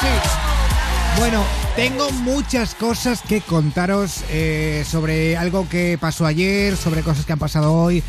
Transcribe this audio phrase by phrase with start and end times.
[0.00, 0.06] Sí.
[1.18, 1.44] Bueno,
[1.76, 7.38] tengo muchas cosas que contaros eh, sobre algo que pasó ayer, sobre cosas que han
[7.38, 8.02] pasado hoy,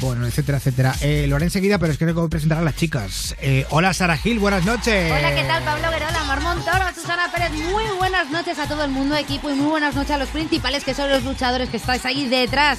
[0.00, 0.94] bueno, etcétera, etcétera.
[1.00, 3.34] Eh, lo haré enseguida, pero es que tengo que presentar a las chicas.
[3.40, 5.10] Eh, hola, Sara Gil, buenas noches.
[5.10, 5.64] Hola, ¿qué tal?
[5.64, 7.50] Pablo Guerola, Marmón Toro, Susana Pérez.
[7.52, 10.84] Muy buenas noches a todo el mundo, equipo, y muy buenas noches a los principales,
[10.84, 12.78] que son los luchadores que estáis ahí detrás.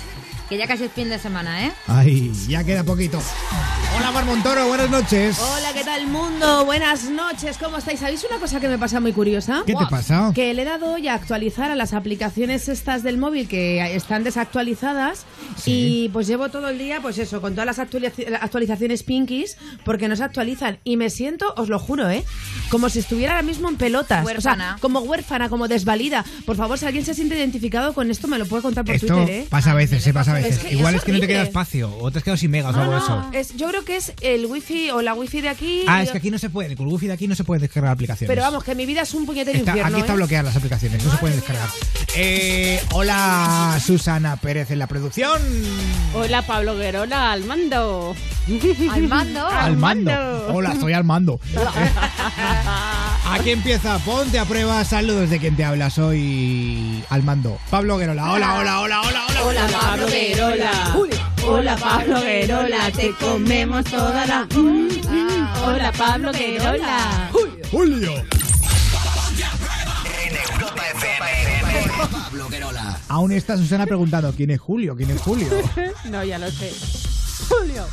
[0.54, 1.72] Que ya casi es fin de semana, ¿eh?
[1.88, 3.20] Ay, ya queda poquito.
[3.98, 5.40] Hola, Marmontoro, buenas noches.
[5.40, 6.64] Hola, ¿qué tal mundo?
[6.66, 8.00] Buenas noches, ¿cómo estáis?
[8.00, 9.64] ¿Sabéis una cosa que me pasa muy curiosa?
[9.66, 10.32] ¿Qué te pasa?
[10.36, 14.24] Que le he dado hoy a actualizar a las aplicaciones estas del móvil que están
[14.24, 15.26] desactualizadas
[15.66, 20.08] y pues llevo todo el día, pues eso, con todas las actualiza- actualizaciones pinkies porque
[20.08, 22.24] no se actualizan y me siento, os lo juro, ¿eh?
[22.70, 24.24] Como si estuviera ahora mismo en pelotas.
[24.24, 24.66] Huérfana.
[24.66, 26.24] O sea, como huérfana, como desvalida.
[26.46, 29.08] Por favor, si alguien se siente identificado con esto, me lo puede contar por Esto
[29.16, 29.48] Twitter, ¿eh?
[29.50, 30.43] pasa a veces, se pasa a veces.
[30.44, 32.52] Es que Igual es es que no te queda espacio o te has quedado sin
[32.52, 33.30] megas o No, algo de eso.
[33.34, 35.84] es- yo creo que es el wifi o la wifi de aquí.
[35.88, 37.62] Ah, es que aquí no se puede, con el wifi de aquí no se puede
[37.62, 38.30] descargar aplicaciones.
[38.34, 39.92] Pero vamos, que mi vida es un puñetero Está- infierno.
[39.92, 40.16] aquí está ¿eh?
[40.16, 41.70] bloqueadas las aplicaciones, no se pueden descargar.
[42.16, 45.42] Eh, hola, Susana Pérez en la producción.
[46.14, 48.16] Hola Pablo Guerola, al mando.
[48.92, 49.48] Al mando.
[49.48, 50.12] Al mando.
[50.12, 50.48] mando.
[50.54, 51.40] Hola, soy al mando.
[53.32, 54.84] Aquí empieza, ponte a prueba.
[54.84, 57.58] Saludos de quien te habla, soy al mando.
[57.70, 58.32] Pablo Guerola.
[58.32, 59.44] Hola, hola, hola, hola, hola.
[59.44, 60.33] Hola Pablo Guerola.
[61.46, 64.48] Hola Pablo Guerola, te comemos toda la.
[64.56, 65.48] Mm, mm.
[65.66, 67.30] Hola Pablo Guerola.
[67.72, 68.14] Julio.
[70.26, 72.08] En Europa FM.
[72.12, 73.00] Pablo Guerola.
[73.10, 74.96] Aún está Susana preguntando, ¿quién es Julio?
[74.96, 75.48] ¿Quién es Julio?
[76.06, 76.72] No, ya lo sé.
[77.50, 77.86] Julio.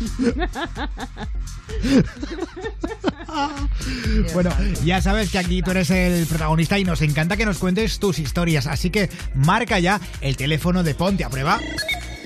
[4.32, 4.50] Bueno,
[4.84, 8.18] ya sabes que aquí tú eres el protagonista y nos encanta que nos cuentes tus
[8.18, 8.66] historias.
[8.66, 11.60] Así que marca ya el teléfono de Ponte a prueba.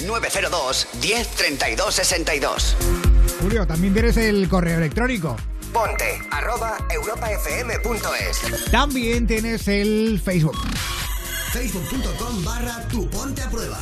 [0.07, 2.77] 902 10 32 62.
[3.41, 5.37] Julio, también tienes el correo electrónico.
[5.73, 8.71] Ponte arroba europafm.es.
[8.71, 10.57] También tienes el Facebook.
[11.53, 13.79] Facebook.com barra tu ponte a prueba.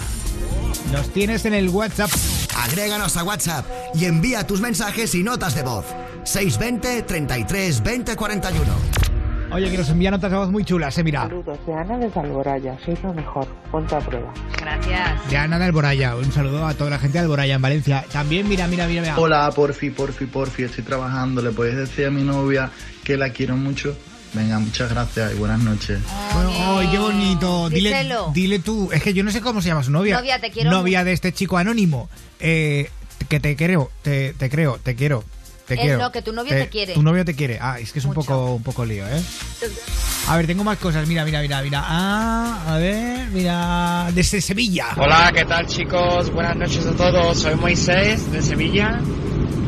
[0.92, 2.10] Nos tienes en el WhatsApp.
[2.56, 5.86] Agréganos a WhatsApp y envía tus mensajes y notas de voz.
[6.24, 9.02] 620 33 20 41.
[9.52, 11.22] Oye, que nos envía notas de voz muy chulas, eh, mira.
[11.22, 14.32] Saludos de Ana desde Alboraya, sois lo mejor, ponte a prueba.
[14.58, 15.30] Gracias.
[15.30, 16.16] De Ana de Alboraya.
[16.16, 18.04] Un saludo a toda la gente de Alboraya en Valencia.
[18.10, 19.18] También, mira, mira, mira, mira.
[19.18, 21.42] Hola, porfi, porfi, porfi, estoy trabajando.
[21.42, 22.70] ¿Le puedes decir a mi novia
[23.04, 23.94] que la quiero mucho?
[24.34, 26.00] Venga, muchas gracias y buenas noches.
[26.32, 27.68] Bueno, ¡Ay, qué bonito!
[27.68, 28.90] Dile, dile tú.
[28.90, 30.16] Es que yo no sé cómo se llama su novia.
[30.16, 32.08] Novia, te quiero Novia de este chico anónimo.
[32.40, 32.90] Eh,
[33.28, 35.24] que te creo, te, te creo, te quiero.
[35.66, 35.98] Te quiero.
[35.98, 36.94] no, que tu novio te quiere.
[36.94, 37.58] Tu novio te quiere.
[37.60, 39.22] Ah, es que es un poco, un poco lío, ¿eh?
[40.28, 41.06] A ver, tengo más cosas.
[41.06, 41.82] Mira, mira, mira, mira.
[41.84, 44.08] Ah, a ver, mira.
[44.12, 44.88] Desde Sevilla.
[44.96, 46.30] Hola, ¿qué tal chicos?
[46.32, 47.38] Buenas noches a todos.
[47.38, 49.00] Soy Moisés de Sevilla,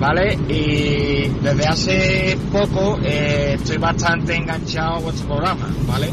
[0.05, 0.39] ¿vale?
[0.49, 6.11] Y desde hace poco eh, estoy bastante enganchado a vuestro programa, ¿vale?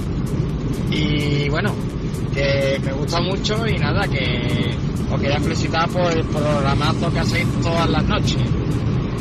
[0.89, 1.73] Y bueno,
[2.33, 4.73] que me gusta mucho y nada, que
[5.11, 8.37] os quería felicitar por el programazo que hacéis todas las noches,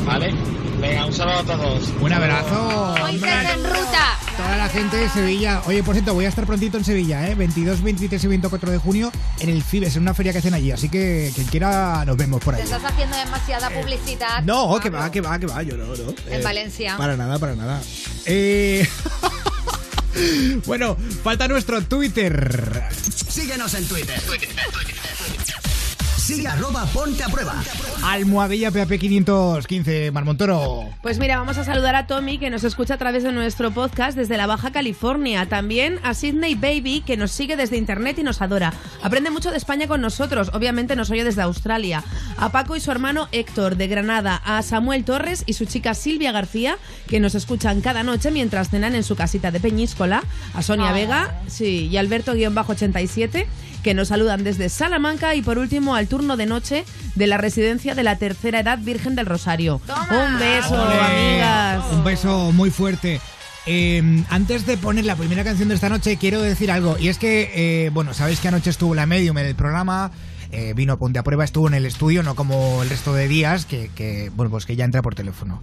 [0.05, 0.33] ¿vale?
[0.79, 1.93] Venga, un saludo a todos.
[1.99, 2.95] Un abrazo.
[3.09, 3.31] Hombre.
[3.53, 4.10] en ruta.
[4.43, 5.61] Toda la gente de Sevilla.
[5.65, 7.35] Oye, por cierto, voy a estar prontito en Sevilla, ¿eh?
[7.35, 10.71] 22, 23 y 24 de junio en el Fibes, en una feria que hacen allí.
[10.71, 12.65] Así que quien quiera, nos vemos por Te ahí.
[12.67, 14.41] estás haciendo demasiada publicidad.
[14.43, 16.09] No, que va, que va, que va, yo no, no.
[16.27, 16.97] En Eh, Valencia.
[16.97, 17.81] Para nada, para nada.
[18.25, 18.87] Eh...
[20.65, 22.83] bueno, falta nuestro Twitter.
[23.29, 24.19] Síguenos en Twitter.
[26.35, 27.53] Sigue arroba ponte a prueba.
[28.03, 30.85] Almohadilla PAP 515, Marmontoro.
[31.01, 34.17] Pues mira, vamos a saludar a Tommy que nos escucha a través de nuestro podcast
[34.17, 35.47] desde la Baja California.
[35.49, 38.71] También a Sydney Baby que nos sigue desde internet y nos adora.
[39.03, 40.51] Aprende mucho de España con nosotros.
[40.53, 42.01] Obviamente nos oye desde Australia.
[42.37, 44.41] A Paco y su hermano Héctor de Granada.
[44.45, 46.77] A Samuel Torres y su chica Silvia García
[47.07, 50.23] que nos escuchan cada noche mientras cenan en su casita de Peñíscola.
[50.53, 50.93] A Sonia Ah.
[50.93, 53.47] Vega sí, y Alberto-87
[53.83, 56.85] que nos saludan desde Salamanca y por último al turno de noche
[57.15, 59.81] de la residencia de la tercera edad Virgen del Rosario.
[59.87, 60.07] Toma.
[60.33, 61.83] Un beso, amigas.
[61.91, 63.19] Un beso muy fuerte.
[63.65, 66.97] Eh, antes de poner la primera canción de esta noche, quiero decir algo.
[66.99, 67.51] Y es que,
[67.85, 70.11] eh, bueno, sabéis que anoche estuvo la medium en el programa.
[70.53, 73.27] eh, vino a Ponte a Prueba, estuvo en el estudio, no como el resto de
[73.29, 75.61] días, que, que, bueno, pues que ya entra por teléfono.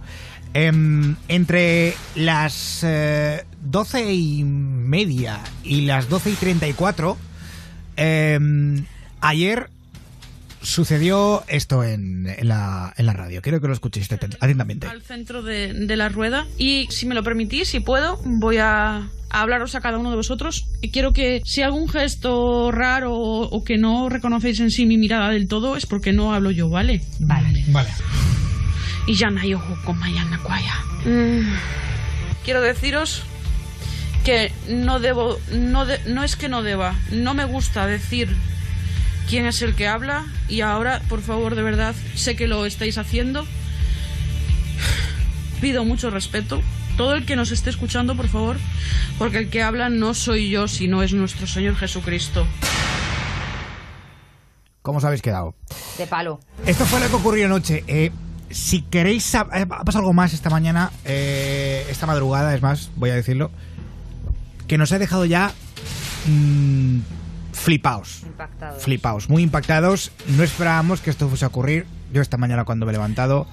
[0.55, 7.17] Em, entre las eh, 12 y media y las 12 y 34,
[7.97, 8.85] em,
[9.21, 9.69] ayer
[10.61, 13.41] sucedió esto en, en la, en la radio.
[13.41, 14.87] Quiero que lo escuchéis atent- atentamente.
[14.87, 18.97] al centro de, de la rueda y si me lo permitís, si puedo, voy a,
[18.97, 23.43] a hablaros a cada uno de vosotros y quiero que si algún gesto raro o,
[23.49, 26.69] o que no reconocéis en sí mi mirada del todo es porque no hablo yo,
[26.69, 27.01] ¿vale?
[27.19, 27.63] Vale.
[27.69, 27.89] Vale.
[29.07, 30.75] Y ya no hay ojo con Mayana Cuaya.
[31.05, 31.47] Mm,
[32.43, 33.23] quiero deciros
[34.25, 38.35] que no debo, no, de- no es que no deba, no me gusta decir
[39.29, 42.97] quién es el que habla y ahora, por favor, de verdad, sé que lo estáis
[42.97, 43.45] haciendo.
[45.61, 46.61] Pido mucho respeto.
[46.97, 48.57] Todo el que nos esté escuchando, por favor,
[49.17, 52.45] porque el que habla no soy yo, sino es nuestro Señor Jesucristo.
[54.81, 55.53] ¿Cómo os habéis quedado?
[55.97, 56.39] De palo.
[56.65, 57.83] Esto fue lo que ocurrió anoche.
[57.87, 58.11] Eh,
[58.49, 62.89] si queréis, sab- eh, ha pasado algo más esta mañana, eh, esta madrugada, es más,
[62.95, 63.51] voy a decirlo,
[64.67, 65.51] que nos ha dejado ya
[66.27, 66.99] mm,
[67.59, 68.23] flipaos.
[68.23, 68.83] Impactados.
[68.83, 70.11] Flipaos, muy impactados.
[70.27, 71.85] No esperábamos que esto fuese a ocurrir.
[72.11, 73.47] Yo esta mañana cuando me he levantado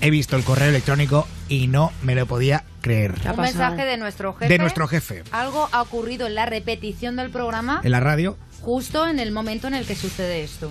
[0.00, 3.14] he visto el correo electrónico y no me lo podía creer.
[3.30, 4.52] Un mensaje de nuestro jefe.
[4.52, 5.24] De nuestro jefe.
[5.30, 8.36] Algo ha ocurrido en la repetición del programa En la radio.
[8.60, 10.70] justo en el momento en el que sucede esto.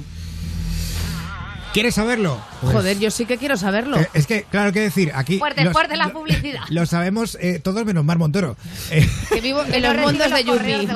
[1.73, 2.39] ¿Quieres saberlo?
[2.61, 3.99] Pues, Joder, yo sí que quiero saberlo.
[3.99, 5.39] eh, es que, claro que decir, aquí...
[5.39, 6.61] Fuerte, los- fuerte la publicidad.
[6.69, 8.55] Lo sabemos eh, todos menos Mar Montoro.
[8.91, 10.43] Eh, Que vivo en no los mundos de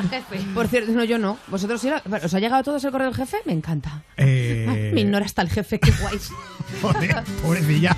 [0.09, 0.39] jefe.
[0.53, 1.39] Por cierto, no, yo no.
[1.47, 1.89] ¿Vosotros sí?
[2.23, 3.37] ¿Os ha llegado todos el correo del jefe?
[3.45, 4.03] Me encanta.
[4.17, 6.19] eh, Me ignora hasta el jefe, qué guay.
[6.81, 7.97] Joder, pobrecilla.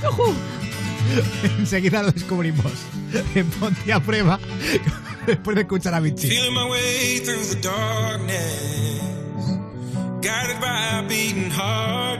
[1.57, 2.71] Enseguida lo descubrimos.
[3.35, 4.39] En Ponte a prueba.
[5.25, 6.29] Después de escuchar a Vichy.
[6.29, 9.59] Feeling my way through the darkness,
[10.21, 12.19] guided by a beating heart.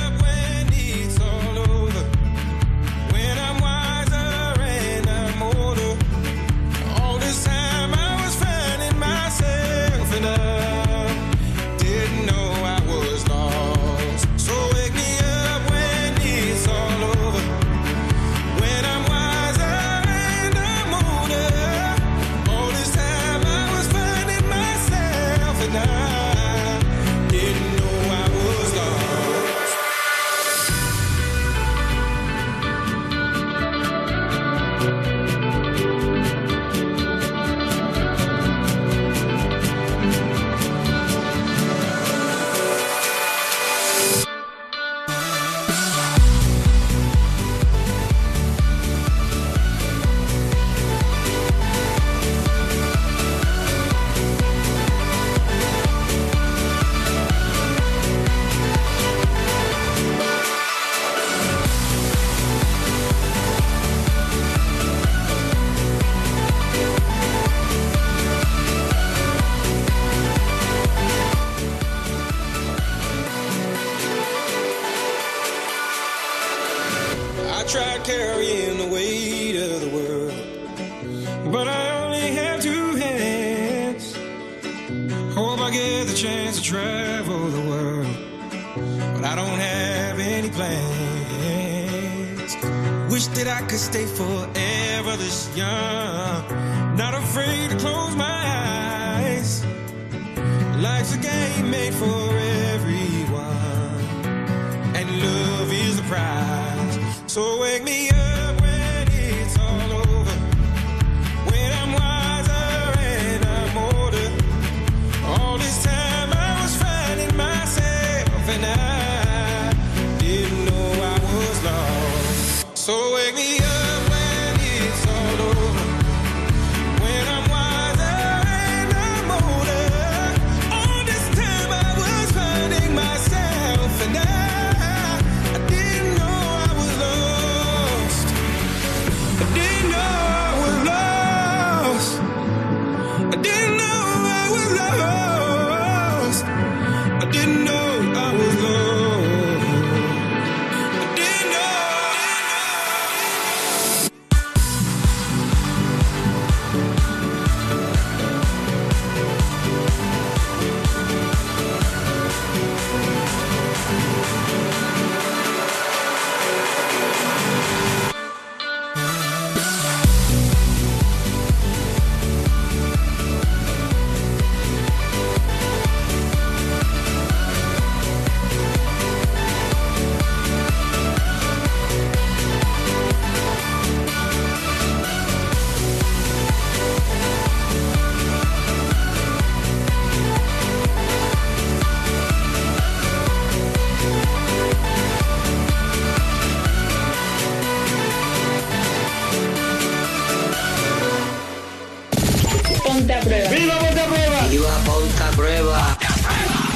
[202.91, 203.49] Ponte a prueba.
[203.49, 204.47] ¡Viva Ponte a Prueba!
[204.49, 205.97] ¡Viva Ponte a Prueba!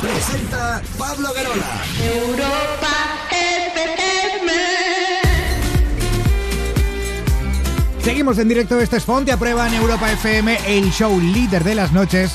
[0.01, 1.83] Presenta Pablo Guerola.
[2.01, 2.93] Europa
[3.31, 4.51] FM.
[8.01, 11.75] Seguimos en directo, esto es Ponte a Prueba en Europa FM, el show líder de
[11.75, 12.31] las noches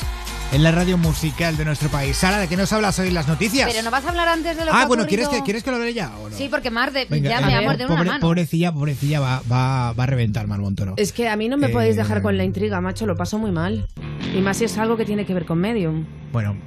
[0.51, 2.17] en la radio musical de nuestro país.
[2.17, 3.69] Sara, ¿de qué nos hablas hoy en las noticias?
[3.71, 5.63] Pero no vas a hablar antes de lo que ah, ha bueno, ¿quieres que, ¿quieres
[5.63, 6.35] que lo hable ya o no?
[6.35, 8.19] Sí, porque Mar, de, Venga, ya me amor de una pobre- mano.
[8.19, 10.95] Pobrecilla, pobrecilla va, va, va a reventar Mar Montoro.
[10.97, 13.37] Es que a mí no me Eh, podéis dejar con la intriga, macho, lo paso
[13.37, 13.87] muy mal.
[14.35, 16.05] Y más si es algo que tiene que ver con Medium.
[16.33, 16.57] Bueno,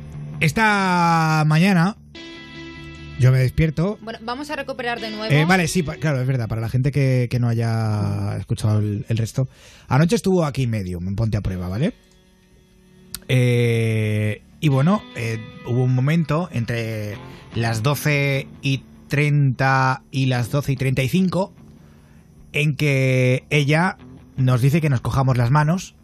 [0.41, 1.97] esta mañana
[3.21, 3.99] yo me despierto.
[4.01, 5.33] Bueno, vamos a recuperar de nuevo.
[5.33, 9.05] Eh, vale, sí, claro, es verdad, para la gente que, que no haya escuchado el,
[9.09, 9.47] el resto.
[9.89, 11.93] Anoche estuvo aquí Medium, en Ponte a Prueba, ¿vale?
[13.29, 17.17] Eh, y bueno, eh, hubo un momento entre
[17.55, 21.53] las 12 y 30 y las 12 y 35
[22.53, 23.97] en que ella
[24.37, 25.95] nos dice que nos cojamos las manos.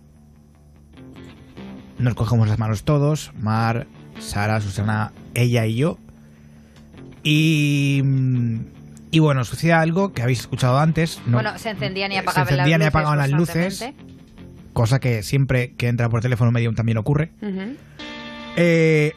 [1.98, 3.86] Nos cogemos las manos todos, Mar,
[4.18, 5.98] Sara, Susana, ella y yo.
[7.22, 8.02] Y,
[9.10, 11.20] y bueno, sucede algo que habéis escuchado antes.
[11.26, 11.34] ¿no?
[11.34, 12.88] Bueno, se encendían y Se apagaban encendían y las luces.
[12.88, 13.94] apagaban las luces.
[14.80, 17.32] Cosa que siempre que entra por teléfono medium también ocurre.
[18.56, 19.12] Eh,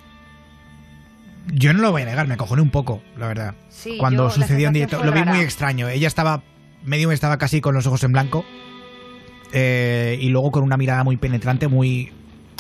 [1.54, 3.56] yo no lo voy a negar, me cojoné un poco, la verdad.
[3.70, 5.88] Sí, Cuando yo, sucedió en directo, lo vi muy extraño.
[5.88, 6.44] Ella estaba,
[6.84, 8.44] medium estaba casi con los ojos en blanco
[9.54, 12.12] eh, y luego con una mirada muy penetrante, muy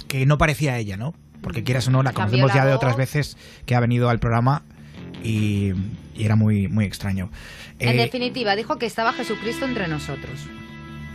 [0.07, 1.13] que no parecía ella, ¿no?
[1.41, 4.19] Porque quieras o no, la conocemos la ya de otras veces que ha venido al
[4.19, 4.63] programa
[5.25, 5.74] y,
[6.15, 7.29] y era muy, muy extraño.
[7.79, 10.39] En Eh, definitiva, dijo que estaba Jesucristo entre nosotros.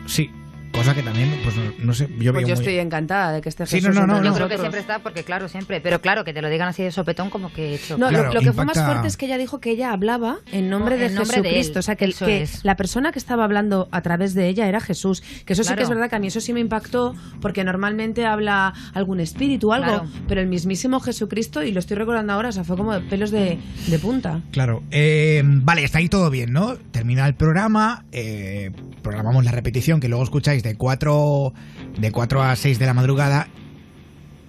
[0.07, 0.31] sí,
[0.73, 3.41] cosa que también, pues no, no sé, yo Pues veo yo muy- estoy encantada de
[3.41, 4.37] que esté Sí, Jesús no, no, entre no, Yo no.
[4.37, 5.81] creo que siempre está, porque claro, siempre.
[5.81, 7.99] Pero claro, que te lo digan así de sopetón como que he hecho.
[7.99, 9.93] No, lo- Claro, lo, que fue más impacta- fuerte es que ella dijo que ella
[9.93, 11.73] hablaba en nombre No, de en nombre de Jesucristo.
[11.73, 12.65] él, o sea, que, que es.
[12.65, 15.23] la persona que estaba hablando a través de ella era Jesús.
[15.45, 15.83] Que eso sí que Claro.
[15.83, 19.73] es verdad que a mí eso sí me impactó porque normalmente habla algún espíritu o
[19.73, 20.09] algo, Claro.
[20.29, 23.31] pero el mismísimo Jesucristo, y lo estoy recordando ahora, o sea, fue como de pelos
[23.31, 24.41] de, de punta.
[24.53, 24.83] Claro.
[24.91, 26.77] Eh, vale, está ahí todo bien, ¿no?
[26.91, 28.71] Termina el programa, eh,
[29.03, 31.53] programamos la repetición que luego escucháis de 4,
[31.99, 33.49] de 4 a 6 de la madrugada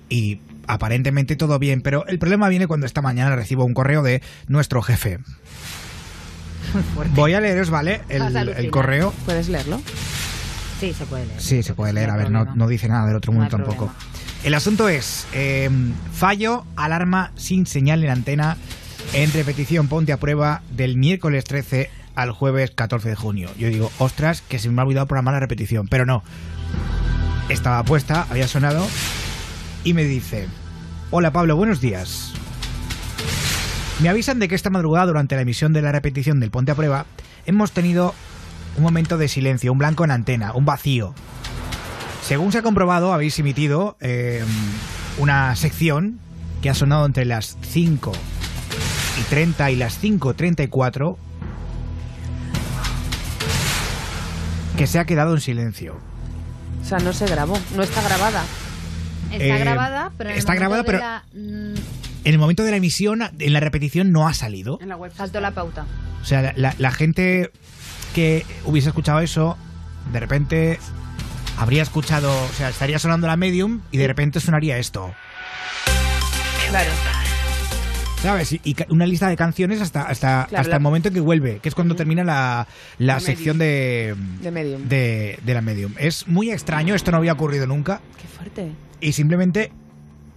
[0.10, 4.22] y aparentemente todo bien, pero el problema viene cuando esta mañana recibo un correo de
[4.48, 5.20] nuestro jefe.
[7.16, 8.02] Voy a leeros, ¿vale?
[8.10, 9.14] El, correo.
[9.26, 9.82] ¿Puedes leerlo?
[10.80, 11.42] Sí, se puede leer.
[11.42, 13.88] Sí, se puede leer, a ver, no, no dice nada del otro mundo No tampoco.
[13.88, 14.00] problema.
[14.44, 15.70] El asunto es eh,
[16.14, 18.58] fallo, alarma sin señal en antena
[19.14, 23.50] en repetición ponte a prueba del miércoles 13 al jueves 14 de junio.
[23.58, 26.24] Yo digo, ostras, que se me ha olvidado programar la repetición, pero no.
[27.50, 28.88] Estaba puesta, había sonado
[29.84, 30.48] y me dice,
[31.12, 32.34] hola Pablo, buenos días.
[34.02, 36.76] Me avisan de que esta madrugada durante la emisión de la repetición del ponte a
[36.76, 37.06] prueba
[37.46, 38.14] hemos tenido
[38.78, 41.14] un momento de silencio, un blanco en antena, un vacío.
[42.24, 44.44] Según se ha comprobado, habéis emitido eh,
[45.18, 46.20] una sección
[46.62, 48.12] que ha sonado entre las 5
[49.20, 51.18] y 30 y las 5.34
[54.80, 56.00] que se ha quedado en silencio.
[56.82, 58.44] O sea, no se grabó, no está grabada.
[59.32, 62.38] Está Eh, grabada, pero en el está momento grabada, de pero- la, mm, En el
[62.40, 64.78] momento de la emisión, en la repetición, no ha salido.
[64.82, 65.12] En la web.
[65.16, 65.86] saltó la pauta.
[66.22, 67.50] O sea, la, la- la gente
[68.14, 69.58] que hubiese escuchado eso,
[70.12, 70.80] de repente
[71.58, 75.14] habría escuchado, o sea, estaría sonando la medium y de repente sonaría esto.
[76.70, 76.92] Claro.
[78.22, 78.52] ¿Sabes?
[78.52, 81.22] Y, y una lista de canciones hasta, hasta, Claro, hasta la- el momento en que
[81.22, 84.90] vuelve, que es cuando termina la, la La sección de, De Medium.
[84.90, 85.94] de, de la medium.
[85.98, 88.02] Es muy extraño, esto no había ocurrido nunca.
[88.22, 88.72] Qué fuerte.
[89.00, 89.72] Y simplemente,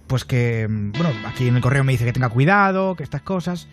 [0.07, 3.21] pues que, mm, bueno, aquí en el correo me dice que tenga cuidado, que estas
[3.21, 3.67] cosas.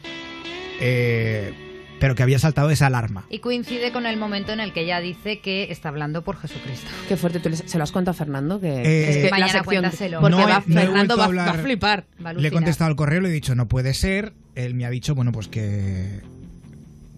[0.81, 1.53] eh,
[2.01, 3.25] pero que había saltado esa alarma.
[3.31, 6.89] Y coincide con el momento en el que ella dice que está hablando por Jesucristo.
[7.09, 7.39] Qué fuerte.
[7.41, 8.59] ¿Tú se lo has contado a Fernando?
[8.61, 10.21] Que, Eh, es que Mañana la sección, cuéntaselo.
[10.21, 11.49] Porque No he- va, no he Fernando va, hablar.
[11.49, 12.07] va a flipar.
[12.25, 14.33] Va a Le he contestado al correo, le he dicho, no puede ser.
[14.57, 16.21] Él me ha dicho, bueno, pues que,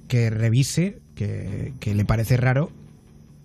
[0.09, 2.71] que revise, que, que le parece raro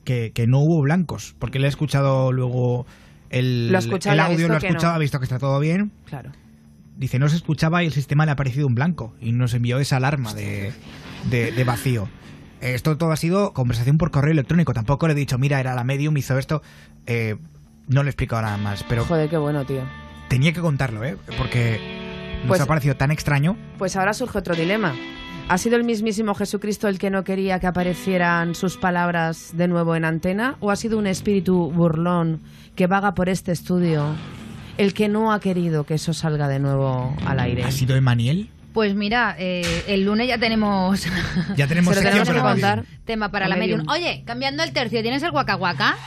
[0.03, 1.35] que, que no hubo blancos.
[1.39, 2.85] Porque le he escuchado luego
[3.29, 4.95] el, Lo ha escuchado el audio, lo ha escuchado, no.
[4.95, 5.91] ha visto que está todo bien.
[6.05, 6.31] Claro.
[6.97, 9.13] Dice, no se escuchaba y el sistema le ha parecido un blanco.
[9.21, 10.71] Y nos envió esa alarma de,
[11.29, 12.07] de- de vacío.
[12.61, 14.73] Esto todo ha sido conversación por correo electrónico.
[14.73, 16.61] Tampoco le he dicho, mira, era la medium, hizo esto.
[17.05, 17.37] Eh,
[17.87, 18.83] no le he explicado nada más.
[18.89, 19.81] Pero Joder, qué bueno, tío.
[20.29, 21.17] tenía que contarlo, ¿eh?
[21.37, 21.79] Porque
[22.39, 23.55] nos Pues- ha parecido tan extraño.
[23.77, 24.95] Pues ahora surge otro dilema.
[25.49, 29.95] ¿Ha sido el mismísimo Jesucristo el que no quería que aparecieran sus palabras de nuevo
[29.95, 30.57] en antena?
[30.59, 32.41] ¿O ha sido un espíritu burlón
[32.75, 34.03] que vaga por este estudio
[34.77, 37.63] el que no ha querido que eso salga de nuevo al aire?
[37.63, 38.49] ¿Ha sido Emmanuel?
[38.77, 41.01] Pues mira, eh, el lunes ya tenemos
[41.55, 42.83] Ya tenemos Se lo tenemos que para la contar.
[43.07, 43.79] tema para A la medium.
[43.79, 43.91] medium.
[43.91, 45.97] Oye, cambiando el tercio, ¿tienes el guacahuaca?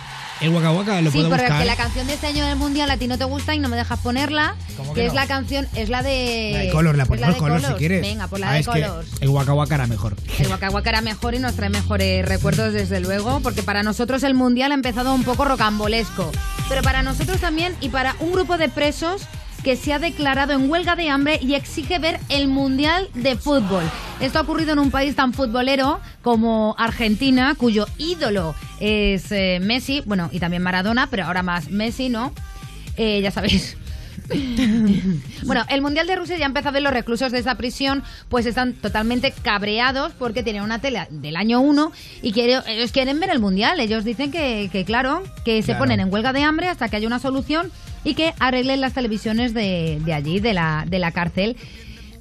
[0.41, 1.67] El Waka Waka lo Sí, puedo porque buscar.
[1.67, 3.77] la canción de este año del mundial a ti no te gusta y no me
[3.77, 4.55] dejas ponerla.
[4.77, 5.21] ¿Cómo que que es no?
[5.21, 6.50] la canción, es la de.
[6.55, 8.03] La de Colors, la ponemos de Colors si quieres.
[8.03, 9.09] Venga, por la Ah, de es que Colors.
[9.21, 10.15] el Waka Waka era mejor.
[10.39, 14.23] El Waka Waka era mejor y nos trae mejores recuerdos, desde luego, porque para nosotros
[14.23, 16.31] el mundial ha empezado un poco rocambolesco.
[16.69, 19.23] Pero para nosotros también y para un grupo de presos
[19.62, 23.83] que se ha declarado en huelga de hambre y exige ver el mundial de fútbol.
[24.21, 30.02] Esto ha ocurrido en un país tan futbolero como Argentina, cuyo ídolo es eh, Messi,
[30.07, 32.33] bueno, y también Maradona, pero ahora más Messi, ¿no?
[32.97, 33.76] Eh, ya sabéis.
[35.45, 38.47] Bueno, el Mundial de Rusia ya ha empezado y los reclusos de esa prisión pues
[38.47, 43.31] están totalmente cabreados porque tienen una tele del año 1 y quiere- ellos quieren ver
[43.31, 43.81] el Mundial.
[43.81, 45.81] Ellos dicen que, que, claro, que se Claro.
[45.81, 47.71] ponen en huelga de hambre hasta que haya una solución
[48.05, 51.57] y que arreglen las televisiones de, de allí, de la, de la cárcel.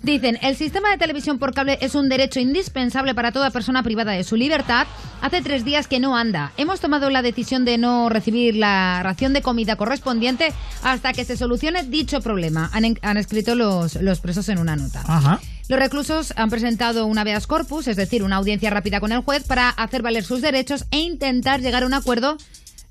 [0.01, 4.13] Dicen, el sistema de televisión por cable es un derecho indispensable para toda persona privada
[4.13, 4.87] de su libertad.
[5.21, 6.53] Hace tres días que no anda.
[6.55, 11.35] Hemos tomado la decisión de no recibir la ración de comida correspondiente hasta que se
[11.35, 12.71] solucione dicho problema.
[12.73, 15.03] Han, escrito los, los presos en una nota.
[15.05, 15.41] Ajá.
[15.67, 19.43] Los reclusos han presentado un habeas corpus, es decir, una audiencia rápida con el juez
[19.43, 22.37] para hacer valer sus derechos e intentar llegar a un acuerdo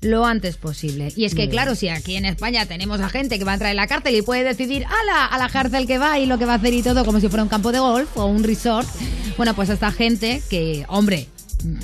[0.01, 1.11] lo antes posible.
[1.15, 3.71] Y es que, claro, si aquí en España tenemos a gente que va a entrar
[3.71, 6.45] en la cárcel y puede decidir ala, a la cárcel que va y lo que
[6.45, 8.87] va a hacer y todo como si fuera un campo de golf o un resort,
[9.37, 11.27] bueno, pues esta gente que, hombre,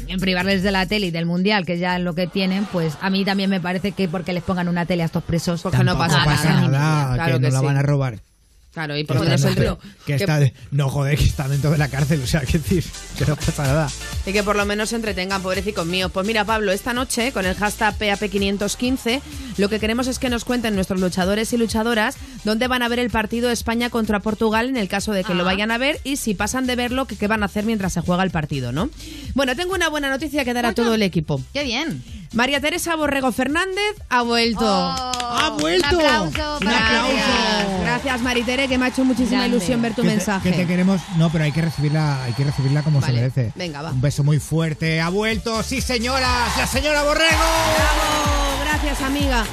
[0.07, 2.97] en privarles de la tele y del mundial, que ya es lo que tienen, pues
[3.01, 5.77] a mí también me parece que porque les pongan una tele a estos presos, porque
[5.77, 8.19] Tampoco pasa nada, que no la van a robar.
[8.75, 9.79] Claro, y por está ponerse el río.
[10.05, 12.83] Que está de- no, joder, que está dentro de la cárcel, o sea, que decir,
[13.17, 13.89] que no pasa nada.
[14.27, 16.11] Y que por lo menos se entretengan, pobrecicos míos.
[16.13, 19.21] Pues mira, Pablo, esta noche, con el hashtag PAP515,
[19.57, 22.99] lo que queremos es que nos cuenten nuestros luchadores y luchadoras dónde van a ver
[22.99, 25.45] el partido España contra Portugal en el caso de que lo Ah.
[25.45, 28.01] vayan a ver y si pasan de verlo, que qué van a hacer mientras se
[28.01, 28.89] juega el partido, ¿no?
[29.35, 31.41] Bueno, tengo una buena noticia que dar a todo el equipo.
[31.53, 32.03] ¡Qué bien!
[32.33, 34.65] María Teresa Borrego Fernández ha vuelto.
[34.67, 35.87] ¡Ha vuelto!
[35.97, 37.11] Un aplauso Un para aplauso.
[37.13, 37.77] ella.
[37.83, 38.21] Gracias,
[38.67, 39.57] Que me ha hecho muchísima Grande.
[39.57, 40.49] ilusión ver tu Que te- mensaje.
[40.51, 43.51] que te queremos, no, pero hay que recibirla, hay que recibirla como Vale, se merece.
[43.55, 43.91] venga, va.
[43.91, 44.99] Un beso muy fuerte.
[45.01, 47.29] Ha vuelto, sí señoras, la señora Borrego.
[47.29, 48.63] ¡Bravo!
[48.63, 49.43] Gracias, amiga.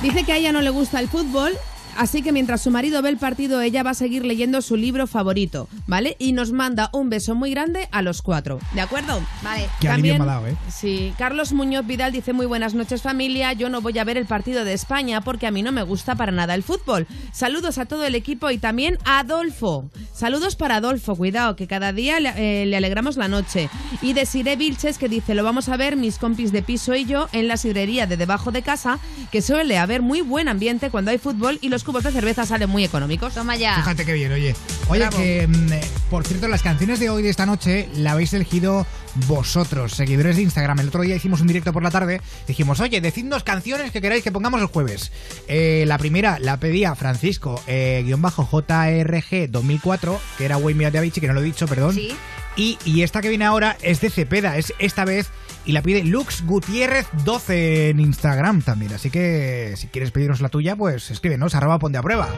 [0.00, 1.52] Dice que a ella no le gusta el fútbol.
[1.96, 5.06] Así que mientras su marido ve el partido, ella va a seguir leyendo su libro
[5.06, 6.16] favorito, ¿vale?
[6.18, 9.20] Y nos manda un beso muy grande a los cuatro, ¿de acuerdo?
[9.42, 9.68] Vale.
[9.80, 10.56] Qué alivio me ha dado, ¿eh?
[10.70, 14.26] Sí, Carlos Muñoz Vidal dice muy buenas noches familia, yo no voy a ver el
[14.26, 17.06] partido de España porque a mí no me gusta para nada el fútbol.
[17.32, 19.90] Saludos a todo el equipo y también a Adolfo.
[20.14, 23.68] Saludos para Adolfo, cuidado, que cada día le, eh, le alegramos la noche.
[24.00, 27.28] Y Desiree Vilches que dice, lo vamos a ver mis compis de piso y yo
[27.32, 28.98] en la sidrería de debajo de casa,
[29.30, 32.68] que suele haber muy buen ambiente cuando hay fútbol y los cubos de cerveza salen
[32.70, 33.34] muy económicos.
[33.34, 33.76] Toma ya.
[33.76, 34.54] Fíjate qué bien, oye.
[34.88, 35.16] Oye, Bravo.
[35.16, 38.86] que mm, por cierto, las canciones de hoy de esta noche la habéis elegido
[39.26, 40.80] vosotros, seguidores de Instagram.
[40.80, 42.20] El otro día hicimos un directo por la tarde.
[42.46, 45.12] Dijimos, oye, decidnos canciones que queráis que pongamos el jueves.
[45.48, 50.84] Eh, la primera la pedía Francisco, eh, guion bajo JRG 2004, que era Way Me
[50.86, 51.94] Out de Avicii, que no lo he dicho, perdón.
[51.94, 52.14] Sí.
[52.56, 55.30] Y, y esta que viene ahora es de Cepeda, es esta vez.
[55.64, 58.92] Y la pide Lux Gutiérrez 12 en Instagram también.
[58.94, 62.28] Así que si quieres pedirnos la tuya, pues escríbenos, arroba ponte a prueba.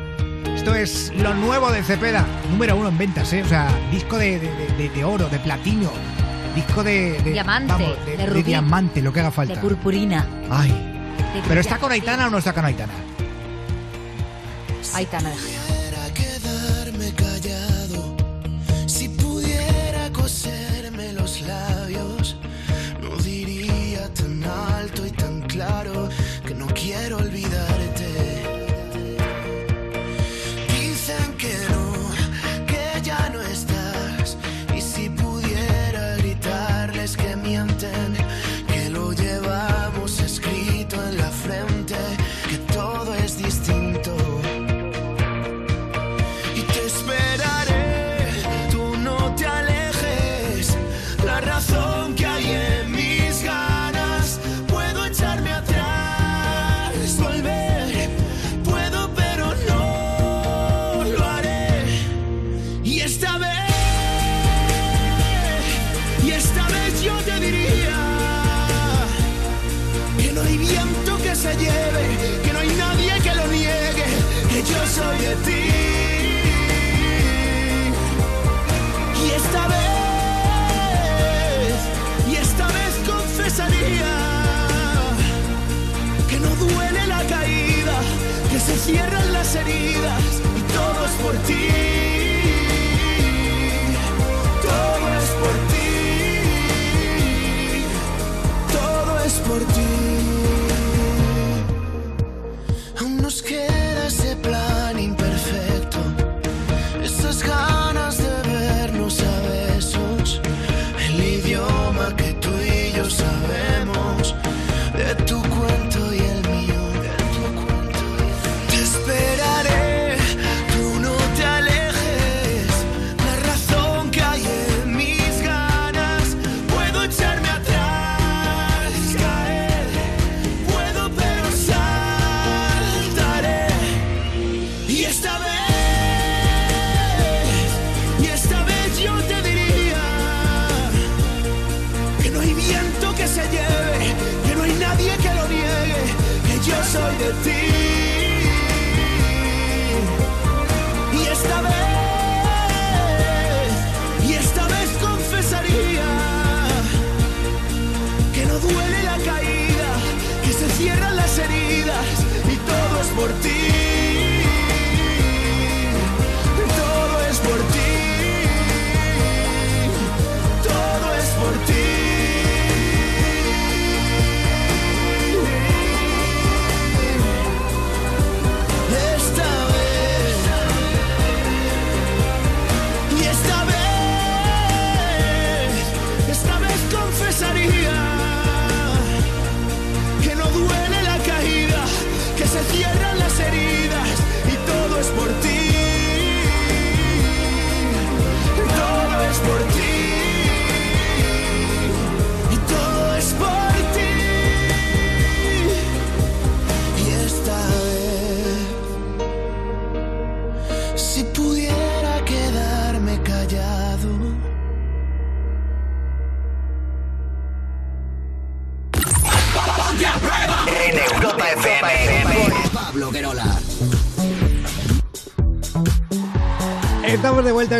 [0.54, 3.42] Esto es lo nuevo de Cepeda, número uno en ventas, ¿eh?
[3.42, 5.90] O sea, disco de, de- de- de oro, de platino,
[6.54, 7.20] disco de...
[7.22, 9.54] de- Diamante, vamos, de, de de rubí, diamante, lo que haga falta.
[9.54, 10.26] De purpurina.
[10.50, 10.68] Ay.
[10.70, 12.92] De ¿Pero está con Aitana o no está con Aitana?
[14.94, 15.30] Aitana.
[15.30, 15.63] quedarme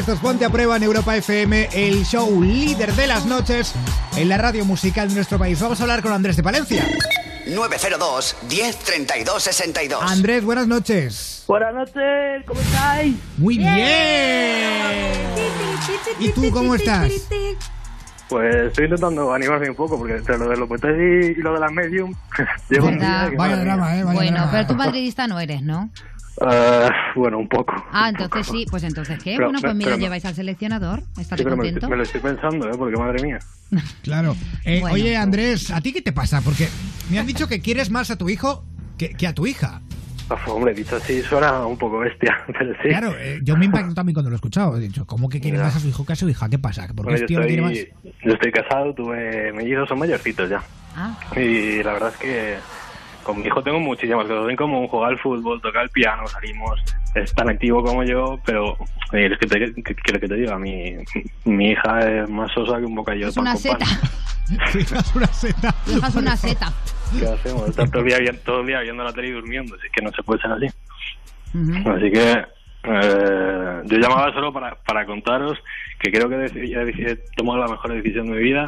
[0.04, 3.06] Estamos de vuelta, esto es Ponte a Prueba en Europa FM, el show líder de
[3.06, 3.74] las noches
[4.16, 5.58] en la radio musical de nuestro país.
[5.60, 6.84] Vamos a hablar con Andrés de Palencia.
[7.46, 10.02] 902 1032 62.
[10.02, 11.44] Andrés, buenas noches.
[11.48, 13.16] Buenas noches, ¿cómo estáis?
[13.38, 13.72] Muy bien.
[16.18, 17.10] ¿Y tú cómo estás?
[18.28, 21.54] Pues estoy intentando animarme un poco porque entre lo de los poetas y, y lo
[21.54, 22.14] de las medium
[22.70, 24.02] llevo un día que Vaya drama, eh.
[24.02, 24.50] Vaya Bueno, drama.
[24.50, 25.90] pero tú madridista no eres, ¿no?
[26.40, 27.72] Ah, bueno, un poco.
[27.92, 29.34] Ah, entonces sí, pues entonces ¿qué?
[29.36, 31.78] Pero- bueno, pues mira, lleváis al seleccionador, Sí, me, lo contento.
[31.78, 32.72] estoy- me lo estoy pensando, ¿eh?
[32.76, 33.38] Porque madre mía.
[34.02, 34.36] Claro.
[34.64, 34.94] Eh, Bueno.
[34.94, 36.40] Oye, Andrés, ¿a ti qué te pasa?
[36.42, 36.68] Porque
[37.10, 38.64] me han dicho que quieres más a tu hijo
[38.98, 39.80] que, que a tu hija.
[40.30, 42.88] Uf, hombre, dicho así suena un poco bestia, pero sí.
[42.88, 44.76] Claro, eh, yo me impacto también cuando lo he escuchado.
[44.76, 45.64] He dicho, ¿cómo que quiere Ya.
[45.64, 46.48] más a su hijo que a su hija?
[46.48, 46.86] ¿Qué pasa?
[46.88, 47.72] ¿Por qué Bueno, este yo, tío no quiere más?
[47.72, 50.62] estoy, yo estoy casado, tuve mellizos, son mayorcitos ya.
[50.96, 51.16] Ah.
[51.36, 52.56] Y la verdad es que
[53.24, 56.80] con mi hijo tengo muchísimas cosas en común, jugar al fútbol, tocar el piano, salimos,
[57.14, 58.76] es tan activo como yo, pero
[59.12, 60.94] eh, es que te, que, que- que te diga, mi,
[61.44, 63.88] mi hija es más sosa que un bocadillo Es de pan una con pan.
[65.14, 65.74] Una seta.
[65.86, 66.72] Es una seta.
[67.18, 67.68] ¿Qué hacemos?
[67.68, 70.10] Estar todo el, día, todo el día viendo la tele y durmiendo, así que no
[70.12, 70.66] se puede ser así.
[71.54, 71.90] Ujú.
[71.90, 72.44] Así que
[72.86, 75.56] eh, yo llamaba solo para, para contaros
[75.98, 78.66] que creo que he tomado la mejor decisión de mi vida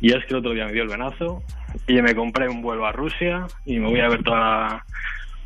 [0.00, 1.42] y es que el otro día me dio el venazo
[1.86, 4.84] y me compré un vuelo a Rusia y me voy a ver toda la-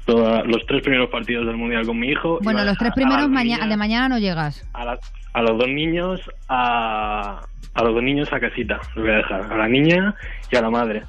[0.07, 2.39] toda- los tres primeros partidos del Mundial con mi hijo.
[2.43, 4.67] Bueno, a los tres a primeros mañana, de mañana no llegas.
[4.73, 4.99] a, la-
[5.33, 7.41] a los dos niños a,
[7.75, 10.15] a los dos niños a casita los voy a dejar a la niña
[10.51, 11.03] y a la madre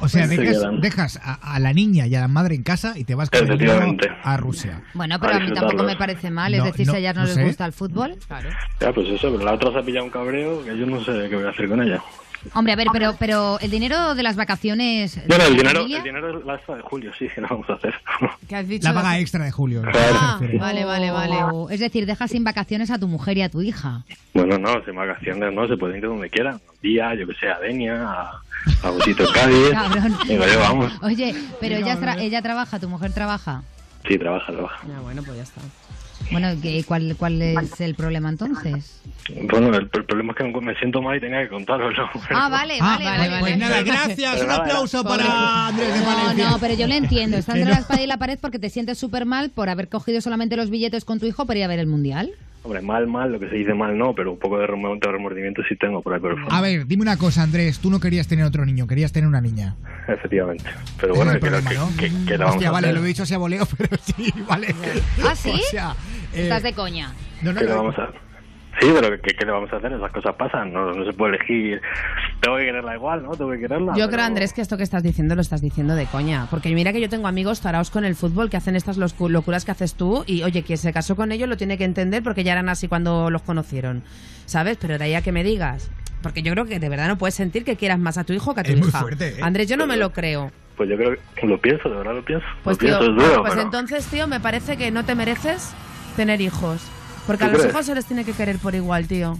[0.00, 2.92] O sea, Se dejas, dejas a, a la niña y a la madre en casa
[2.96, 4.82] y te vas con el niño a Rusia.
[4.94, 6.52] Bueno, pero a mí tampoco me parece mal.
[6.54, 7.42] Es No, decir, no, si a ellas no, no les sé.
[7.44, 8.14] gusta el fútbol.
[8.80, 11.26] ya pues eso pero la otra se ha pillado un cabreo que yo no sé
[11.28, 12.00] qué voy a hacer con ella
[12.54, 15.16] Hombre, a ver, pero, pero el dinero de las vacaciones.
[15.16, 17.48] de bueno el la dinero familia- el dinero la extra de julio sí que no
[17.48, 17.94] vamos a hacer
[18.48, 18.88] ¿Qué has dicho?
[18.88, 19.82] La paga extra de Julio.
[19.82, 19.90] ¿no?
[19.94, 21.36] Ah, vale, vale, vale.
[21.52, 24.04] O- Es decir, dejas sin vacaciones a tu mujer y a tu hija.
[24.34, 27.48] bueno no sin vacaciones no se pueden ir donde quieran un día yo que sé
[27.48, 28.40] a Denia a,
[28.82, 30.16] a Busito Cádiz Cabrón.
[30.26, 33.62] Digo yo vamos Oye, pero ella, tra- ella trabaja, tu mujer trabaja.
[34.06, 35.60] sí trabaja trabaja Ya, bueno, pues ya está.
[36.30, 39.00] Bueno, ¿qué- ¿cuál, ¿cuál es el problema entonces?
[39.50, 42.78] bueno el, el problema es que me siento mal y tenía que contaroslo Ah, vale,
[42.80, 43.40] Ah, vale, vale, vale.
[43.40, 44.34] pues nada, gracias.
[44.34, 46.50] Pero Un aplauso para Andrés de No, Valencia.
[46.50, 47.36] no, pero yo le entiendo.
[47.36, 47.76] Está Que entre no.
[47.76, 50.70] la espada y la pared porque te sientes súper mal por haber cogido solamente los
[50.70, 52.30] billetes con tu hijo para ir a ver el mundial.
[52.64, 55.10] Hombre, mal, mal, lo que se dice mal no, pero un poco de remo- de
[55.10, 56.36] remordimiento sí tengo por ahí por.
[56.50, 57.78] A ver, dime una cosa, Andrés.
[57.78, 59.76] Tú no querías tener otro niño, querías tener una niña.
[60.08, 60.64] Efectivamente.
[61.00, 61.88] Pero bueno, es problema, que, ¿no?
[61.96, 64.74] que, que la vamos Hostia, vale, lo he dicho así a voleo, pero sí, vale.
[65.24, 65.50] ¿Ah, sí?
[65.52, 65.94] O sea,
[66.34, 67.12] eh, Estás de coña.
[67.42, 67.76] no, no, ¿Qué le no.
[67.76, 68.10] vamos a
[68.80, 69.92] Sí, pero ¿qué, qué le vamos a hacer?
[69.92, 71.80] Esas cosas pasan, no, no se puede elegir
[72.40, 73.30] tengo que quererla igual, ¿no?
[73.32, 73.92] Tengo que quererla.
[73.92, 76.46] Yo pero- creo, Andrés, que esto que estás diciendo lo estás diciendo de coña.
[76.50, 79.64] Porque mira que yo tengo amigos taraos con el fútbol que hacen estas locu- locuras
[79.64, 80.22] que haces tú.
[80.26, 82.86] Y oye, quien se casó con ellos lo tiene que entender porque ya eran así
[82.86, 84.04] cuando los conocieron.
[84.46, 84.76] ¿Sabes?
[84.80, 85.90] Pero de ahí a que me digas.
[86.22, 88.54] Porque yo creo que de verdad no puedes sentir que quieras más a tu hijo
[88.54, 89.00] que a tu Es muy hija.
[89.00, 89.42] fuerte, ¿eh?
[89.42, 90.52] Andrés, yo no me lo creo.
[90.76, 92.46] Pues yo creo que lo pienso, de verdad lo pienso.
[92.62, 95.14] Pues lo tío, pienso, es duro, pues pero- entonces, tío, me parece que no te
[95.16, 95.72] mereces
[96.16, 96.88] tener hijos.
[97.28, 97.74] Porque a ¿Tú los crees?
[97.74, 99.38] hijos se les tiene que querer por igual, tío.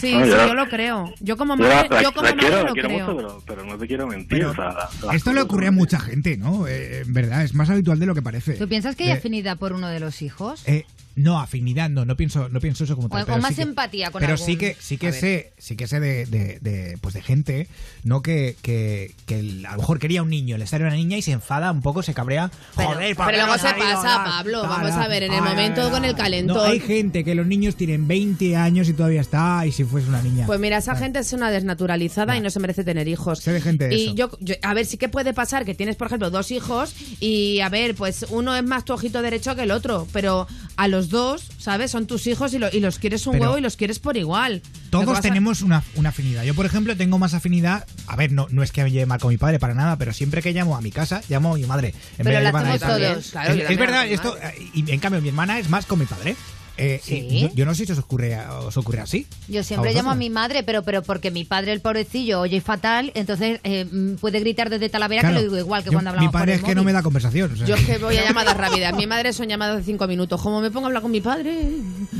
[0.00, 1.14] Sí, No, sí, yo- yo lo creo.
[1.20, 3.06] Yo como Yo madre, la, la- yo como la madre quiero, la lo quiero creo.
[3.06, 4.44] mucho, pero, pero no te quiero mentir.
[4.44, 6.66] o sea, la- las Esto le ocurre a mucha gente, ¿no?
[6.66, 8.54] Eh, en verdad, es más habitual de lo que parece.
[8.54, 10.62] ¿Tú piensas que hay Eh, afinidad por uno de los hijos?
[10.66, 10.84] eh,
[11.18, 13.22] no, afinidad, no, no pienso, no pienso eso como tal.
[13.22, 15.76] O pero más sí que- empatía con Pero algún- sí que, sí que sé, sí
[15.76, 17.68] que sé de, de, de, pues de gente,
[18.04, 18.22] ¿no?
[18.22, 21.22] Que, que, que el- a lo mejor quería un niño, le sale una niña y
[21.22, 22.50] se enfada un poco, se cabrea.
[22.74, 24.62] Joder, ¿por Pero luego se pasa, Pablo.
[24.62, 26.70] Vamos a ver, en el momento con el No, calentón.
[26.70, 30.22] hay gente que los niños tienen 20 años y todavía está, y si fuese una
[30.22, 30.46] niña.
[30.46, 33.40] Pues mira, esa gente es una desnaturalizada y no se merece tener hijos.
[33.40, 34.14] Sé de gente y eso.
[34.14, 37.60] yo, yo- a ver, sí que puede pasar que tienes, por ejemplo, dos hijos y,
[37.60, 41.07] a ver, pues uno es más tu ojito derecho que el otro, pero a los
[41.10, 41.90] dos, ¿sabes?
[41.90, 44.16] Son tus hijos y, lo- y los quieres un Pero- huevo y los quieres por
[44.16, 44.62] igual.
[44.90, 46.44] Todos tenemos una, una afinidad.
[46.44, 47.86] Yo, por ejemplo, tengo más afinidad.
[48.06, 50.12] A ver, no, no es que me lleve mal con mi padre para nada, pero
[50.12, 51.88] siempre que llamo a mi casa, llamo a mi madre.
[51.88, 53.08] En Pero vez de lo llamar a mi hacemos padre.
[53.10, 53.30] todos.
[53.30, 54.36] Claro, es, es verdad, esto.
[54.74, 56.36] Y en cambio, mi hermana es más con mi padre.
[56.78, 57.26] Eh, ¿Sí?
[57.30, 59.26] y yo, yo no sé si os ocurre, os ocurre así.
[59.48, 63.10] Yo siempre llamo a mi madre, pero pero porque mi padre, el pobrecillo, oye fatal,
[63.14, 66.10] entonces eh, mm, puede gritar desde Talavera Claro, que lo digo igual que yo- cuando
[66.10, 67.52] hablamos Mi padre por es el que no me da conversación.
[67.52, 68.94] o sea, Yo es que voy a llamadas rápidas.
[68.94, 70.40] Mi madre son llamadas de cinco minutos.
[70.40, 71.68] Como me pongo a hablar con mi padre,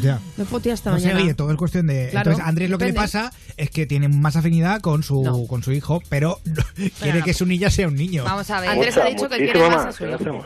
[0.02, 0.18] ya.
[0.36, 1.22] me fotea hasta No sé, mañana.
[1.24, 2.08] oye, todo es cuestión de.
[2.10, 5.62] Claro, Entonces, Andrés lo que le pasa es que tiene más afinidad con su, con
[5.62, 6.40] su hijo, pero
[7.00, 7.24] quiere no.
[7.24, 8.24] que su niña sea un niño.
[8.24, 8.70] Vamos a ver.
[8.70, 10.44] Andrés ha dicho que quiere más a su ¿qué hijo.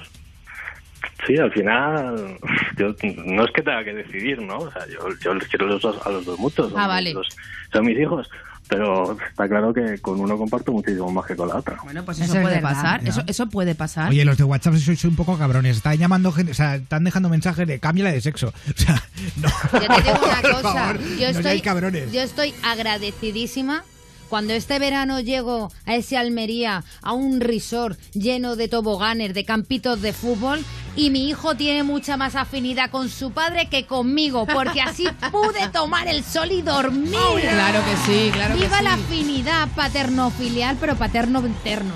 [1.27, 2.37] Sí, al final,
[2.77, 4.59] yo no es que tenga que decidir, ¿no?
[4.59, 6.71] O sea, yo, yo les quiero a los dos, a los dos muchos.
[6.71, 7.15] son Ah, mis- vale.
[7.15, 7.29] los-
[7.73, 8.29] son mis hijos.
[8.69, 11.77] Pero está claro que con uno comparto muchísimo más que con la otra.
[11.85, 12.71] Bueno, pues Eso eso, es puede verdad.
[12.71, 13.07] pasar.
[13.07, 14.09] Eso, eso puede pasar.
[14.09, 15.77] Oye, los de WhatsApp sois, un poco cabrones.
[15.77, 18.49] Están llamando gente, o sea, están dejando mensajes de cámbiala de sexo.
[18.75, 19.03] O sea,
[19.43, 19.49] no.
[19.73, 22.13] Yo te digo una cosa, favor, yo no estoy, cabrones.
[22.13, 23.85] yo estoy agradecidísima
[24.31, 30.01] cuando este verano llego a ese Almería, a un resort lleno de toboganes, de campitos
[30.01, 30.61] de fútbol,
[30.97, 35.69] y mi hijo tiene mucha más afinidad con su padre que conmigo, porque así pude
[35.73, 37.13] tomar el sol y dormir.
[37.41, 38.85] Claro que sí, claro que Viva sí.
[38.85, 41.93] la afinidad paterno-filial, pero paterno-interno.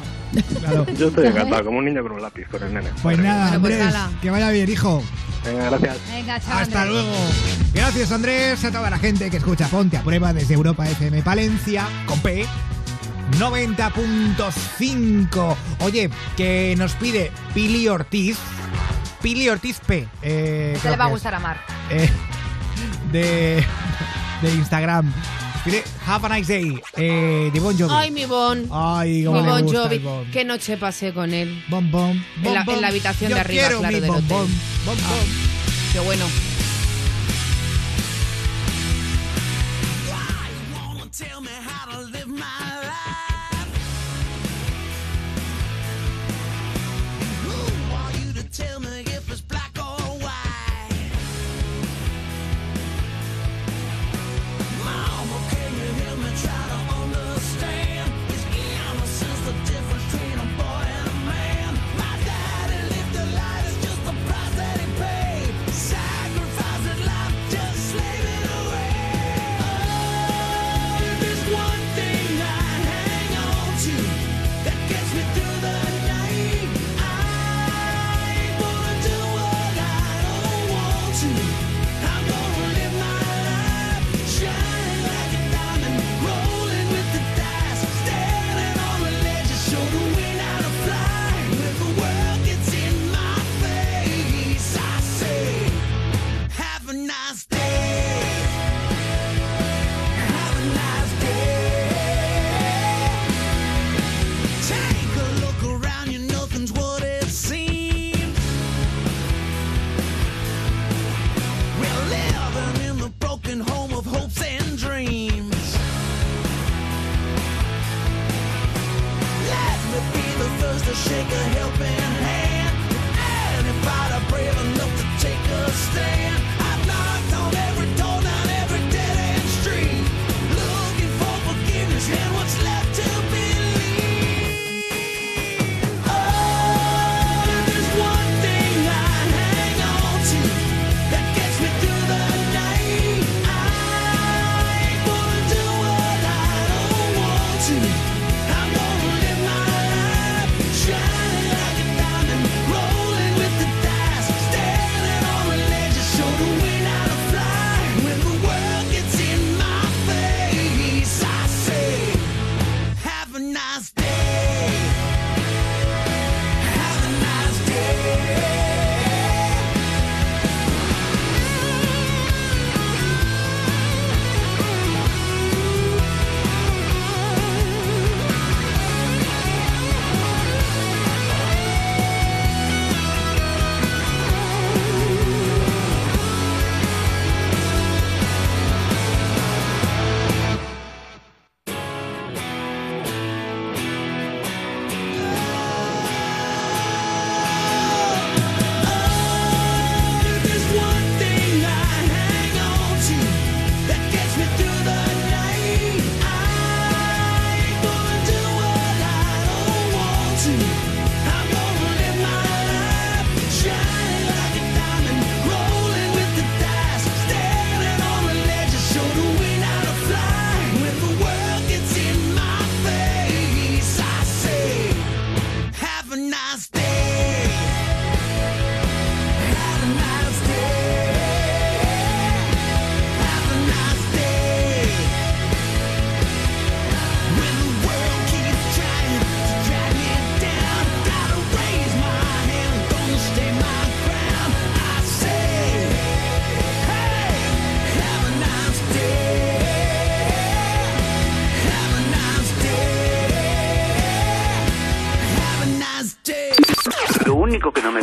[0.61, 0.87] Claro.
[0.99, 2.91] Yo estoy encantado, como un niño con un lápiz, con el nene.
[3.03, 4.11] Pues nada, pues Andrés, hala.
[4.21, 5.03] que vaya bien, hijo.
[5.45, 5.97] Venga, gracias.
[6.11, 7.03] Venga, chao, Hasta Andrés.
[7.05, 7.17] luego.
[7.73, 11.87] Gracias, Andrés, a toda la gente que escucha Ponte a Prueba desde Europa FM Palencia,
[12.07, 12.47] con P.
[13.39, 15.57] 90.5.
[15.81, 18.37] Oye, que nos pide Pili Ortiz.
[19.23, 20.07] Pili Ortiz P.
[20.23, 21.59] eh, le va a es, gustar a Mar.
[21.91, 22.09] eh,
[23.11, 23.65] de,
[24.43, 25.13] de Instagram.
[25.65, 26.81] Pide Have a nice day.
[26.97, 27.93] eh, de Bon Jovi.
[27.93, 28.65] Ay, mi Bon.
[28.71, 29.97] Ay, Mi cómo me Bon gusta Jovi.
[29.97, 30.31] el Bon.
[30.31, 31.65] Qué noche pasé con él.
[31.69, 32.11] Bon, bon,
[32.45, 32.91] En la- bon, en la bon.
[32.93, 34.29] habitación Yo de arriba, quiero claro, mi del bon, hotel.
[34.29, 34.47] bon,
[34.87, 35.25] bon, Ah.
[35.93, 36.25] Qué bueno.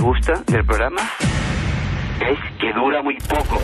[0.03, 1.01] Gusta del programa
[2.19, 3.57] es que dura muy poco.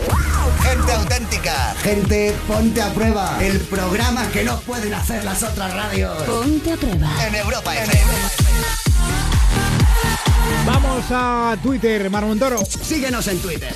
[0.62, 1.74] Gente auténtica.
[1.82, 3.36] Gente, ponte a prueba.
[3.42, 6.16] El programa que no pueden hacer las otras radios.
[6.22, 7.08] Ponte a prueba.
[7.26, 8.12] En Europa FM.
[10.66, 12.58] Vamos a Twitter, Marmontoro.
[12.64, 13.74] Síguenos en Twitter.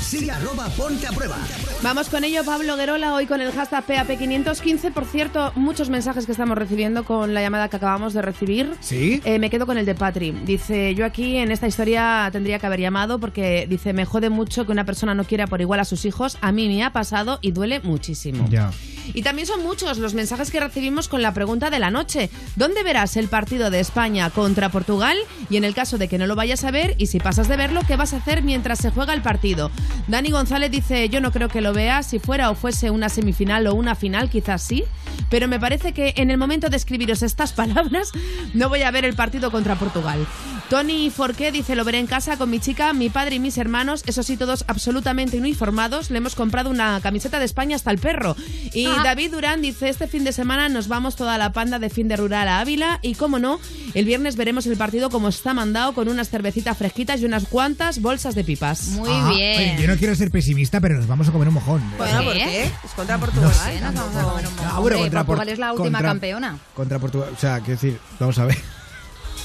[0.00, 1.38] Sigue arroba ponte a prueba.
[1.82, 4.92] Vamos con ello, Pablo Guerola, hoy con el hashtag PAP515.
[4.92, 8.74] Por cierto, muchos mensajes que estamos recibiendo con la llamada que acabamos de recibir.
[8.80, 9.22] ¿Sí?
[9.24, 10.32] Eh, me quedo con el de Patri.
[10.44, 14.66] Dice, yo aquí en esta historia tendría que haber llamado porque dice, me jode mucho
[14.66, 16.36] que una persona no quiera por igual a sus hijos.
[16.42, 18.46] A mí me ha pasado y duele muchísimo.
[18.50, 18.70] Ya.
[19.14, 22.30] Y también son muchos los mensajes que recibimos con la pregunta de la noche.
[22.56, 25.16] ¿Dónde verás el partido de España contra Portugal?
[25.48, 27.56] Y en el caso de que no lo vayas a ver, y si pasas de
[27.56, 29.70] verlo, ¿qué vas a hacer mientras se juega el partido?
[30.06, 33.66] Dani González dice, yo no creo que lo vea, si fuera o fuese una semifinal
[33.66, 34.84] o una final, quizás sí,
[35.28, 38.10] pero me parece que en el momento de escribiros estas palabras,
[38.54, 40.26] no voy a ver el partido contra Portugal.
[40.70, 44.04] Tony Forqué dice, lo veré en casa con mi chica, mi padre y mis hermanos,
[44.06, 48.36] eso sí, todos absolutamente uniformados, le hemos comprado una camiseta de España hasta el perro.
[48.72, 52.06] Y David Durán dice, este fin de semana nos vamos toda la panda de fin
[52.06, 53.58] de rural a Ávila y, como no,
[53.94, 58.00] el viernes veremos el partido como está mandado con unas cervecitas fresquitas y unas cuantas
[58.00, 58.90] bolsas de pipas.
[58.90, 61.82] Muy Ah, oye, yo no quiero ser pesimista, pero nos vamos a comer un mojón.
[61.98, 62.62] Bueno, ¿por qué?
[62.66, 63.50] Es contra Portugal.
[63.50, 64.68] No sé, Nos vamos a comer un Ah, mojón.
[64.68, 66.58] bueno, Hombre, contra Portugal Por- es la última contra- campeona.
[66.76, 67.30] Contra Portugal.
[67.36, 68.79] O sea, quiero decir, vamos a ver.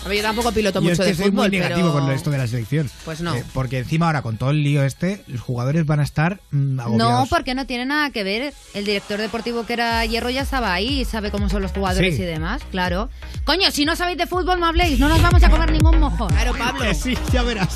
[0.06, 2.06] A ver, yo tampoco piloto Yo mucho es que de soy fútbol, muy negativo pero...
[2.06, 2.92] con esto de la selección.
[3.06, 3.34] Pues no.
[3.36, 6.96] Eh, porque encima ahora, con todo el lío este, los jugadores van a estar mm,
[6.96, 8.54] No, porque no tiene nada que ver.
[8.76, 12.16] El director deportivo que era Hierro ya estaba ahí y sabe cómo son los jugadores
[12.16, 12.22] Sí.
[12.22, 13.10] y demás, claro.
[13.46, 16.28] Coño, si no sabéis de fútbol, no habléis, no nos vamos a comer ningún mojón.
[16.30, 16.94] Claro, Pablo.
[16.94, 17.76] Sí, ya verás.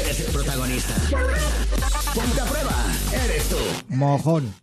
[0.00, 0.94] Eres el protagonista.
[2.14, 2.76] Ponte a prueba.
[3.24, 3.56] Eres tú.
[3.88, 4.54] Mojón.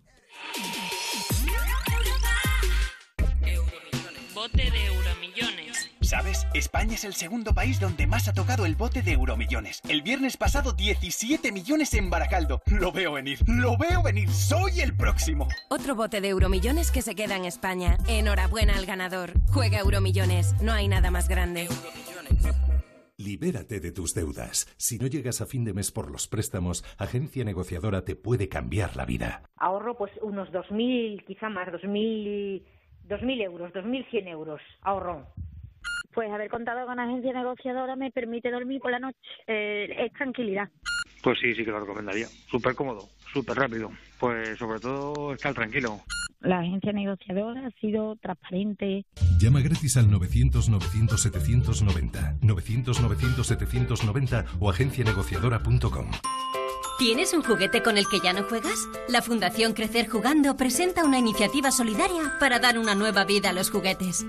[4.52, 5.91] Bote de Euromillones.
[6.02, 6.47] ¿Sabes?
[6.54, 9.82] España es el segundo país donde más ha tocado el bote de Euromillones.
[9.88, 12.62] El viernes pasado 17 millones en Baracaldo.
[12.66, 14.30] Lo veo venir, lo veo venir.
[14.30, 15.47] Soy el próximo.
[15.70, 17.97] Otro bote de Euromillones que se queda en España.
[18.08, 19.34] Enhorabuena al ganador.
[19.50, 20.60] Juega Euromillones.
[20.62, 21.68] No hay nada más grande.
[23.18, 24.74] Libérate de tus deudas.
[24.78, 28.95] Si no llegas a fin de mes por los préstamos, Agencia Negociadora te puede cambiar
[28.95, 29.43] la vida.
[29.58, 32.64] Ahorro pues unos 2.000, quizá más, 2.000,
[33.10, 35.28] 2.000 euros, 2.100 euros ahorro.
[36.14, 39.18] Pues haber contado con agencia negociadora me permite dormir por la noche.
[39.47, 40.70] Eh, es tranquilidad.
[41.22, 42.28] Pues sí, sí que lo recomendaría.
[42.28, 43.91] Súper cómodo, súper rápido.
[44.20, 45.99] Pues sobre todo estar tranquilo.
[46.41, 49.05] La agencia negociadora ha sido transparente.
[49.39, 56.12] Llama gratis al 900-900-790, 900-900-790 o agencianegociadora.com.
[57.00, 58.89] ¿Tienes un juguete con el que ya no juegas?
[59.08, 63.72] La Fundación Crecer Jugando presenta una iniciativa solidaria para dar una nueva vida a los
[63.72, 64.26] juguetes,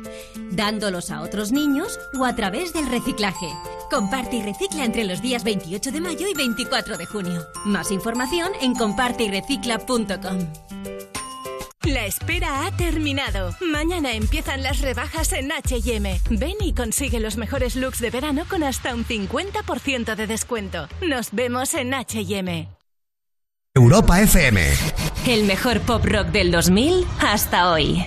[0.53, 3.49] dándolos a otros niños o a través del reciclaje.
[3.91, 7.45] Comparte y recicla entre los días 28 de mayo y 24 de junio.
[7.64, 11.10] Más información en comparteyrecicla.com.
[11.93, 13.53] La espera ha terminado.
[13.61, 16.38] Mañana empiezan las rebajas en HM.
[16.38, 20.88] Ven y consigue los mejores looks de verano con hasta un 50% de descuento.
[21.03, 22.68] Nos vemos en HM.
[23.74, 24.62] Europa FM.
[25.26, 28.07] El mejor pop rock del 2000 hasta hoy.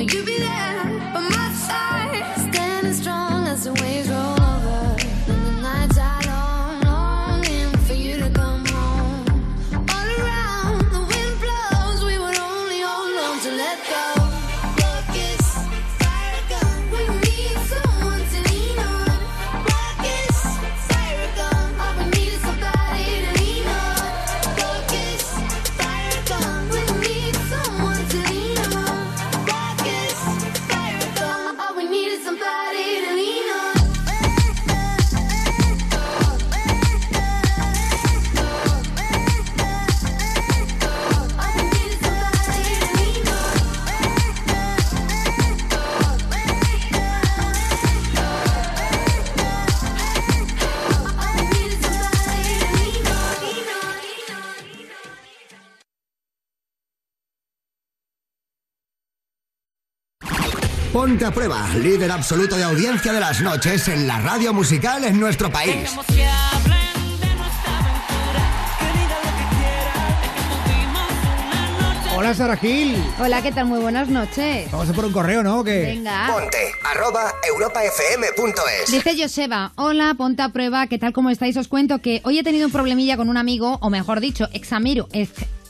[0.00, 0.37] You be
[61.18, 65.18] Ponte a prueba, líder absoluto de audiencia de las noches en la radio musical en
[65.18, 65.90] nuestro país.
[72.16, 72.96] Hola, Sara Gil.
[73.18, 73.66] Hola, ¿qué tal?
[73.66, 74.70] Muy buenas noches.
[74.70, 75.64] Vamos a por un correo, ¿no?
[75.64, 75.86] ¿Qué?
[75.96, 76.28] Venga.
[76.32, 78.92] Ponte arroba europafm.es.
[78.92, 81.12] Dice Joseba, hola, ponte a prueba, ¿qué tal?
[81.12, 81.56] ¿Cómo estáis?
[81.56, 84.72] Os cuento que hoy he tenido un problemilla con un amigo, o mejor dicho, ex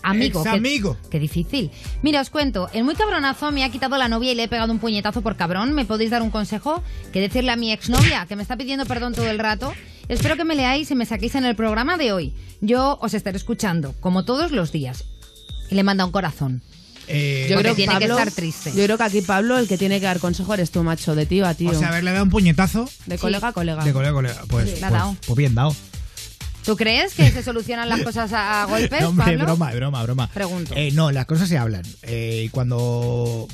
[0.03, 0.97] amigo, ex amigo.
[1.05, 1.09] que-.
[1.11, 1.71] Qué, difícil.
[2.03, 4.73] Mira, os cuento, el muy cabronazo me ha quitado la novia y le he pegado
[4.73, 5.73] un puñetazo por cabrón.
[5.75, 6.83] ¿Me podéis dar un consejo?
[7.13, 9.73] ¿Qué decirle a mi exnovia, que me está pidiendo perdón todo el rato?
[10.09, 12.35] Espero que me leáis y me saquéis en el programa de hoy.
[12.61, 15.05] Yo os estaré escuchando, como todos los días.
[15.71, 16.63] Y le manda un corazón.
[17.09, 18.71] Eh, Yo creo que tiene que estar triste.
[18.75, 21.27] Yo creo que aquí Pablo, el que tiene que dar consejo eres tú, macho, de
[21.27, 21.71] tío a tío.
[21.71, 22.89] O sea, haberle dado un puñetazo.
[23.07, 23.83] de colega a colega.
[23.85, 24.43] De colega a colega.
[24.49, 24.77] Pues, Sí.
[24.81, 24.93] Pues,
[25.27, 25.75] pues bien dado.
[26.69, 29.45] ¿Tú crees que se solucionan las cosas a, a golpes, No, hombre, Pablo?
[29.47, 30.29] broma, broma, broma.
[30.35, 30.75] Pregunto.
[30.77, 31.81] Eh, no, las cosas se hablan.
[32.03, 33.49] Eh, y cuando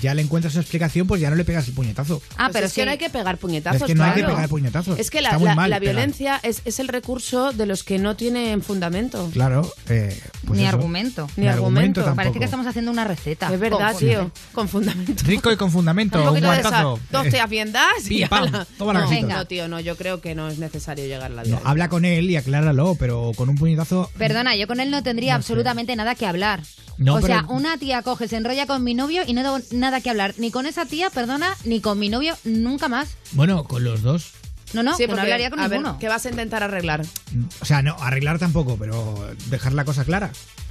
[0.00, 2.20] ya le encuentras una explicación, pues ya no le pegas el puñetazo.
[2.32, 3.80] Ah, Pues pero es que no hay que pegar puñetazos.
[3.82, 4.98] Es que no hay que pegar puñetazos.
[4.98, 5.94] Es que la, la- mal la pegar.
[5.96, 9.28] violencia es, es el recurso de los que no tienen fundamento.
[9.32, 9.70] Claro.
[9.88, 10.76] eh, pues Ni eso.
[10.76, 11.28] argumento.
[11.36, 12.00] Ni argumento.
[12.00, 12.16] tampoco.
[12.16, 13.52] Parece que estamos haciendo una receta.
[13.52, 14.30] Es verdad, Con- tío.
[14.52, 15.22] Con fundamento.
[15.24, 16.98] Rico y con fundamento, Un guantazo.
[17.10, 20.20] dos Eh, te afiendas y pim, pam, toma la no, no, tío, no, yo creo
[20.20, 23.48] que no es necesario llegar a la no, habla con él y acláralo, pero con
[23.48, 24.10] un puñetazo.
[24.18, 26.62] Perdona, yo con él no tendría absolutamente nada que hablar.
[26.98, 29.58] No, o sea, pero- una tía coge, se enrolla con mi novio y no tengo
[29.72, 30.34] nada que hablar.
[30.38, 33.16] Ni con esa tía, perdona, ni con mi novio, nunca más.
[33.32, 34.32] Bueno, con los dos.
[34.72, 35.98] No, no, Sí, que no hablaría con a ver, ninguno.
[35.98, 37.02] ¿Qué vas a intentar arreglar?
[37.60, 40.30] O sea, no, arreglar tampoco, pero dejar la cosa clara.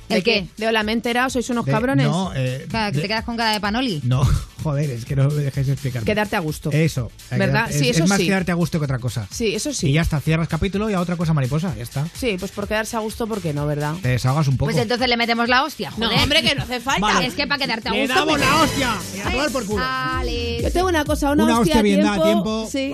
[0.10, 0.47] ¿El qué?
[0.58, 1.30] ¿De hola mentera?
[1.30, 2.06] ¿Sois unos De- cabrones?
[2.08, 4.01] No, eh, Claro, que de- te quedas con cara de panoli.
[4.03, 4.24] no,
[4.64, 6.06] joder, es que no me dejes explicarme.
[6.06, 6.72] Quedarte a gusto.
[6.72, 7.12] Eso.
[7.32, 7.70] ¿Verdad?
[7.70, 8.26] Es, Sí, eso es más sí.
[8.28, 9.28] quedarte a gusto que otra cosa.
[9.32, 9.89] Sí, eso sí.
[9.89, 12.08] Y ya está, cierras capítulo y a otra cosa mariposa, ya está.
[12.14, 13.95] Sí, pues por quedarse a gusto, ¿por qué no, verdad?
[14.01, 14.72] Te desahogas un poco.
[14.72, 16.22] Pues entonces le metemos la hostia, No, joder.
[16.22, 17.01] hombre, que no hace falta.
[17.01, 17.26] Vale.
[17.28, 18.14] Es que para quedarte a ¡Le gusto...
[18.16, 18.95] damos me- la hostia!
[19.16, 19.84] Y a tomar por culo.
[20.62, 22.70] Yo tengo una cosa, una, Una hostia bien dada a tiempo.
[22.72, 22.91] Sí.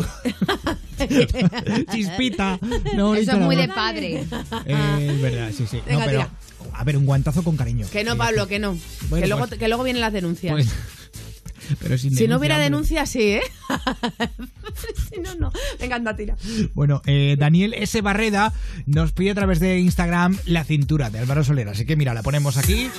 [1.91, 2.59] Chispita.
[2.95, 4.24] No, Eso es muy de padre.
[4.66, 5.82] Eh, es verdad, sí, sí.
[5.86, 6.30] Venga, no, pero, tira.
[6.74, 7.88] A ver, un guantazo con cariño.
[7.91, 8.78] Que no, Pablo, que no.
[9.09, 10.51] Bueno, que, luego, pues- que luego vienen las denuncias.
[10.53, 10.69] Pues-
[11.80, 13.41] pero sin si no hubiera denuncia, sí, ¿eh?
[15.13, 15.51] si no, no.
[15.80, 16.36] Venga, anda, tira.
[16.74, 18.01] Bueno, eh, Daniel S.
[18.01, 18.53] Barreda
[18.86, 21.69] nos pide a través de Instagram la cintura de Álvaro Soler.
[21.69, 22.89] Así que mira, la ponemos aquí.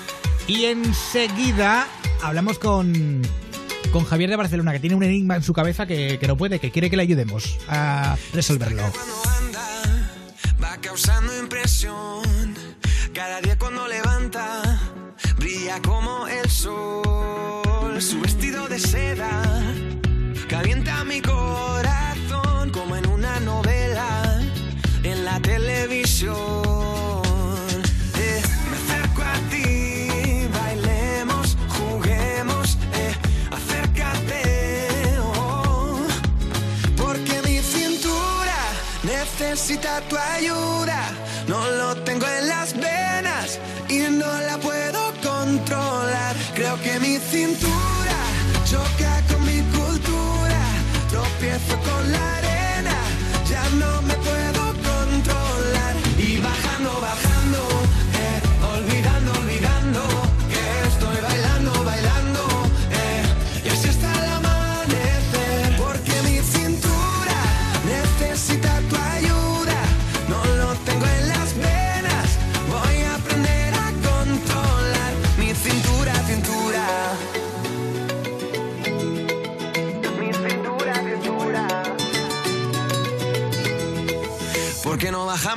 [0.47, 1.87] Y enseguida
[2.23, 3.23] hablamos con,
[3.93, 6.59] con Javier de Barcelona, que tiene un enigma en su cabeza que, que no puede,
[6.59, 8.83] que quiere que le ayudemos a resolverlo.
[10.63, 12.23] va causando impresión.
[13.15, 14.63] Cada día cuando levanta,
[15.37, 18.01] brilla como el sol.
[18.01, 19.43] Su vestido de seda
[20.49, 24.41] calienta mi corazón como en una novela
[25.03, 26.37] en la televisión.
[28.17, 29.23] Eh, me acerco
[46.83, 47.92] que mi cintura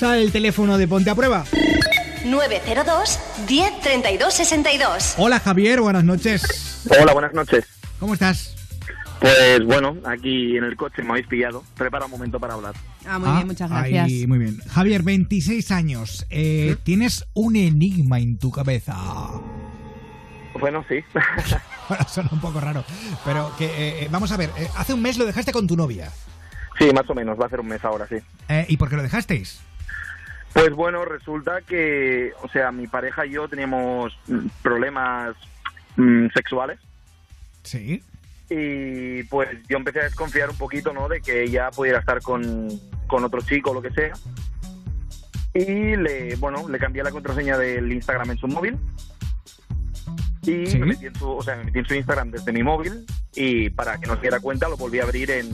[0.00, 1.44] Al teléfono de Ponte a Prueba.
[2.24, 5.14] 902 10 32 62.
[5.18, 6.86] Hola Javier, buenas noches.
[7.00, 7.64] Hola, buenas noches.
[7.98, 8.54] ¿Cómo estás?
[9.20, 11.64] Pues bueno, aquí en el coche me habéis pillado.
[11.76, 12.74] Prepara un momento para hablar.
[13.06, 14.04] Ah, muy Ah, bien, muchas gracias.
[14.06, 14.60] ahí, muy bien.
[14.68, 16.26] Javier, 26 años.
[16.30, 18.96] Eh, Tienes un enigma en tu cabeza.
[20.60, 20.96] Bueno, sí.
[21.88, 22.84] Bueno, suena un poco raro.
[23.24, 25.74] Pero que, eh, eh, vamos a ver, eh, hace un mes lo dejaste con tu
[25.74, 26.12] novia.
[26.78, 28.16] sí, más o menos, va a ser un mes ahora, sí.
[28.50, 29.58] Eh, ¿Y por qué lo dejasteis?
[30.54, 35.36] Pues bueno, resulta que, o sea, mi pareja y yo teníamos mm, problemas
[35.96, 36.78] mm, sexuales
[37.62, 38.02] Sí.
[38.50, 41.08] y pues yo empecé a desconfiar un poquito, ¿no?
[41.08, 42.68] De que ella pudiera estar con,
[43.06, 44.12] con otro chico o lo que sea.
[45.54, 48.76] Y le, bueno, le cambié la contraseña del Instagram en su móvil.
[50.42, 50.78] Y Sí.
[50.78, 53.68] me, metí en su, o sea, me metí en su Instagram desde mi móvil y
[53.70, 55.46] para que no se diera cuenta lo volví a abrir en,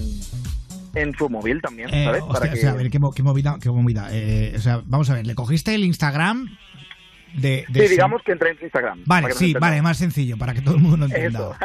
[0.94, 2.22] en su móvil también, Eh, ¿sabes?
[2.22, 3.58] hostia, para o sea, a ver, qué, mo- qué movida.
[3.60, 4.08] Qué movida.
[4.12, 6.56] Eh, o sea, vamos a ver, le cogiste el Instagram
[7.34, 7.64] de...
[7.68, 9.02] de Sí, digamos que entré en su Instagram.
[9.06, 11.40] Vale, sí, vale, más sencillo, para que todo el mundo lo entienda.
[11.40, 11.56] Eso.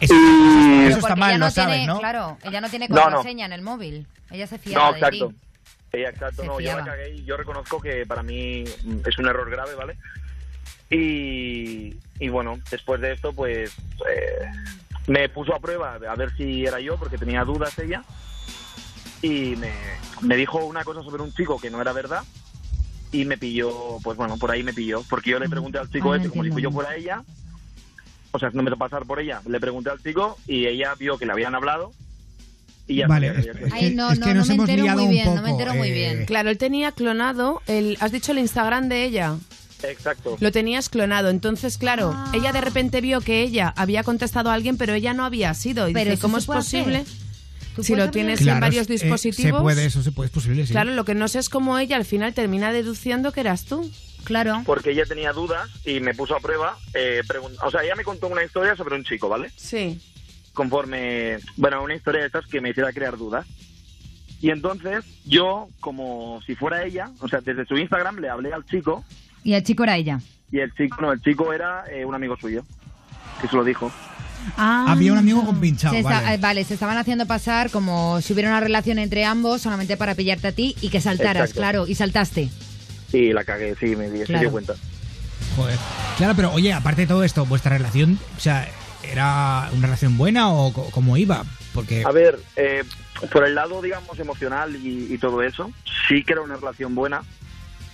[0.00, 0.14] Eso,
[0.84, 1.98] Y- eso está mal, ella lo no sabes, tiene, ¿no?
[1.98, 3.02] claro, ella no tiene No, no.
[3.02, 4.06] contraseña en el móvil.
[4.30, 5.28] Ella se fiaba No, de exacto.
[5.28, 5.34] ti.
[5.92, 6.84] Sí, exacto, Se no, yo la fiaba.
[6.98, 9.96] cagué y yo reconozco que para mí mm, es un error grave, ¿vale?
[10.90, 13.70] Y, y bueno, después de esto, pues
[14.08, 14.46] eh,
[15.06, 18.02] me puso a prueba a ver si era yo, porque tenía dudas ella,
[19.22, 19.72] y me,
[20.22, 22.22] me dijo una cosa sobre un chico que no era verdad,
[23.12, 26.12] y me pilló, pues bueno, por ahí me pilló, porque yo le pregunté al chico
[26.12, 27.22] Ah, ese como si yo fuera ella,
[28.32, 31.24] o sea, no me pasar por ella, le pregunté al chico y ella vio que
[31.24, 31.92] le habían hablado
[32.88, 33.68] y ya Vale, que es- había es sido.
[33.68, 35.34] que- Ay, no, es no, que no nos me hemos entero liado muy un bien,
[35.34, 36.26] no me entero muy eh, bien.
[36.26, 37.96] Claro, él tenía clonado el.
[38.00, 39.36] ¿Has dicho el Instagram de ella?
[39.82, 40.36] Exacto.
[40.40, 41.28] Lo tenías clonado.
[41.30, 42.32] Entonces, claro, Ah.
[42.34, 45.88] ella de repente vio que ella había contestado a alguien, pero ella no había sido.
[45.88, 46.98] Y Pero dice, ¿cómo es posible?
[46.98, 47.26] hacer.
[47.76, 49.58] ¿Tú Si lo tienes en varios eh, dispositivos.
[49.58, 50.72] se puede, eso se puede, es posible, sí.
[50.72, 53.90] Claro, lo que no sé es cómo ella al final termina deduciendo que eras tú.
[54.24, 54.62] Claro.
[54.66, 56.76] porque ella tenía dudas y me puso a prueba.
[56.94, 57.20] eh,
[57.62, 59.52] o sea, ella me contó una historia sobre un chico, ¿vale?
[59.54, 60.00] Sí.
[60.52, 63.46] Conforme, bueno, una historia de estas que me hiciera crear dudas.
[64.40, 68.64] Y entonces yo, como si fuera ella, o sea, desde su Instagram le hablé al
[68.66, 69.04] chico
[69.46, 70.18] Y el chico era ella.
[70.50, 72.64] y el chico, no, el chico era eh, un amigo suyo,
[73.40, 73.92] que se lo dijo.
[74.56, 74.86] Ah.
[74.88, 76.34] Había un amigo con pinchado, Se esta- vale.
[76.34, 80.14] eh, vale, se estaban haciendo pasar como si hubiera una relación entre ambos solamente para
[80.16, 81.60] pillarte a ti y que saltaras, Exacto.
[81.60, 82.48] claro, y saltaste.
[83.12, 84.40] Y la cagué, sí, me di, se Claro.
[84.40, 84.74] dio cuenta.
[85.56, 85.78] Joder.
[86.16, 88.68] Claro, pero oye, aparte de todo esto, ¿vuestra relación, o sea,
[89.04, 91.44] era una relación buena o cómo iba?
[91.72, 92.02] Porque...
[92.04, 92.82] A ver, eh,
[93.32, 95.70] por el lado, digamos, emocional y, y todo eso,
[96.08, 97.22] sí que era una relación buena,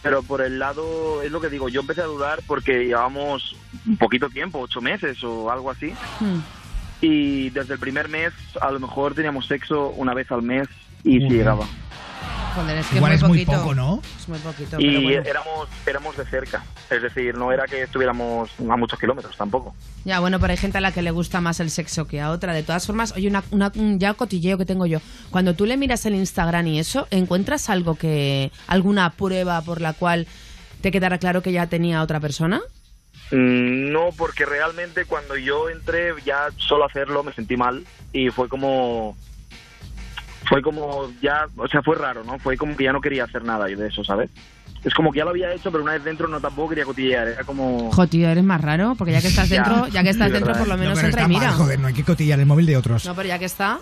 [0.03, 3.97] pero por el lado, es lo que digo, yo empecé a dudar porque llevábamos un
[3.97, 5.93] poquito tiempo, ocho meses o algo así,
[7.01, 10.69] y desde el primer mes a lo mejor teníamos sexo una vez al mes
[11.05, 11.35] y sí Ujú.
[11.35, 11.69] llegaba.
[12.55, 13.63] Joder, es que Igual es es muy muy poquito.
[13.63, 14.03] poco, ¿no?
[14.19, 14.77] Es muy poquito.
[14.79, 15.23] Y pero bueno.
[15.25, 19.75] éramos, éramos de cerca, es decir, no era que estuviéramos a muchos kilómetros tampoco.
[20.05, 22.31] Ya, bueno, pero hay gente a la que le gusta más el sexo que a
[22.31, 22.53] otra.
[22.53, 25.01] De todas formas, oye, una, una- un ya cotilleo que tengo yo.
[25.31, 28.51] Cuando tú le miras el Instagram y eso, ¿encuentras algo que.
[28.67, 30.27] alguna prueba por la cual
[30.83, 32.61] te quedara claro que ya tenía otra persona?
[33.31, 38.49] Mm, No, porque realmente cuando yo entré ya solo hacerlo me sentí mal y fue
[38.49, 39.17] como
[40.49, 42.39] fue como ya, o sea, fue raro, ¿no?
[42.39, 44.31] Fue como que ya no quería hacer nada de eso, ¿sabes?
[44.85, 47.29] Es como que ya lo había hecho, pero una vez dentro no tampoco quería cotillear,
[47.29, 50.11] era como Jo, tío, eres más raro, porque ya que estás Ya, dentro, ya que
[50.11, 50.59] estás de dentro, verdad.
[50.61, 51.51] por lo No, menos pero entra está y mira.
[51.51, 53.05] mal, joder, no hay que cotillar el móvil de otros.
[53.07, 53.79] No, pero ya que está.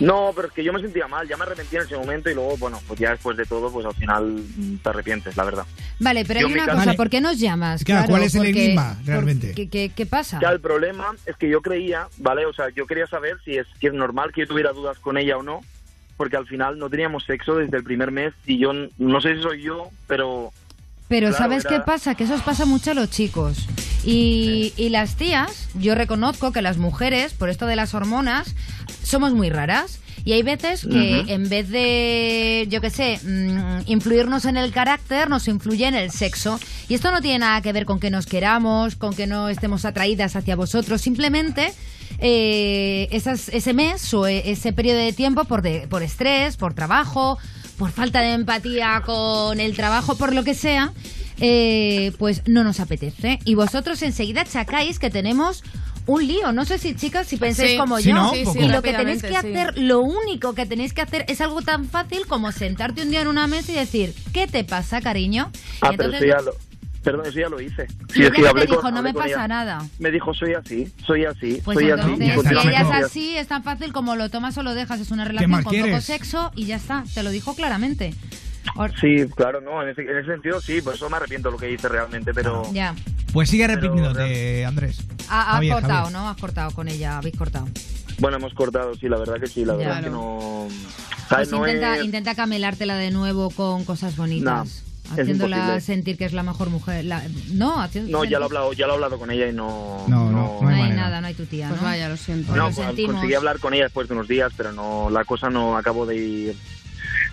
[0.00, 2.34] No, pero es que yo me sentía mal, ya me arrepentí en ese momento y
[2.34, 4.42] luego, bueno, pues ya después de todo, pues al final
[4.82, 5.64] te arrepientes, la verdad.
[5.98, 6.96] Vale, pero Yo hay una caso- cosa, Vale.
[6.96, 7.84] ¿por qué nos llamas?
[7.84, 9.52] Claro, ¿cuál es el enigma, por- realmente?
[9.54, 10.38] ¿qué, qué, qué pasa?
[10.40, 12.46] Ya el problema es que yo creía, ¿vale?
[12.46, 15.16] O sea, yo quería saber si es, si es normal que yo tuviera dudas con
[15.18, 15.60] ella o no.
[16.16, 19.42] porque al final no teníamos sexo desde el primer mes y yo no sé si
[19.42, 20.52] soy yo, pero
[21.12, 22.14] Pero Claro, ¿sabes era- qué pasa?
[22.14, 23.66] Que eso os pasa mucho a los chicos.
[24.04, 28.54] Y, y las tías, yo reconozco que las mujeres, por esto de las hormonas,
[29.02, 29.98] somos muy raras.
[30.24, 35.28] Y hay veces que en vez de, yo qué sé, mm, influirnos en el carácter,
[35.28, 36.58] nos influye en el sexo.
[36.88, 39.84] Y esto no tiene nada que ver con que nos queramos, con que no estemos
[39.84, 41.00] atraídas hacia vosotros.
[41.02, 41.72] Simplemente
[42.20, 46.72] eh, esas- ese mes o e- ese periodo de tiempo por, de- por estrés, por
[46.72, 47.36] trabajo,
[47.82, 50.92] por falta de empatía con el trabajo, por lo que sea,
[51.40, 53.40] eh, pues no nos apetece.
[53.44, 55.64] Y vosotros enseguida achacáis que tenemos
[56.06, 56.52] un lío.
[56.52, 57.76] No sé si, chicas, si pensáis Sí.
[57.78, 58.14] como Sí, yo.
[58.14, 58.30] ¿no?
[58.30, 59.34] Sí, sí, y lo que tenéis que sí.
[59.34, 63.22] hacer, lo único que tenéis que hacer es algo tan fácil como sentarte un día
[63.22, 65.50] en una mesa y decir, ¿qué te pasa, cariño?
[65.52, 66.52] Y ah, pero entonces- eso ya lo,
[67.02, 67.86] perdón, eso ya lo hice.
[68.12, 69.48] Sí, que que te hablé con- dijo, no hablé me pasa ella.
[69.48, 69.86] nada.
[69.98, 72.48] Me dijo, soy así, soy así, Pues soy entonces, así.
[72.48, 75.00] si ella es así, es tan fácil como lo tomas o lo dejas.
[75.00, 76.04] Es una relación con poco quieres?
[76.04, 77.04] sexo y ya está.
[77.14, 78.14] Te lo dijo claramente.
[78.76, 81.52] Or- Sí, claro, no, en ese, en ese sentido sí, por eso me arrepiento de
[81.52, 82.62] lo que hice realmente, pero...
[82.72, 82.94] Ya.
[83.32, 85.00] Pues sigue Pero repitiéndote, Andrés.
[85.28, 86.12] Ha- Has Javier, cortado, Javier.
[86.12, 86.28] ¿no?
[86.28, 87.66] Has cortado con ella, habéis cortado.
[88.18, 90.04] Bueno, hemos cortado, sí, la verdad que sí, la verdad Claro.
[90.04, 90.68] que no...
[91.28, 94.84] Pues intenta, es- intenta camelártela de nuevo con cosas bonitas.
[95.20, 97.04] Haciéndola sentir que es la mejor mujer.
[97.04, 99.52] la- no, haciendo No, ya lo he hablado, ya lo he hablado con ella y
[99.52, 100.04] no...
[100.08, 101.86] No, no, No hay nada, no hay tu tía, Pues ¿no?
[101.88, 102.50] vaya, lo siento.
[102.52, 103.12] No, lo pues, sentimos.
[103.14, 106.16] conseguí hablar con ella después de unos días, pero no, la cosa no acabó de
[106.16, 106.56] ir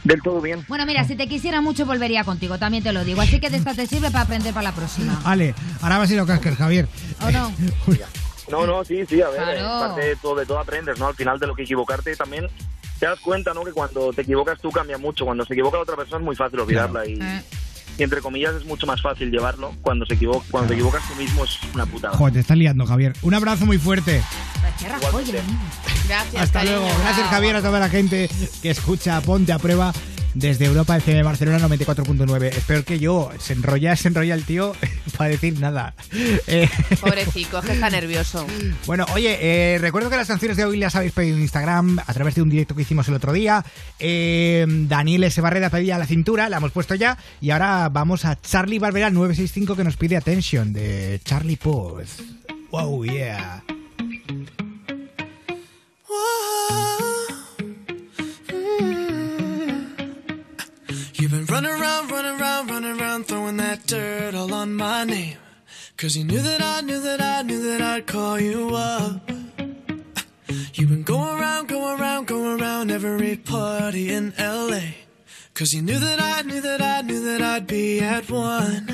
[0.03, 0.63] del todo bien.
[0.67, 3.21] Bueno, mira, si te quisiera mucho volvería contigo, también te lo digo.
[3.21, 5.19] Así que de esta te sirve para aprender para la próxima.
[5.25, 6.87] Vale, ahora vas a ir a cascar, Javier.
[7.21, 7.51] ¿O no?
[8.49, 9.87] No, no, sí, sí, a ver, Claro.
[9.87, 11.05] parte de todo, de todo aprendes, ¿no?
[11.05, 12.47] Al final de lo que equivocarte también
[12.99, 13.63] te das cuenta, ¿no?
[13.63, 16.35] Que cuando te equivocas tú cambia mucho, cuando se equivoca la otra persona es muy
[16.35, 17.41] fácil olvidarla y, Eh.
[18.03, 19.73] Entre comillas es mucho más fácil llevarlo.
[19.81, 22.15] Cuando se equivoca, cuando te equivocas tú mismo es una putada.
[22.17, 23.13] Joder, te estás liando, Javier.
[23.21, 24.21] Un abrazo muy fuerte.
[26.07, 26.77] Gracias, Hasta cariño.
[26.79, 26.99] luego.
[27.03, 27.27] Gracias.
[27.27, 28.29] Javier, a toda la gente
[28.61, 29.93] que escucha Ponte a Prueba
[30.33, 32.43] desde Europa FM Barcelona 94.9.
[32.45, 33.31] Es peor que yo.
[33.39, 34.75] Se enrolla, se enrolla el tío
[35.17, 35.93] para decir nada.
[36.47, 36.69] Eh,
[36.99, 38.45] Pobrecito, es que está nervioso.
[38.85, 42.13] Bueno, oye, eh, recuerdo que las canciones de hoy las habéis pedido en Instagram a
[42.13, 43.63] través de un directo que hicimos el otro día.
[43.99, 45.39] Eh, Daniel S.
[45.41, 47.17] Barreda pedía la cintura, la hemos puesto ya.
[47.41, 52.07] Y ahora vamos a Charlie Barbera 965 que nos pide Attention de Charlie Puth.
[52.71, 53.63] Wow, yeah.
[61.29, 65.37] You've been running around, running around, running around, throwing that dirt all on my name.
[65.95, 69.29] Cause you knew that I knew that I knew that I'd call you up.
[70.73, 74.81] You've been going around, going around, going around every party in LA.
[75.53, 78.87] Cause you knew that I knew that I knew that I'd be at one.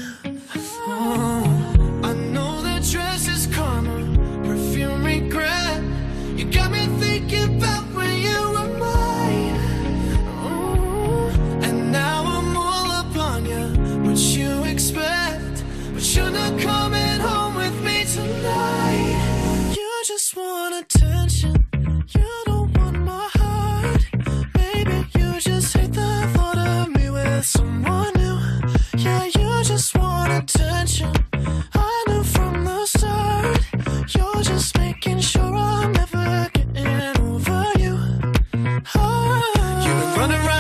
[0.88, 5.82] Oh, I know that dress is karma, perfume regret.
[6.36, 7.95] You got me thinking about
[12.02, 13.66] now I'm all up on you.
[14.06, 15.56] What you expect?
[15.93, 19.74] But you're not coming home with me tonight.
[19.78, 21.56] You just want attention.
[22.18, 24.02] You don't want my heart.
[24.60, 28.38] Maybe you just hate the thought of me with someone new.
[29.06, 31.12] Yeah, you just want attention.
[31.74, 33.60] I knew from the start.
[34.14, 37.96] You're just making sure I'm never getting over you.
[38.96, 39.82] Oh.
[39.86, 40.55] You've been running around,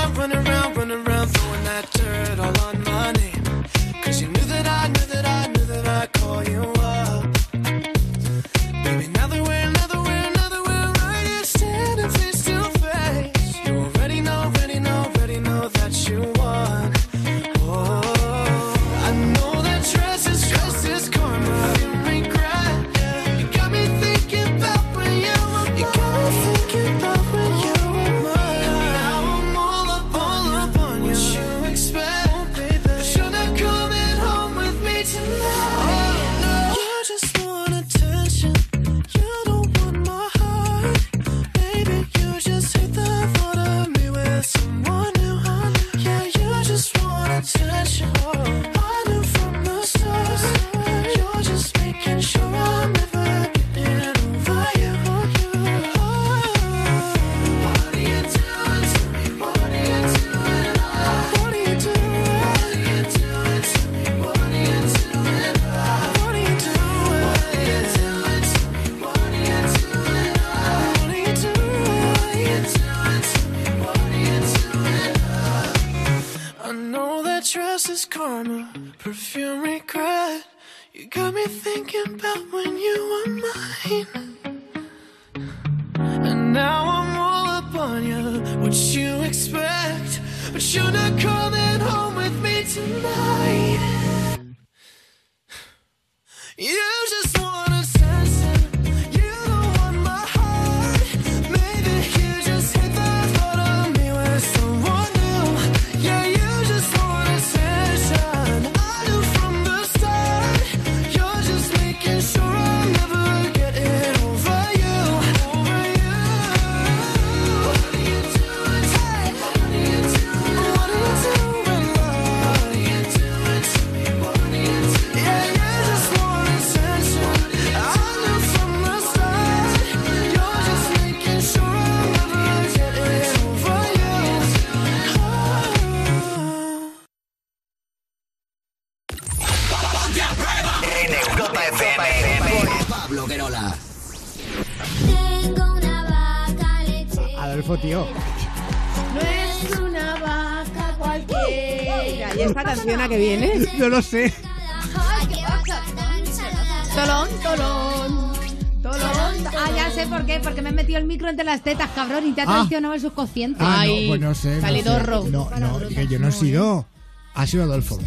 [161.55, 162.53] las tetas, cabrón, y te ha Ah.
[162.55, 163.59] traicionado el subconsciente.
[163.63, 164.47] Ah, no, pues no sé.
[164.49, 164.61] no sé.
[164.61, 165.23] salidorro.
[165.29, 166.85] No, no, que yo no he sido.
[167.33, 167.99] Ha sido Adolfo.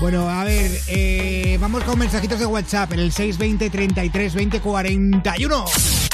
[0.00, 5.64] Bueno, a ver, eh, vamos con mensajitos de WhatsApp en el 620 33 20 41.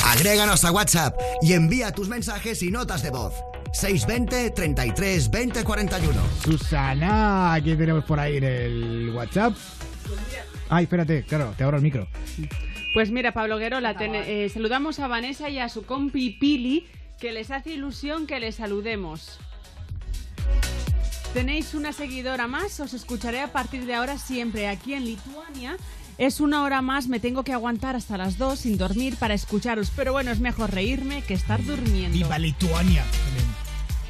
[0.03, 3.35] Agréganos a WhatsApp y envía tus mensajes y notas de voz.
[3.75, 6.21] 620 33 20 41.
[6.43, 9.55] Susana, ¿quién tenemos por ahí en el WhatsApp?
[10.71, 12.09] Ay, espérate, claro, te abro el micro.
[12.95, 16.87] Pues mira, Pablo Guerola, ten- eh, saludamos a Vanessa y a su compi Pili,
[17.19, 19.39] que les hace ilusión que les saludemos.
[21.33, 25.77] Tenéis una seguidora más, os escucharé a partir de ahora siempre aquí en Lituania.
[26.17, 29.91] Es una hora más, me tengo que aguantar hasta las dos sin dormir para escucharos,
[29.97, 32.17] pero bueno, es mejor reírme que estar durmiendo.
[32.17, 33.03] Viva Lituania.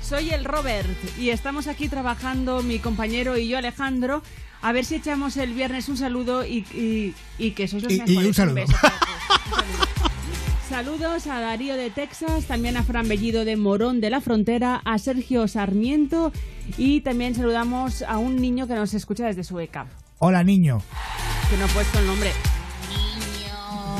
[0.02, 0.86] Soy el Robert
[1.18, 4.22] y estamos aquí trabajando mi compañero y yo Alejandro.
[4.64, 8.02] A ver si echamos el viernes un saludo y, y- y que sois los Y-
[8.06, 8.62] y un saludo.
[8.64, 8.74] Un.
[10.68, 14.98] Saludos a Darío de Texas, también a Fran Bellido de Morón de la Frontera, a
[14.98, 16.32] Sergio Sarmiento
[16.78, 19.86] y también saludamos a un niño que nos escucha desde Sueca,
[20.18, 20.82] Hola, niño.
[21.50, 22.32] que no ha puesto el nombre.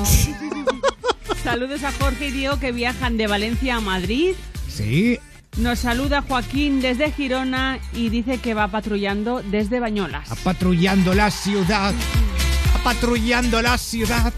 [1.45, 4.33] Saludos a Jorge y Diego que viajan de Valencia a Madrid.
[4.69, 5.19] Sí.
[5.57, 10.29] Nos saluda Joaquín desde Girona y dice que va patrullando desde Bañolas.
[10.43, 11.95] Patrullando la ciudad.
[12.83, 14.33] Patrullando la ciudad.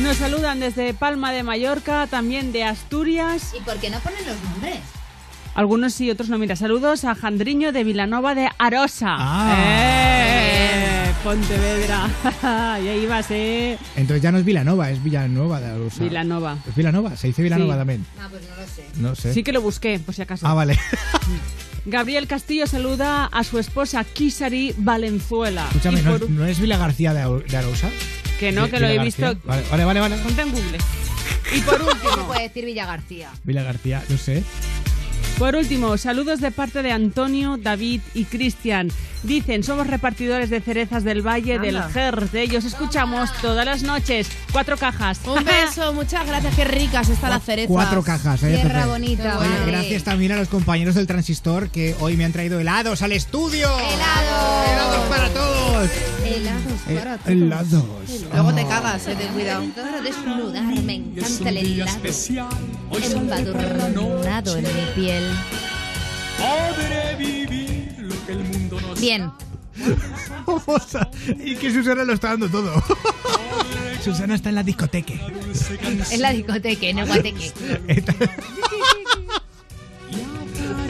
[0.00, 3.52] Nos saludan desde Palma de Mallorca, también de Asturias.
[3.56, 4.78] ¿Y por qué no ponen los nombres?
[5.54, 6.38] Algunos sí, otros no.
[6.38, 9.14] Mira, saludos a Jandriño de Vilanova de Arosa.
[9.18, 9.54] Ah.
[9.58, 10.11] ¡Eh!
[11.22, 12.08] Pontevedra.
[12.82, 13.78] y ahí vas, ¿eh?
[13.96, 16.02] Entonces ya no es Vilanova, es Villanova de Arosa.
[16.04, 16.58] Vilanova.
[16.68, 17.16] ¿Es Vilanova?
[17.16, 17.78] ¿Se dice Vilanova Sí.
[17.78, 18.06] también?
[18.20, 18.84] Ah, pues no lo sé.
[18.96, 19.32] No sé.
[19.34, 20.46] Sí que lo busqué, por si acaso.
[20.46, 20.78] Ah, vale.
[21.86, 25.66] Gabriel Castillo saluda a su esposa Kisari Valenzuela.
[25.68, 27.90] Escúchame, Y ¿no, por- no es Vila García de, de Arosa?
[28.38, 29.30] Que no, que lo he García.
[29.30, 29.40] visto.
[29.48, 30.00] Vale, vale, vale.
[30.00, 30.16] vale.
[30.18, 30.78] Ponte en Google.
[31.56, 32.16] Y por último.
[32.16, 33.30] No puede decir Villa García.
[33.44, 34.42] Vila García, no sé.
[35.38, 38.90] Por último, saludos de parte de Antonio, David y Cristian.
[39.24, 41.80] Dicen, somos repartidores de cerezas del Valle del.
[41.92, 42.30] Ger.
[42.30, 44.28] De ellos escuchamos todas las noches.
[44.52, 45.20] Cuatro cajas.
[45.26, 47.68] Un beso, muchas gracias, qué ricas están las cerezas.
[47.72, 48.54] Cuatro cajas, ¿eh?
[48.62, 49.66] Tierra bonita, Oye, vale.
[49.72, 53.68] gracias también a los compañeros del Transistor que hoy me han traído helados al estudio.
[53.68, 54.68] ¡Helados!
[54.72, 55.90] ¡Helados para todos!
[56.24, 57.28] Helados Eh, para todos.
[57.32, 57.84] helados.
[58.32, 59.64] Luego te cagas, eh, ten cuidado.
[59.74, 61.96] Para desnudar, me encanta el helado.
[62.92, 65.21] Embadurnado en mi piel.
[69.00, 69.30] Bien.
[71.44, 72.72] Y que Susana lo está dando todo.
[74.04, 75.14] Susana está en la discoteca.
[76.10, 77.52] Es la discoteca, no guateque.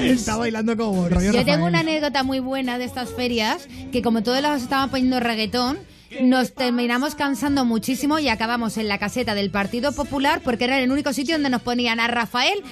[0.01, 1.63] Está bailando como rollo Yo tengo Rafael.
[1.63, 5.79] una anécdota muy buena de estas ferias, que como todos los estaban poniendo reggaetón,
[6.21, 10.91] nos terminamos cansando muchísimo y acabamos en la caseta del Partido Popular porque era el
[10.91, 12.63] único sitio donde nos ponían a Rafael,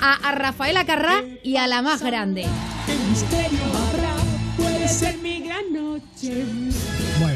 [0.00, 2.46] a, a Rafael Acarrá y a la más grande.
[4.56, 6.44] Puede ser mi gran noche.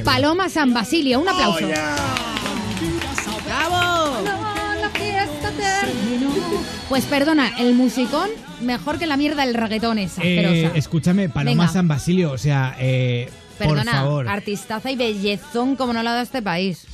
[0.04, 1.66] Paloma San Basilio, un aplauso.
[3.46, 4.22] ¡Bravo!
[4.80, 5.52] La fiesta.
[6.88, 10.76] Pues perdona, el musicón mejor que la mierda del reggaetón esa, Eh, asquerosa.
[10.78, 11.72] escúchame, Paloma Venga.
[11.72, 14.28] San Basilio, o sea, eh, Perdona, por favor.
[14.28, 16.86] artistaza y bellezón como no la da este país.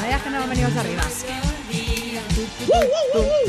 [0.00, 1.02] Vaya que no venimos arriba.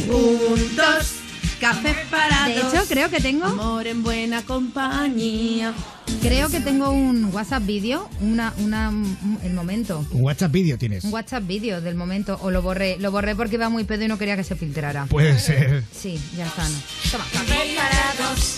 [0.08, 1.12] Juntos
[1.60, 3.46] café para De hecho, creo que tengo.
[3.46, 5.74] Amor en buena compañía.
[6.22, 10.06] Creo que tengo un WhatsApp vídeo, una, una, un- el momento.
[10.12, 11.04] Un WhatsApp vídeo tienes.
[11.04, 12.98] Un WhatsApp vídeo del momento, o lo borré.
[13.00, 15.06] Lo borré porque iba muy pedo y no quería que se filtrara.
[15.06, 15.84] Puede ser.
[15.98, 16.68] Sí, ya está.
[16.68, 16.76] ¿no?
[17.12, 17.26] Toma.
[17.32, 18.58] Café para dos,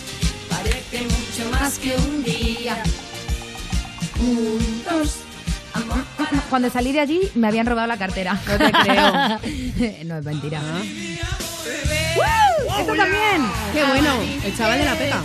[0.49, 2.83] parece mucho más que un día.
[4.17, 5.15] Juntos,
[5.73, 6.03] amor
[6.49, 8.39] Cuando salí de allí me habían robado la cartera.
[8.47, 9.11] No te creo.
[10.05, 10.61] no es mentira.
[10.63, 10.81] Ah.
[12.15, 12.79] ¡Woo!
[12.79, 13.41] ¡Esto también!
[13.73, 14.09] Qué bueno,
[14.43, 15.21] el chaval de la pega.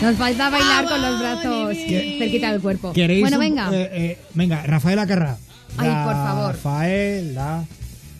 [0.00, 1.76] Nos falta bailar con los brazos
[2.18, 2.92] cerquita del cuerpo.
[2.92, 3.68] ¿Queréis Bueno, un- venga.
[3.72, 5.36] eh, eh, venga, Rafaela Carrá.
[5.76, 6.54] Ay, por favor.
[6.54, 7.64] Rafaela.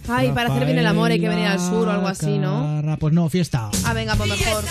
[0.09, 2.83] Ay, para hacer bien el amor hay que venir al sur o algo así, ¿no?
[2.99, 3.71] Pues no, fiesta.
[3.85, 4.65] Ah, venga, pues mejor.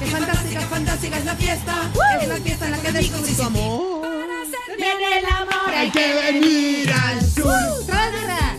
[0.00, 1.74] Qué fantástica, fantástica es la fiesta.
[2.20, 4.02] Es la fiesta en la que descubrí tu amor.
[4.76, 7.52] Viene el amor, Hay que venir al sur.
[7.86, 8.56] ¡Trágatela!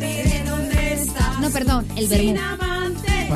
[0.00, 1.38] ¿De dónde estás?
[1.40, 2.28] No, perdón, el vermú.
[2.28, 3.28] Sin amante.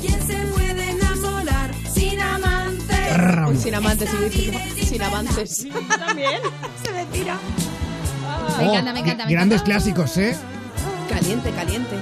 [0.00, 2.94] ¿Quién se puede enamorar sin amante?
[3.48, 5.66] Uy, sin amantes, sí, sin avances.
[5.98, 6.40] También.
[6.84, 7.38] Se me tira.
[8.58, 9.64] Me Oh, encanta, me encanta, me Grandes encanta.
[9.64, 10.36] clásicos, ¿eh?
[11.08, 11.96] Caliente, caliente.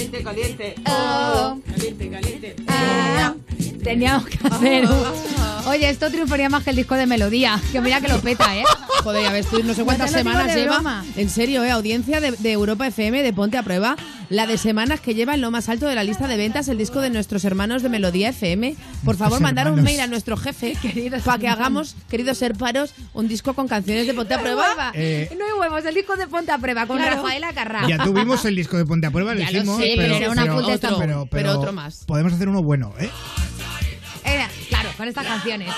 [0.00, 0.74] Caliente, caliente.
[0.86, 1.60] Oh.
[1.66, 2.56] Caliente, caliente.
[2.68, 3.34] Ah,
[3.82, 4.84] teníamos que hacer
[5.66, 7.60] Oye, esto triunfaría más que el disco de Melodía.
[7.70, 8.64] Que mira que lo peta, ¿eh?
[9.04, 10.76] Joder, ves tú, no sé cuántas no semanas lleva.
[10.76, 11.04] broma.
[11.16, 11.70] En serio, ¿eh?
[11.70, 13.94] Audiencia de, de Europa FM, de Ponte a Prueba.
[14.30, 16.78] La de semanas que lleva en lo más alto de la lista de ventas el
[16.78, 18.74] disco de nuestros hermanos de Melodía FM.
[19.04, 20.76] Por favor, mandar un mail a nuestro jefe
[21.24, 24.92] para que hagamos, queridos serparos, un disco con canciones de Ponte a Prueba.
[24.94, 27.16] Eh, No hay huevos, el disco de Ponte a Prueba con Claro.
[27.16, 27.86] Rafaela Carrá.
[27.86, 29.78] Ya tuvimos el disco de Ponte a Prueba, lo Ya lo hicimos.
[29.80, 32.04] sé, pero era una otro, esta- pero otro más.
[32.06, 33.10] Podemos hacer uno bueno, ¿eh?
[35.00, 35.70] Con estas canciones.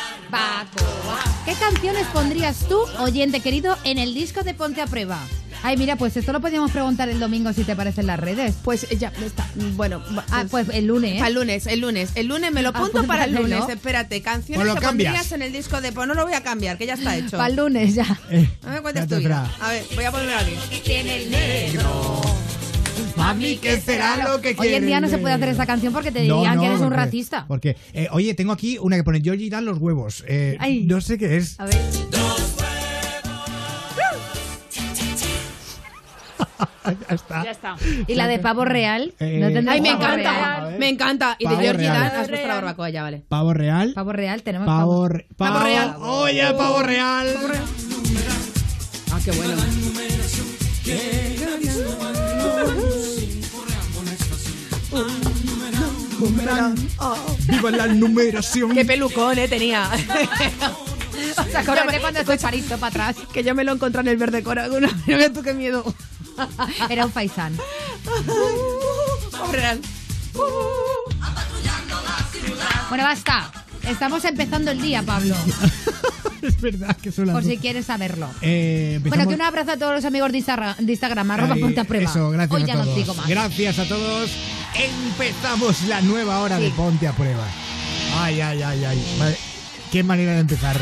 [1.45, 5.17] ¿Qué canciones pondrías tú, oyente querido, en el disco de Ponte a Prueba?
[5.63, 8.57] Ay, mira, pues esto lo podíamos preguntar el domingo si te parece en las redes.
[8.65, 9.47] Pues eh, ya está.
[9.77, 10.03] Bueno,
[10.33, 11.19] Ah, pues el lunes.
[11.19, 12.11] Para el lunes, el lunes.
[12.17, 13.61] El lunes me lo Ah, apunto pues para el lunes.
[13.61, 13.69] ¿no?
[13.69, 15.13] Espérate, canciones Pues lo que cambias.
[15.13, 15.93] pondrías en el disco de.
[15.93, 17.37] Pues no lo voy a cambiar, que ya está hecho.
[17.37, 18.19] Para el lunes ya.
[18.29, 19.29] Eh, No me cuentes ya te tuya.
[19.29, 19.51] trae.
[19.61, 20.81] A ver, voy a ponerlo aquí.
[20.85, 22.23] Tiene el negro.
[23.17, 26.11] Mami, ¿qué será lo que Hoy en día no se puede hacer esta canción porque
[26.11, 27.45] te No, dirían no, que eres un porque- racista.
[27.47, 30.25] Porque, eh, oye, tengo aquí una que pone Georgie dan los huevos.
[30.27, 30.85] Eh, Ay.
[30.85, 31.61] no sé qué es.
[31.61, 31.77] A ver.
[37.09, 37.45] ya está.
[37.45, 37.77] Ya está.
[38.07, 39.15] Y la de pavo real.
[39.21, 40.17] Eh, ¿No Ay, me pavo encanta.
[40.17, 40.79] real?
[40.79, 41.37] Me encanta.
[41.39, 41.95] Y de Pavo Georgie real.
[42.11, 43.23] Dan has puesto la barbacoa ya, vale.
[43.29, 43.93] Pavo real.
[43.95, 45.09] Pavo real, tenemos Pavo, pavo.
[45.09, 45.97] re- Pavo real.
[46.01, 47.29] Oye, pavo real.
[49.13, 49.55] Ah, qué bueno.
[57.49, 58.75] Viva la numeración.
[58.75, 59.89] Qué pelucón, eh, tenía.
[61.37, 63.27] O sea, acuérdate cuando estoy parito para atrás.
[63.33, 64.69] que yo me lo encontré en el verde cora.
[64.71, 64.91] Una...
[65.07, 65.85] Mira tú qué miedo.
[66.91, 67.57] Era un faisán.
[72.89, 73.53] Bueno, basta.
[73.89, 75.35] Estamos empezando el día, Pablo.
[76.43, 78.29] es verdad que son las Por si quieres saberlo.
[78.41, 81.61] Eh, Bueno, que un abrazo a todos los amigos de Instagram, de Instagram arroba Ay,
[81.61, 82.11] ponte a prueba.
[82.11, 82.87] Eso, gracias Hoy a ya todos.
[82.87, 83.29] no digo más.
[83.29, 84.31] Gracias a todos.
[84.75, 86.71] Empezamos la nueva hora de.
[86.71, 87.47] Ponte a Prueba.
[88.19, 89.37] Ay, ay, ay, ay.
[89.91, 90.77] Qué manera de empezar.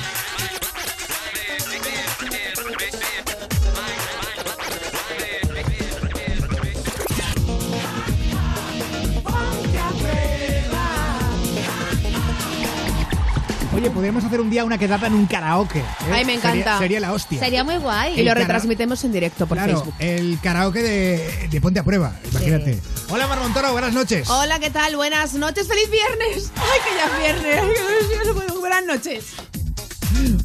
[13.73, 15.79] Oye, podríamos hacer un día una quedada en un karaoke.
[15.79, 15.85] ¿eh?
[16.13, 16.79] Ay, me encanta.
[16.79, 17.39] Sería, la hostia.
[17.39, 18.19] Sería muy guay.
[18.19, 19.95] Y lo retransmitemos en directo por claro, Facebook.
[20.01, 22.81] el karaoke de, de Ponte a Prueba, imagínate.
[23.11, 24.29] Hola, Mar Montoro, buenas noches.
[24.29, 24.97] Hola, ¿qué tal?
[24.97, 25.69] Buenas noches.
[25.69, 26.51] ¡Feliz viernes!
[26.57, 28.51] ¡Ay, que ya es viernes!
[28.61, 29.35] Buenas noches.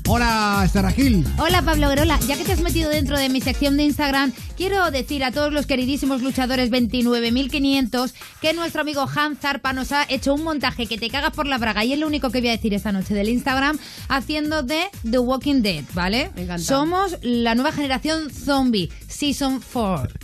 [0.08, 1.26] Hola, Sara Gil.
[1.38, 4.92] Hola Pablo Guerola, ya que te has metido dentro de mi sección de Instagram, quiero
[4.92, 10.34] decir a todos los queridísimos luchadores 29.500 que nuestro amigo Hans Zarpa nos ha hecho
[10.34, 12.52] un montaje que te cagas por la braga y es lo único que voy a
[12.52, 16.32] decir esta noche del Instagram haciendo de The Walking Dead, ¿vale?
[16.36, 16.64] Me encanta.
[16.64, 20.20] Somos la nueva generación zombie, Season 4.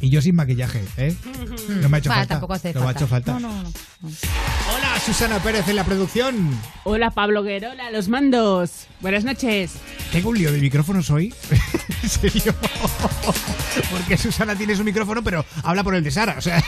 [0.00, 1.14] Y yo sin maquillaje, ¿eh?
[1.82, 2.34] No me ha hecho Va, falta.
[2.34, 3.32] tampoco hace no me ha hecho falta.
[3.34, 3.72] No, no, no.
[4.08, 6.50] Hola, Susana Pérez en la producción.
[6.84, 8.86] Hola, Pablo Guerola, los mandos.
[9.00, 9.72] Buenas noches.
[10.12, 11.32] Tengo un lío de micrófonos hoy.
[12.02, 12.54] ¿En serio?
[13.90, 16.36] Porque Susana tiene su micrófono, pero habla por el de Sara.
[16.38, 16.62] O sea,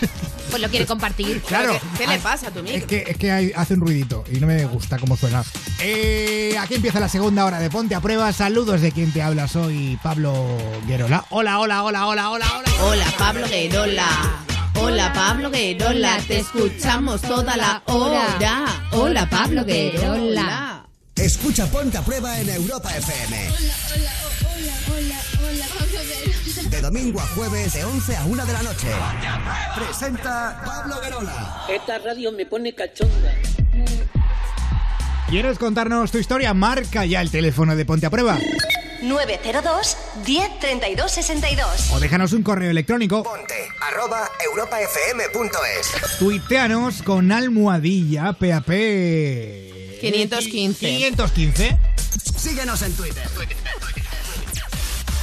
[0.50, 1.40] Pues lo quiere compartir.
[1.48, 1.78] claro.
[1.96, 2.86] ¿Qué, qué le pasa a tu Es micro?
[2.86, 5.42] que, es que hay- hace un ruidito y no me gusta cómo suena.
[5.80, 8.32] Eh, aquí empieza la segunda hora de Ponte a Prueba.
[8.32, 9.48] Saludos de quien te habla.
[9.48, 10.34] Soy Pablo
[10.86, 11.24] Guerola.
[11.30, 12.70] Hola, hola, hola, hola, hola, hola.
[12.82, 14.08] Hola, Pablo Guerola.
[14.76, 16.18] Hola, Pablo Guerola.
[16.26, 18.66] Te escuchamos toda la hora.
[18.92, 20.86] Hola, Pablo Guerola.
[21.16, 23.48] Escucha Ponte a Prueba en Europa FM.
[23.48, 24.12] Hola, hola,
[24.54, 26.70] hola, hola, hola, vamos a ver.
[26.70, 28.88] De domingo a jueves, de 11 a 1 de la noche.
[29.74, 31.64] Presenta Pablo Guerola.
[31.68, 33.34] Esta radio me pone cachonda.
[35.28, 36.54] ¿Quieres contarnos tu historia?
[36.54, 38.38] Marca ya el teléfono de Ponte a Prueba.
[39.02, 41.90] 902 10 32 62.
[41.92, 43.22] O déjanos un correo electrónico.
[43.22, 46.18] Ponte arroba europafm.es.
[46.18, 48.68] Tuiteanos con almohadilla PAP.
[50.00, 50.86] 515.
[50.86, 51.78] 515.
[52.36, 53.24] Síguenos en Twitter.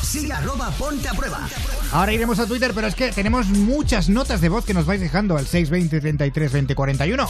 [0.04, 1.48] Sigue arroba Ponte a Prueba.
[1.92, 5.02] Ahora iremos a Twitter, pero es que tenemos muchas notas de voz que nos vais
[5.02, 7.30] dejando al 620 33 20 41.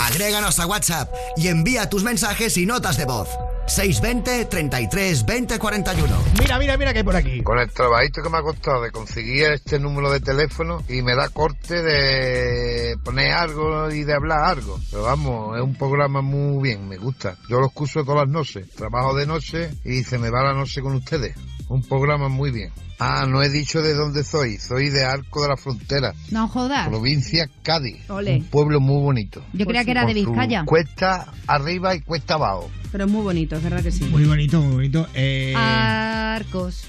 [0.00, 3.28] Agréganos a WhatsApp y envía tus mensajes y notas de voz.
[3.66, 6.16] 620 33 20 41.
[6.38, 7.42] Mira, mira, mira que hay por aquí.
[7.42, 11.14] Con el trabajito que me ha costado de conseguir este número de teléfono y me
[11.14, 14.78] da corte de poner algo y de hablar algo.
[14.90, 17.36] Pero vamos, es un programa muy bien, me gusta.
[17.48, 18.70] Yo lo escucho todas las noches.
[18.70, 21.34] Trabajo de noche y se me va la noche con ustedes.
[21.68, 22.70] Un programa muy bien.
[22.98, 24.56] Ah, no he dicho de dónde soy.
[24.58, 26.88] Soy de Arco de la Frontera, No jodas.
[26.88, 28.08] provincia Cádiz.
[28.08, 28.36] Ole.
[28.36, 29.42] Un pueblo muy bonito.
[29.52, 30.64] Yo creía que era de Vizcaya.
[30.64, 32.70] Cuesta arriba y cuesta abajo.
[32.92, 34.04] Pero es muy bonito, es verdad que sí.
[34.04, 35.06] Muy bonito, muy bonito.
[35.14, 36.84] Eh, Arcos.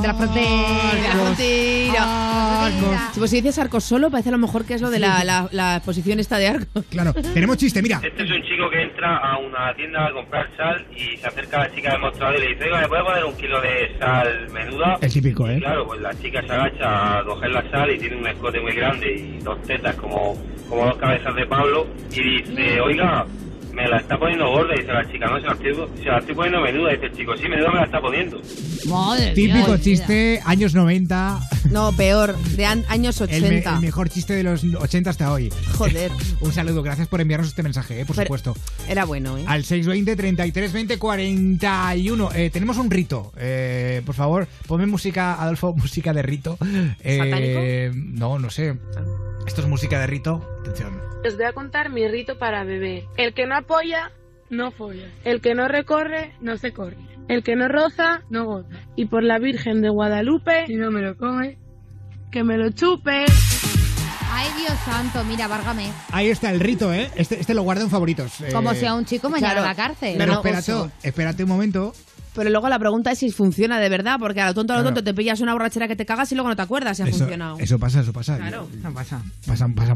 [0.00, 0.46] De la frontera.
[0.94, 2.66] De la frontera.
[2.66, 3.18] Arcos.
[3.18, 5.48] Pues si dices arcos solo, parece a lo mejor que es lo de la, la,
[5.52, 6.84] la exposición esta de arcos.
[6.90, 8.00] Claro, tenemos chiste, mira.
[8.02, 11.58] Este es un chico que entra a una tienda a comprar sal y se acerca
[11.58, 13.96] a la chica del mostrador y le dice, oiga, ¿me puede poner un kilo de
[13.98, 14.98] sal menuda?
[15.00, 15.56] El típico, ¿eh?
[15.56, 18.60] Y claro, pues la chica se agacha a coger la sal y tiene un escote
[18.60, 20.36] muy grande y dos tetas como,
[20.68, 23.24] como dos cabezas de Pablo y dice, oiga,
[23.72, 26.34] me la está poniendo gorda, dice la chica, no, se la estoy, se la estoy
[26.34, 28.40] poniendo menuda, dice el chico, sí, menuda me la está poniendo.
[28.88, 29.80] Madre Típico mía.
[29.80, 31.38] chiste, años 90.
[31.70, 33.74] No, peor, de an- años El, me- 80.
[33.74, 35.52] el mejor chiste de los 80 hasta hoy.
[35.76, 36.10] Joder.
[36.40, 38.54] Un saludo, gracias por enviarnos este mensaje, eh, por Pero- supuesto.
[38.88, 39.44] Era bueno, ¿eh?
[39.46, 42.30] Al 620 33 20 41.
[42.34, 43.32] Eh, tenemos un rito.
[43.36, 46.58] Eh, por favor, ponme música, Adolfo, música de rito.
[47.04, 48.76] Eh, no, no sé.
[49.46, 50.44] Esto es música de rito.
[50.60, 51.00] Atención.
[51.26, 53.04] Os voy a contar mi rito para beber.
[53.16, 54.10] El que no apoya,
[54.50, 55.06] no folla.
[55.24, 56.96] El que no recorre, no se corre.
[57.28, 58.68] El que no roza, no goza.
[58.96, 61.58] Y por la Virgen de Guadalupe, si no me lo come,
[62.32, 63.24] que me lo chupe.
[64.32, 65.90] Ay, Dios santo, mira, várgame.
[66.12, 67.10] Ahí está el rito, ¿eh?
[67.16, 68.40] Este, este lo guardo en favoritos.
[68.40, 69.66] Eh, Como si a un chico mañana claro.
[69.66, 70.14] a la cárcel.
[70.16, 71.92] Pero No, espérate, espérate un momento.
[72.40, 74.82] Pero luego la pregunta es si funciona de verdad, porque a lo tonto a lo
[74.82, 74.94] Claro.
[74.94, 77.06] tonto te pillas una borrachera que te cagas y luego no te acuerdas si ha
[77.06, 77.58] Eso, funcionado.
[77.58, 78.38] eso pasa, eso pasa.
[78.38, 78.66] Claro.
[78.82, 79.20] No pasa.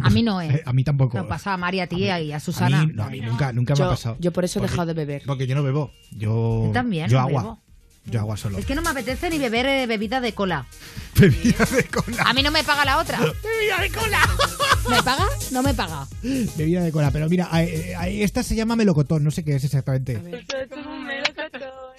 [0.03, 0.63] A mí no, ¿eh?
[0.67, 1.17] A mí tampoco.
[1.17, 2.85] No pasa a Mari, a ti y a A Susana.
[2.85, 4.17] mí, no, a mí nunca, nunca me Yo- ha pasado.
[4.21, 5.23] yo por eso he Porque- dejado de beber.
[5.25, 5.91] Porque yo no bebo.
[6.11, 7.43] Yo, Yo también, Yo no agua.
[7.43, 7.61] bebo.
[8.07, 8.59] Yo agua solo.
[8.59, 10.67] Es que no me apetece ni beber eh, bebida de cola.
[11.19, 12.25] Bebida de cola.
[12.27, 13.19] A mí no me paga la otra.
[13.43, 14.19] Bebida de cola.
[14.91, 15.25] ¿Me paga?
[15.53, 16.07] No me paga.
[16.23, 17.11] Bebida de cola.
[17.11, 17.49] Pero mira,
[18.07, 19.25] esta se llama melocotón.
[19.25, 20.13] No sé qué es exactamente.
[20.31, 21.94] El toto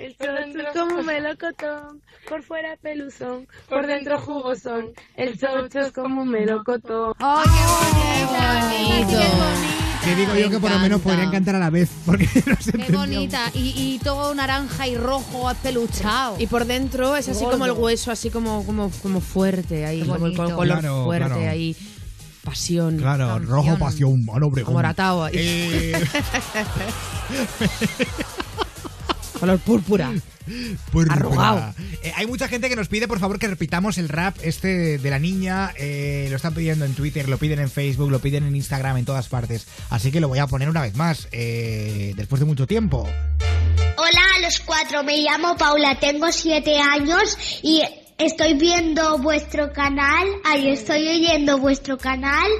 [0.00, 2.00] El toto es como un melocotón.
[2.28, 4.86] Por fuera peluzón, por dentro jugosón.
[5.16, 7.12] El chocho es como un melocotón.
[7.20, 9.20] ¡Oh, qué bonito!
[10.04, 11.90] Que digo yo que por lo menos podrían cantar a la vez.
[12.06, 12.98] Porque no se Qué entendió.
[13.00, 13.50] bonita.
[13.52, 16.36] Y, y todo naranja y rojo espeluchado.
[16.38, 17.52] Y por dentro es así Gordo.
[17.58, 20.56] como el hueso, así como, como, como fuerte, ahí, Qué como el bonito.
[20.56, 21.50] color Claro, fuerte, claro.
[21.50, 21.76] ahí.
[22.42, 22.96] Pasión.
[22.96, 24.72] Claro, rojo, pasión, mano, Obregón.
[24.72, 25.34] Amoratado ahí.
[25.36, 25.92] Eh,
[29.40, 30.12] Color púrpura.
[30.92, 31.14] Púrpura.
[31.14, 31.74] Arrugado.
[32.02, 35.10] Eh, hay mucha gente que nos pide, por favor, que repitamos el rap este de
[35.10, 35.72] la niña.
[35.78, 39.06] Eh, lo están pidiendo en Twitter, lo piden en Facebook, lo piden en Instagram, en
[39.06, 39.66] todas partes.
[39.88, 43.08] Así que lo voy a poner una vez más, eh, después de mucho tiempo.
[43.96, 47.82] Hola a los cuatro, me llamo Paula, tengo siete años y
[48.18, 52.50] estoy viendo vuestro canal, ahí estoy oyendo vuestro canal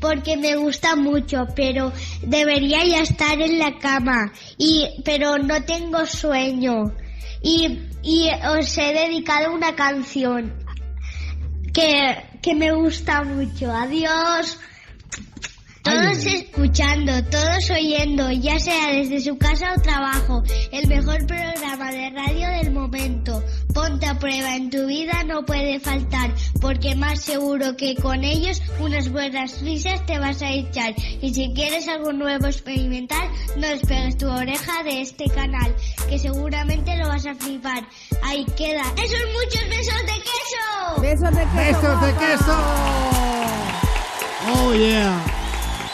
[0.00, 1.92] porque me gusta mucho, pero
[2.22, 6.94] debería ya estar en la cama y pero no tengo sueño
[7.42, 10.54] y, y os he dedicado una canción
[11.72, 13.70] que, que me gusta mucho.
[13.70, 14.58] Adiós.
[15.82, 20.42] Todos escuchando, todos oyendo, ya sea desde su casa o trabajo,
[20.72, 23.42] el mejor programa de radio del momento.
[23.74, 28.62] Ponte a prueba en tu vida no puede faltar, porque más seguro que con ellos
[28.80, 30.94] unas buenas risas te vas a echar.
[31.20, 35.74] Y si quieres algo nuevo experimentar, no despegues tu oreja de este canal,
[36.08, 37.86] que seguramente lo vas a flipar.
[38.22, 38.82] Ahí queda.
[39.02, 41.00] ¡Esos muchos besos de queso!
[41.00, 41.80] ¡Besos de queso!
[41.80, 42.56] ¡Besos de queso!
[44.52, 45.39] ¡Oh, yeah!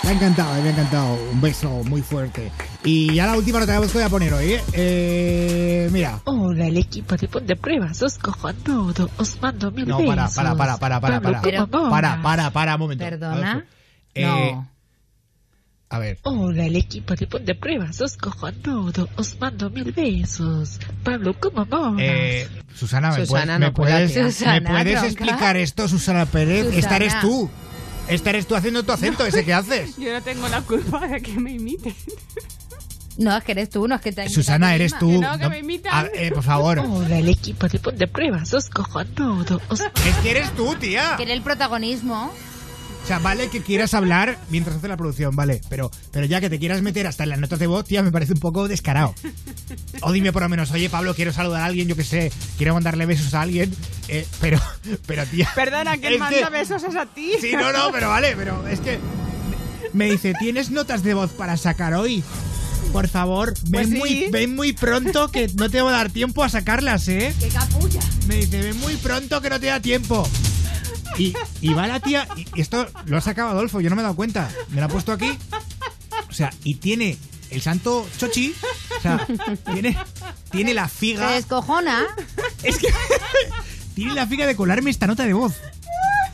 [0.07, 1.19] Me ha encantado, me ha encantado.
[1.33, 2.53] Un beso muy fuerte.
[2.85, 4.63] Y ya la última nota de que voy a poner hoy, ¿eh?
[4.73, 6.21] Eh, mira.
[6.23, 10.15] Hola, el equipo de Ponte Pruebas, sos cojonudo, os mando mil No, besos.
[10.37, 11.41] para, para, para, para, para, para.
[11.43, 12.23] Pablo, ¿cómo Para, mola?
[12.23, 13.05] para, para, un momento.
[13.05, 13.67] ¿Perdona?
[14.15, 14.71] Eh, No.
[15.89, 16.19] A ver.
[16.23, 19.09] Hola, el equipo de Ponte Prueba, sos cojonudo.
[19.17, 20.79] Os mando mil besos.
[21.03, 22.01] Pablo, ¿cómo molas?
[22.01, 24.25] Eh, Susana, ¿me, Susana, puedes, no me puede puedes, hacer.
[24.25, 26.67] ¿me Susana, puedes explicar esto, Susana Pérez?
[26.67, 26.97] Esta Susana.
[26.97, 27.51] eres tú.
[28.09, 29.97] Esta eres tú haciendo tu acento ese que haces.
[29.99, 31.95] Yo no tengo la culpa de que me imiten.
[33.19, 35.09] No, es que eres tú, no es que te Susana, eres tú.
[35.09, 35.93] Que no, que No- me imitan.
[35.95, 36.79] a- eh, por favor.
[36.89, 39.61] Hola, el equipo de Ponte Prueba, sos cojonudo.
[39.69, 39.81] Os...
[39.81, 41.15] Es que eres tú, tía.
[41.17, 42.31] Quiere el protagonismo.
[43.07, 45.61] O sea, vale que quieras hablar mientras hace la producción, vale.
[45.69, 48.11] Pero, pero ya que te quieras meter hasta en las notas de voz, tía, me
[48.11, 49.15] parece un poco descarado.
[50.01, 52.75] O dime por lo menos, oye, Pablo, quiero saludar a alguien, yo que sé, quiero
[52.75, 53.73] mandarle besos a alguien,
[54.09, 54.61] eh, pero,
[55.07, 55.49] pero tía.
[55.55, 57.35] Perdona, que el manda besos es a ti.
[57.41, 58.99] Sí, no, no, pero vale, pero es que.
[59.93, 62.25] Me dice, ¿tienes notas de voz para sacar hoy?
[62.93, 63.97] Por favor, ven, Pues sí.
[63.99, 67.33] muy, ven muy pronto que no te va a dar tiempo a sacarlas, ¿eh?
[67.39, 68.01] ¡Qué capulla!
[68.27, 70.29] Me dice, ven muy pronto que no te da tiempo.
[71.19, 74.05] Y, y va la tía, y esto lo ha sacado Adolfo, yo no me he
[74.05, 74.51] dado cuenta.
[74.71, 75.39] Me lo ha puesto aquí.
[76.29, 77.17] O sea, y tiene
[77.51, 78.55] el santo chochi.
[78.99, 79.27] O sea,
[79.73, 79.97] tiene,
[80.51, 81.31] tiene la Se figa.
[81.33, 82.03] descojona.
[82.63, 82.89] Es que
[83.95, 85.55] tiene la figa de colarme esta nota de voz.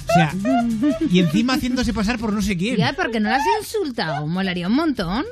[0.08, 0.34] O sea,
[1.08, 2.76] y encima haciéndose pasar por no sé quién.
[2.76, 4.26] Ya, porque no la has insultado.
[4.26, 5.24] Molaría un montón.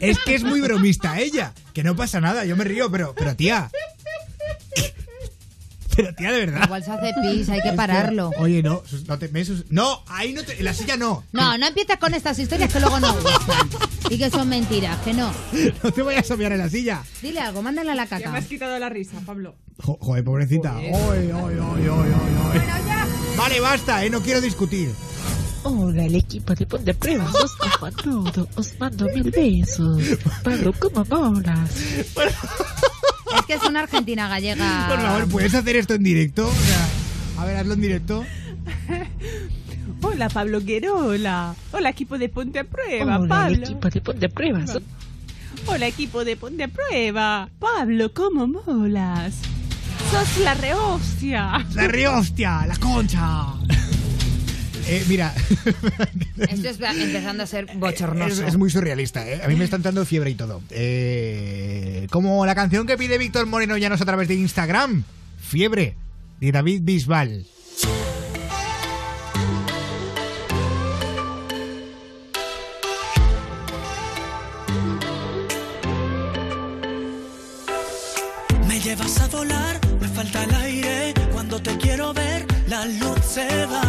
[0.00, 1.52] Es que es muy bromista ella.
[1.72, 3.70] Que no pasa nada, yo me río, pero, pero tía.
[5.98, 6.62] Pero tía, de verdad.
[6.64, 8.30] Igual se hace pis, hay que Es pararlo.
[8.38, 10.56] Oye, no, sus- no te me sus- No, ahí no te.
[10.56, 11.24] En la silla no.
[11.32, 13.68] No, no empiezas con estas historias que luego no gustan.
[14.08, 15.30] Y que son mentiras, que no.
[15.82, 17.02] No te vayas a mirar en la silla.
[17.20, 18.38] Dile algo, mándale a la Ya me caca.
[18.38, 19.56] has quitado la risa, Pablo.
[19.78, 20.76] Jo- joder, pobrecita.
[20.76, 22.60] Oy, oy, oy, oy, oy.
[23.36, 24.90] Vale, basta, eh, no quiero discutir.
[25.64, 28.48] Hola, el equipo de Ponte Prueba, sos cojonudo.
[28.54, 30.00] Os mando mil besos.
[30.44, 31.70] Pablo, ¿cómo molas?
[33.36, 34.86] Es que es una argentina gallega.
[34.88, 36.48] Por favor, ¿puedes hacer esto en directo?
[36.48, 36.88] O sea,
[37.42, 38.24] a ver, hazlo en directo.
[40.02, 41.54] Hola, Pablo Guerola.
[41.72, 43.66] Hola, equipo de Ponte a Prueba, Hola, Pablo.
[43.66, 44.64] equipo de Ponte Prueba.
[45.66, 47.48] Hola, equipo de Ponte a Prueba.
[47.58, 49.34] Pablo, ¿cómo molas?
[50.10, 51.66] Sos la rehostia.
[51.74, 53.44] La rehostia, la concha.
[54.88, 55.34] Eh, mira,
[56.38, 58.46] Esto es empezando a ser es, bochornoso.
[58.46, 59.42] es muy surrealista, ¿eh?
[59.44, 60.62] A mí me está entrando fiebre y todo.
[60.70, 65.04] Eh, como la canción que pide Víctor Moreno Llanos a través de Instagram.
[65.40, 65.94] Fiebre,
[66.40, 67.46] de David Bisbal.
[78.66, 81.14] Me llevas a volar, me falta el aire.
[81.32, 83.87] Cuando te quiero ver, la luz se va.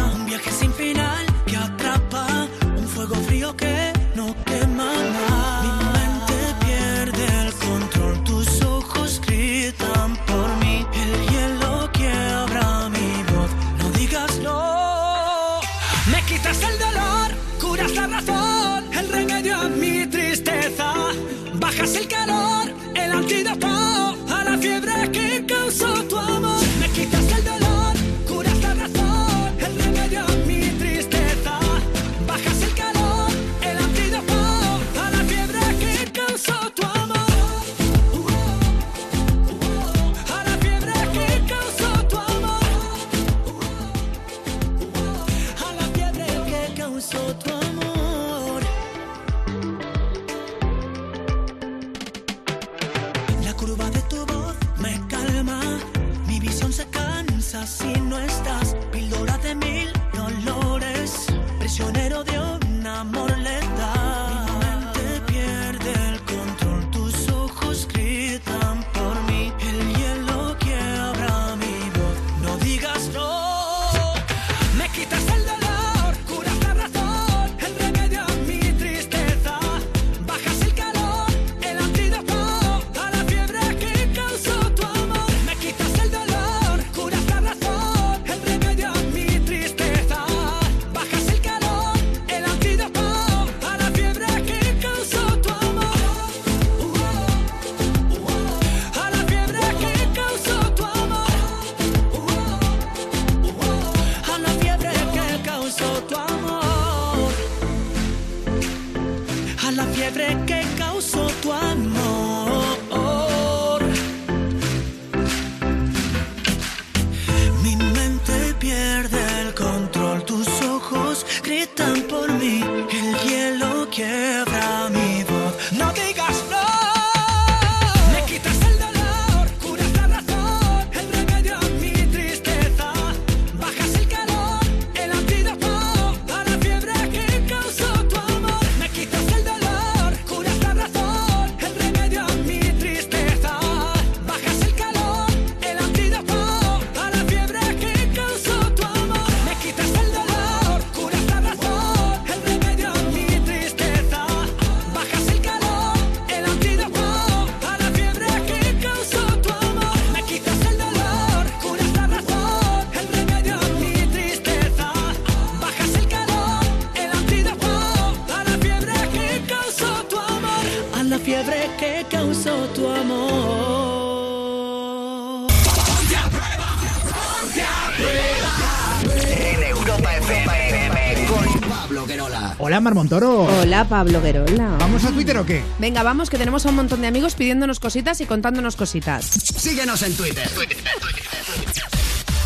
[182.80, 183.42] Hola, Mar Montoro.
[183.42, 184.76] Hola, Pablo Guerola.
[184.78, 185.62] ¿Vamos a Twitter o qué?
[185.78, 189.26] Venga, vamos, que tenemos a un montón de amigos pidiéndonos cositas y contándonos cositas.
[189.26, 190.48] Síguenos en Twitter.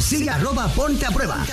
[0.00, 1.46] Sigue arroba ponte a prueba.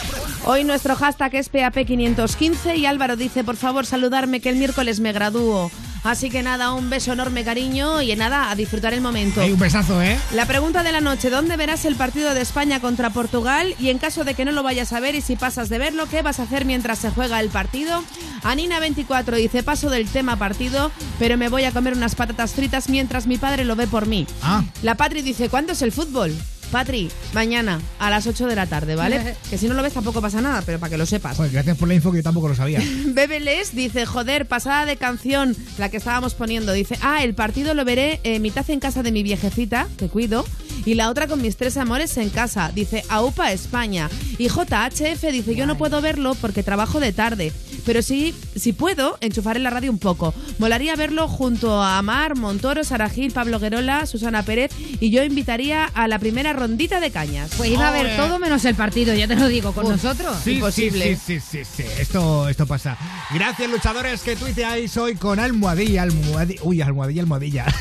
[0.45, 5.13] Hoy nuestro hashtag es PAP515 y Álvaro dice, por favor, saludarme que el miércoles me
[5.13, 5.69] gradúo.
[6.03, 9.41] Así que nada, un beso enorme, cariño, y nada, a disfrutar el momento.
[9.41, 10.17] Hay un besazo, ¿eh?
[10.33, 13.75] La pregunta de la noche, ¿dónde verás el partido de España contra Portugal?
[13.79, 16.07] Y en caso de que no lo vayas a ver y si pasas de verlo,
[16.09, 18.03] ¿qué vas a hacer mientras se juega el partido?
[18.43, 23.27] Anina24 dice, paso del tema partido, pero me voy a comer unas patatas fritas mientras
[23.27, 24.27] mi padre lo ve por mí.
[24.41, 24.63] Ah.
[24.81, 26.35] La Patri dice, ¿cuándo es el fútbol?
[26.71, 29.35] Patri, mañana a las 8 de la tarde, ¿vale?
[29.49, 31.35] que si no lo ves tampoco pasa nada, pero para que lo sepas.
[31.35, 32.81] Joder, gracias por la info que yo tampoco lo sabía.
[33.07, 36.71] Bebeles dice, joder, pasada de canción, la que estábamos poniendo.
[36.71, 40.45] Dice, ah, el partido lo veré eh, mitad en casa de mi viejecita, que cuido,
[40.85, 42.71] y la otra con mis tres amores en casa.
[42.73, 44.09] Dice, AUPA España.
[44.37, 47.51] Y JHF dice, yo no puedo verlo porque trabajo de tarde,
[47.85, 50.33] pero sí, si puedo, enchufar en la radio un poco.
[50.59, 55.85] Molaría verlo junto a Amar, Montoro, Sara Gil, Pablo Guerola, Susana Pérez, y yo invitaría
[55.85, 57.51] a la primera rondita de cañas.
[57.57, 59.91] Pues iba a ver todo menos el partido, ya te lo digo, con Uf.
[59.91, 60.37] nosotros.
[60.43, 61.15] Sí, Imposible.
[61.15, 61.89] Sí, sí, sí, sí, sí.
[61.99, 62.97] Esto, esto pasa.
[63.33, 66.61] Gracias, luchadores, que tuiteáis hoy con almohadilla, almohadilla.
[66.63, 67.65] Uy, almohadilla, almohadilla.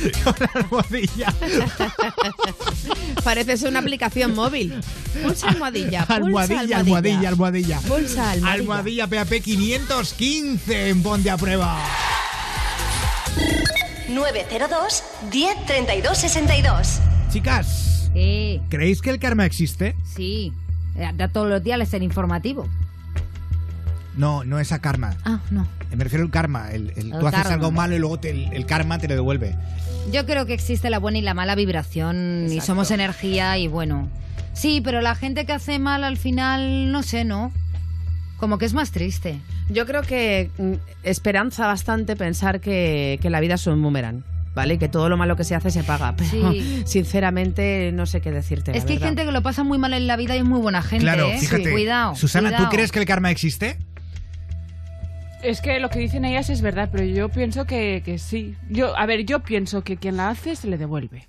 [0.24, 1.34] con almohadilla.
[3.24, 4.74] Parece ser una aplicación móvil.
[5.22, 6.06] Pulsa almohadilla.
[6.06, 7.80] Pulsa Almohadilla, almohadilla, almohadilla.
[7.80, 8.52] Pulsa almohadilla.
[8.52, 11.78] Almohadilla PAP 515 en Ponte a Prueba.
[14.08, 17.00] 902 10 32 62.
[17.32, 19.94] Chicas, Sí, ¿creéis que el karma existe?
[20.14, 20.52] sí.
[20.96, 22.66] Eh, Da todos los días el informativo.
[24.16, 25.16] No, no es a karma.
[25.24, 25.66] Ah, no.
[25.94, 26.70] Me refiero al karma.
[26.72, 29.54] El, el- El tú haces algo malo y luego te- el, karma te lo devuelve.
[30.12, 32.66] Yo creo que existe la buena y la mala vibración y Exacto.
[32.66, 34.08] somos energía y bueno.
[34.52, 37.52] Sí, pero la gente que hace mal al final, no sé, ¿no?
[38.40, 39.38] Como que es más triste.
[39.68, 40.72] Yo creo que mm,
[41.04, 44.24] esperanza bastante pensar que, que la vida es un boomerang.
[44.52, 44.78] ¿Vale?
[44.78, 46.16] Que todo lo malo que se hace se paga.
[46.16, 46.82] Pero Sí.
[46.84, 48.72] sinceramente no sé qué decirte.
[48.72, 50.44] es la que hay gente que lo pasa muy mal en la vida y es
[50.44, 51.38] muy buena gente, claro, ¿eh?
[51.38, 51.70] fíjate.
[51.70, 52.16] Cuidado.
[52.16, 52.64] Susana, cuidado.
[52.64, 53.76] ¿tú crees que el karma existe?
[55.42, 58.56] Es que lo que dicen ellas es verdad, pero yo pienso que, que sí.
[58.68, 61.28] Yo, a ver, yo pienso que quien la hace se le devuelve.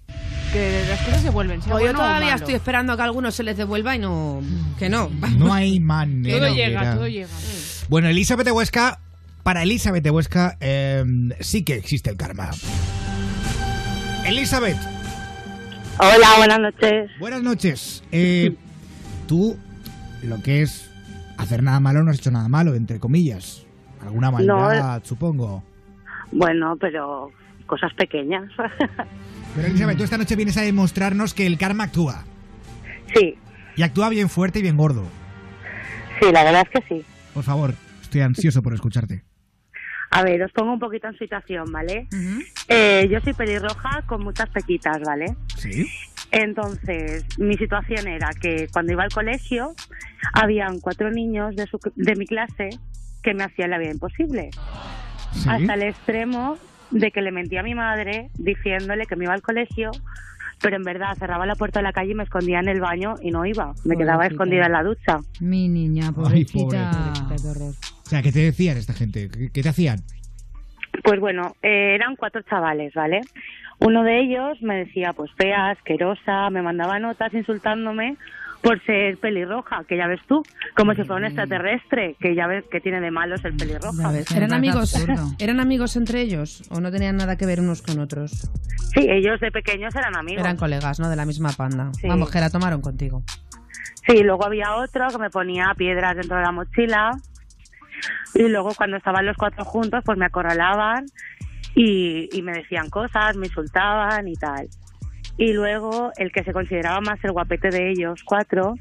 [0.52, 1.62] Que las cosas se vuelven.
[1.62, 2.36] sea yo bueno todavía malo.
[2.38, 4.42] estoy esperando a que a algunos se les devuelva y no.
[4.78, 5.10] Que no.
[5.38, 6.38] No hay manera.
[6.40, 7.28] Todo llega, todo llega.
[7.90, 9.00] Bueno, Elizabeth de Huesca,
[9.44, 11.04] para Elizabeth de Huesca, eh,
[11.40, 12.50] sí que existe el karma.
[14.26, 14.78] Elizabeth,
[15.98, 17.12] Hola, buenas noches.
[17.20, 18.04] buenas noches.
[18.12, 18.56] Eh,
[19.28, 19.58] tú,
[20.24, 20.90] lo que es
[21.38, 23.66] hacer nada malo, no has hecho nada malo, entre comillas.
[24.02, 25.64] Alguna maldad, supongo.
[26.32, 27.32] Bueno, pero
[27.68, 28.50] cosas pequeñas.
[29.56, 32.24] Pero Elizabeth, tú esta noche vienes a demostrarnos que el karma actúa.
[33.14, 33.36] sí,
[33.76, 35.04] Y actúa bien fuerte y bien gordo.
[36.22, 37.06] sí, la verdad es que sí.
[37.34, 39.24] Por favor, estoy ansioso por escucharte.
[40.14, 42.08] A ver, os pongo un poquito en situación, ¿vale?
[42.68, 45.36] Eh, yo soy pelirroja con muchas pequitas, ¿vale?
[45.56, 45.88] ¿Sí?
[46.32, 49.74] Entonces, mi situación era que cuando iba al colegio,
[50.34, 52.70] habían cuatro niños de, su- de mi clase
[53.24, 54.50] que me hacían la vida imposible.
[55.34, 55.48] ¿Sí?
[55.50, 56.58] Hasta el extremo
[56.92, 59.92] de que le mentía a mi madre diciéndole que me iba al colegio,
[60.62, 63.16] pero en verdad cerraba la puerta de la calle y me escondía en el baño
[63.22, 63.74] y no iba.
[63.84, 64.34] Me quedaba Pobrecita.
[64.34, 65.20] escondida en la ducha.
[65.40, 66.92] Mi niña, Ay, pobrecita.
[67.28, 67.70] pobre.
[67.70, 69.30] O sea, ¿qué te decían esta gente?
[69.30, 70.00] ¿Qué, qué te hacían?
[71.04, 73.22] Pues bueno, eh, eran cuatro chavales, ¿vale?
[73.80, 78.18] Uno de ellos me decía, pues fea, asquerosa, me mandaba notas insultándome
[78.62, 80.44] por ser pelirroja, que ya ves tú,
[80.76, 84.14] como si fuera un extraterrestre, que ya ves que tiene de malos el pelirroja.
[84.36, 84.96] ¿Eran amigos,
[85.40, 88.50] ¿Eran amigos entre ellos o no tenían nada que ver unos con otros?
[88.94, 90.44] Sí, ellos de pequeños eran amigos.
[90.44, 91.10] Eran colegas, ¿no?
[91.10, 91.92] De la misma panda.
[91.94, 92.08] Sí.
[92.08, 93.24] Vamos, que la tomaron contigo.
[94.08, 97.12] Sí, luego había otro que me ponía piedras dentro de la mochila.
[98.34, 101.06] Y luego cuando estaban los cuatro juntos, pues me acorralaban
[101.76, 104.68] y, y me decían cosas, me insultaban y tal.
[105.38, 108.76] Y luego el que se consideraba más el guapete de ellos, cuatro,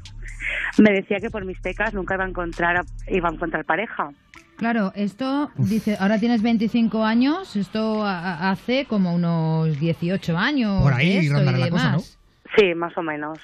[0.77, 4.09] me decía que por mis pecas nunca iba a encontrar, iba a encontrar pareja.
[4.57, 10.83] Claro, esto dice, ahora tienes 25 años, esto hace como unos 18 años.
[10.83, 12.19] Por ahí esto rondará y la cosa, demás.
[12.55, 13.39] Sí, más o menos.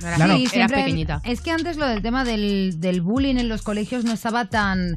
[0.00, 0.36] Claro.
[0.36, 1.20] Sí, Eras pequeñita.
[1.24, 4.94] es que antes lo del tema del, del bullying en los colegios no estaba tan...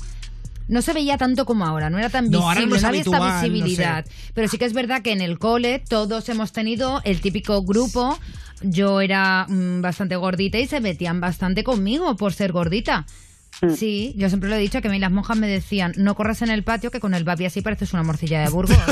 [0.67, 3.19] No se veía tanto como ahora, no era tan No, visible, no había esta habitual,
[3.33, 3.49] no sé.
[3.49, 4.05] visibilidad.
[4.33, 8.17] Pero sí que es verdad que en el cole todos hemos tenido el típico grupo.
[8.61, 13.05] Yo era mm, bastante gordita y se metían bastante conmigo por ser gordita.
[13.75, 16.41] Sí, yo siempre lo he dicho que a mí las monjas me decían, no corras
[16.41, 18.77] en el patio que con el babi así pareces una morcilla de Burgos.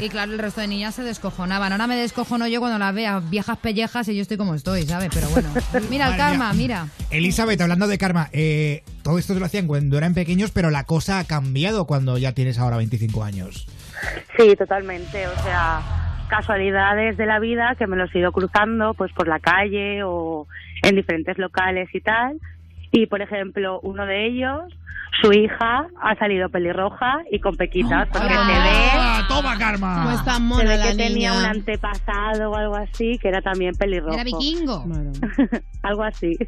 [0.00, 1.72] Y claro, el resto de niñas se descojonaban.
[1.72, 5.10] Ahora me descojono yo cuando las vea viejas pellejas y yo estoy como estoy, ¿sabes?
[5.12, 5.48] Pero bueno.
[5.90, 6.88] Mira el karma, mira.
[7.10, 10.84] Elizabeth, hablando de karma, eh, todo esto te lo hacían cuando eran pequeños, pero la
[10.84, 13.66] cosa ha cambiado cuando ya tienes ahora 25 años.
[14.36, 15.26] Sí, totalmente.
[15.26, 15.82] O sea,
[16.28, 20.46] casualidades de la vida que me los he ido cruzando pues por la calle o
[20.82, 22.38] en diferentes locales y tal.
[22.92, 24.62] Y, por ejemplo, uno de ellos,
[25.22, 28.88] su hija ha salido pelirroja y con pequitas porque se ve...
[28.92, 30.02] ¡Ah, ¡Toma, karma!
[30.02, 31.38] ¿Cómo está Se mona ve la que tenía niña?
[31.38, 34.14] un antepasado o algo así que era también pelirrojo.
[34.14, 34.84] Era vikingo.
[35.82, 36.36] algo así.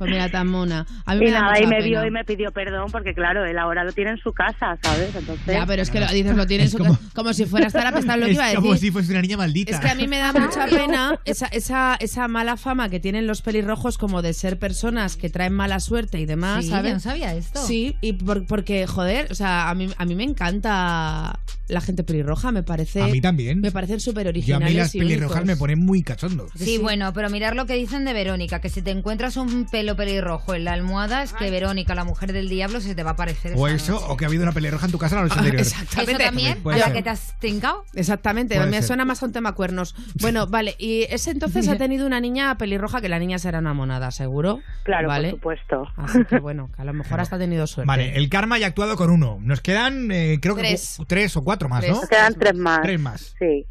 [0.00, 0.86] Pues mira, tan mona.
[1.04, 1.84] A mí y me da nada, y me pena.
[1.84, 5.14] vio y me pidió perdón porque claro, él ahora lo tiene en su casa, ¿sabes?
[5.14, 5.46] Entonces...
[5.46, 8.18] Ya, pero es que lo dices, lo tienes como, como si fuera a estar apestado
[8.20, 8.88] lo que iba a como decir.
[8.88, 9.72] si fuese una niña maldita.
[9.72, 13.26] Es que a mí me da mucha pena esa, esa, esa mala fama que tienen
[13.26, 16.88] los pelirrojos como de ser personas que traen mala suerte y demás, Sí, ¿sabes?
[16.92, 17.60] yo no sabía esto.
[17.66, 22.02] Sí, y por- porque, joder, o sea, a mí, a mí me encanta la gente
[22.02, 23.02] pelirroja, me parece...
[23.02, 23.60] A mí también.
[23.60, 25.46] Me parecen súper Yo a originales mí las y pelirrojas únicos.
[25.46, 26.48] me ponen muy cachondo.
[26.56, 29.89] Sí, bueno, pero mirar lo que dicen de Verónica, que si te encuentras un pelo
[29.96, 33.16] pelirrojo en la almohada, es que Verónica, la mujer del diablo, se te va a
[33.16, 33.54] parecer.
[33.56, 34.04] O eso, noche.
[34.08, 35.60] o que ha habido una pelirroja en tu casa la noche anterior.
[35.62, 35.76] ¿Eso
[36.18, 36.58] también?
[36.66, 37.84] ¿A la que te has trincado?
[37.94, 38.84] Exactamente, Puede me ser.
[38.84, 39.94] suena más a un tema cuernos.
[40.20, 43.74] Bueno, vale, y ese entonces ha tenido una niña pelirroja que la niña será una
[43.74, 44.60] monada, seguro.
[44.84, 45.30] Claro, ¿vale?
[45.30, 45.88] por supuesto.
[45.96, 47.86] Así que bueno, que a lo mejor hasta ha tenido suerte.
[47.86, 49.38] Vale, el karma ya ha actuado con uno.
[49.40, 50.94] Nos quedan, eh, creo que Tres.
[50.96, 51.92] cu- tres o cuatro más, Tres.
[51.92, 52.00] ¿no?
[52.00, 52.82] Nos quedan tres más.
[52.82, 53.34] Tres más.
[53.38, 53.66] Sí.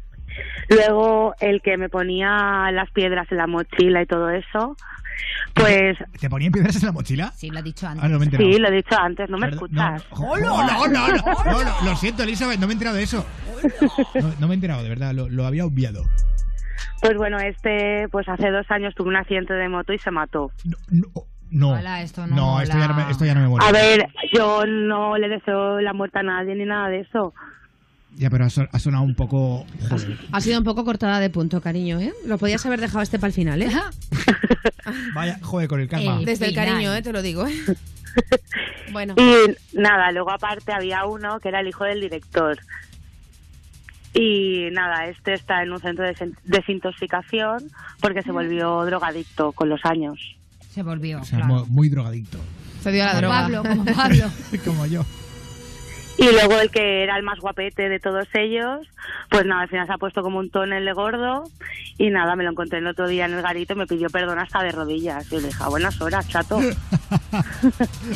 [0.68, 4.76] Luego, el que me ponía las piedras en la mochila y todo eso,
[5.54, 7.32] pues ¿Te ponían piedras en la mochila?
[7.32, 8.04] Sí, lo ha dicho antes.
[8.04, 10.04] Ah, no me he sí, lo he dicho antes, no me Perdón, escuchas.
[10.18, 13.26] No, no, no, no, no, no, lo siento, Elizabeth, no me he enterado de eso.
[14.14, 16.04] No, no me he enterado, de verdad, lo, lo había obviado.
[17.00, 20.50] Pues bueno, este, pues hace dos años tuvo un accidente de moto y se mató.
[21.50, 21.70] No.
[21.72, 23.64] Hola, esto no esto, ya no me, esto ya no me.
[23.64, 27.34] A ver, yo no le deseo la muerte a nadie ni nada de eso.
[28.16, 29.64] Ya, pero ha, son- ha sonado un poco.
[29.88, 30.18] Joder.
[30.32, 32.12] Ha sido un poco cortada de punto, cariño, ¿eh?
[32.26, 33.70] Lo podías haber dejado este para el final, ¿eh?
[35.14, 36.20] Vaya, joder, con el karma.
[36.24, 37.02] Desde el cariño, ¿eh?
[37.02, 37.54] Te lo digo, ¿eh?
[38.92, 39.14] Bueno.
[39.16, 42.58] Y nada, luego aparte había uno que era el hijo del director.
[44.12, 47.70] Y nada, este está en un centro de desin- desintoxicación
[48.00, 50.18] porque se volvió drogadicto con los años.
[50.74, 51.20] Se volvió.
[51.20, 51.66] O sea, claro.
[51.68, 52.38] muy drogadicto.
[52.82, 53.40] Se dio a la Como droga.
[53.42, 54.24] Pablo, como Pablo.
[54.64, 55.04] Como yo.
[56.20, 58.86] Y luego el que era el más guapete de todos ellos,
[59.30, 61.50] pues nada, al final se ha puesto como un tonel de gordo
[61.96, 64.38] y nada, me lo encontré el otro día en el garito y me pidió perdón
[64.38, 65.26] hasta de rodillas.
[65.32, 66.60] Y le dije, a buenas horas, chato.
[66.60, 66.72] De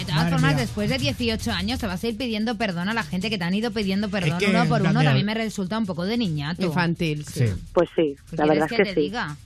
[0.05, 0.61] todas Madre formas, mía.
[0.61, 3.45] después de 18 años te vas a ir pidiendo perdón a la gente que te
[3.45, 5.03] han ido pidiendo perdón que, uno por uno.
[5.03, 6.63] También me resulta un poco de niñato.
[6.63, 9.01] Infantil, Sí, Pues sí, ¿Qué la verdad es que te sí.
[9.01, 9.37] diga?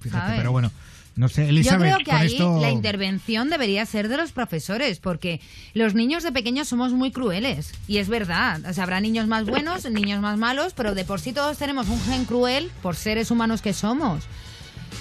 [0.00, 0.70] fíjate, pero bueno.
[1.18, 2.60] No sé, Yo creo que ahí esto.
[2.60, 5.40] la intervención debería ser de los profesores, porque
[5.74, 7.72] los niños de pequeños somos muy crueles.
[7.88, 8.60] Y es verdad.
[8.70, 11.88] O sea, habrá niños más buenos, niños más malos, pero de por sí todos tenemos
[11.88, 14.26] un gen cruel por seres humanos que somos.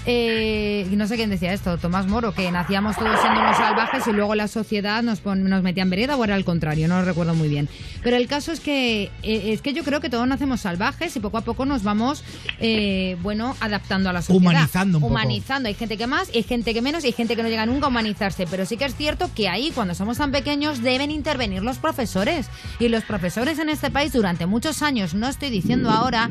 [0.09, 4.13] Eh, no sé quién decía esto, Tomás Moro, que nacíamos todos siendo unos salvajes y
[4.13, 7.05] luego la sociedad nos, pon- nos metía en vereda o era al contrario, no lo
[7.05, 7.67] recuerdo muy bien.
[8.03, 11.19] Pero el caso es que eh, es que yo creo que todos nacemos salvajes y
[11.19, 12.23] poco a poco nos vamos,
[12.59, 14.39] eh, bueno, adaptando a la sociedad.
[14.53, 15.13] Humanizando un poco.
[15.13, 15.67] Humanizando.
[15.67, 17.65] Hay gente que más, y hay gente que menos y hay gente que no llega
[17.65, 18.47] nunca a humanizarse.
[18.49, 22.47] Pero sí que es cierto que ahí, cuando somos tan pequeños, deben intervenir los profesores.
[22.79, 26.29] Y los profesores en este país durante muchos años, no estoy diciendo ahora,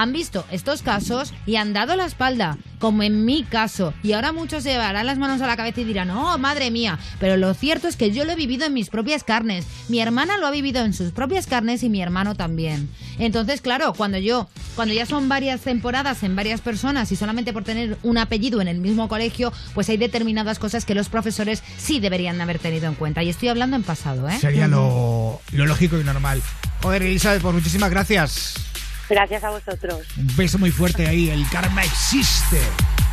[0.00, 3.92] han visto estos casos y han dado la espalda, como en mi caso.
[4.04, 7.00] Y ahora muchos se llevarán las manos a la cabeza y dirán, oh, madre mía.
[7.18, 9.66] Pero lo cierto es que yo lo he vivido en mis propias carnes.
[9.88, 12.88] Mi hermana lo ha vivido en sus propias carnes y mi hermano también.
[13.18, 17.64] Entonces, claro, cuando yo, cuando ya son varias temporadas en varias personas y solamente por
[17.64, 21.98] tener un apellido en el mismo colegio, pues hay determinadas cosas que los profesores sí
[21.98, 23.24] deberían haber tenido en cuenta.
[23.24, 24.38] Y estoy hablando en pasado, ¿eh?
[24.38, 26.40] Sería lo, lo lógico y normal.
[26.82, 28.67] Joder, Elizabeth, pues muchísimas gracias.
[29.08, 30.06] Gracias a vosotros.
[30.16, 31.30] Un beso muy fuerte ahí.
[31.30, 32.60] El karma existe.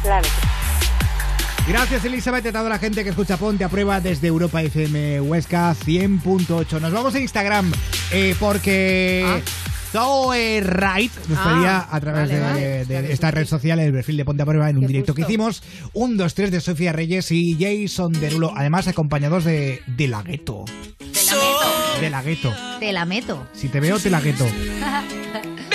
[0.03, 0.27] Claro.
[1.67, 5.73] Gracias, Elizabeth, a toda la gente que escucha Ponte a Prueba desde Europa FM Huesca
[5.73, 6.79] 100.8.
[6.79, 7.71] Nos vamos a Instagram
[8.11, 9.41] eh, porque
[9.91, 12.85] Zoe Wright nos Ah, pedía a través vale, de, vale.
[13.07, 15.63] de esta red social el perfil de Ponte a Prueba en un directo que hicimos.
[15.93, 20.65] Un, dos, tres de Sofía Reyes y Jason Derulo, además acompañados de, de la gueto.
[21.99, 22.53] De la gueto.
[22.79, 23.47] Te la meto.
[23.53, 24.45] Si te veo, te la gueto.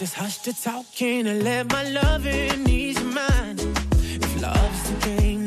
[0.00, 3.60] Just hush the talking and let my loving ease your mind.
[3.92, 5.39] If love's the game,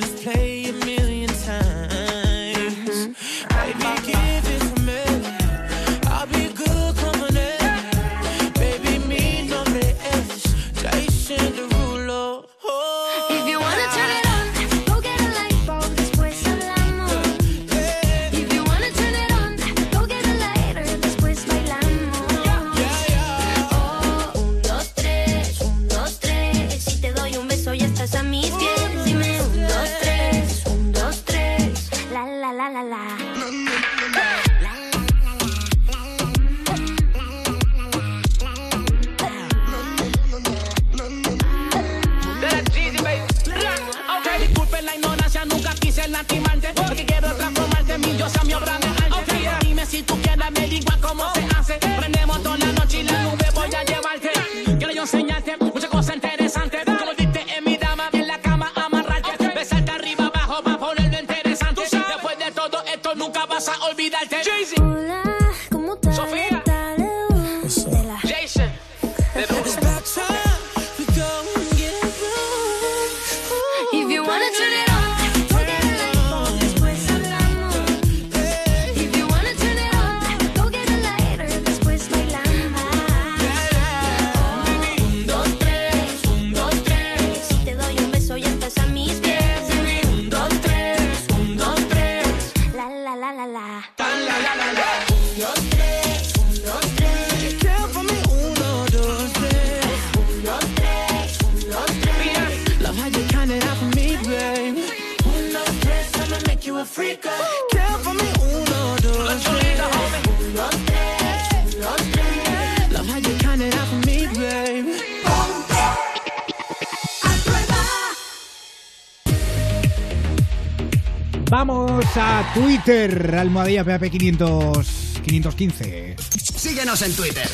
[121.55, 126.15] Vamos a Twitter, almohadilla PAP 500, 515.
[126.55, 127.47] Síguenos en Twitter.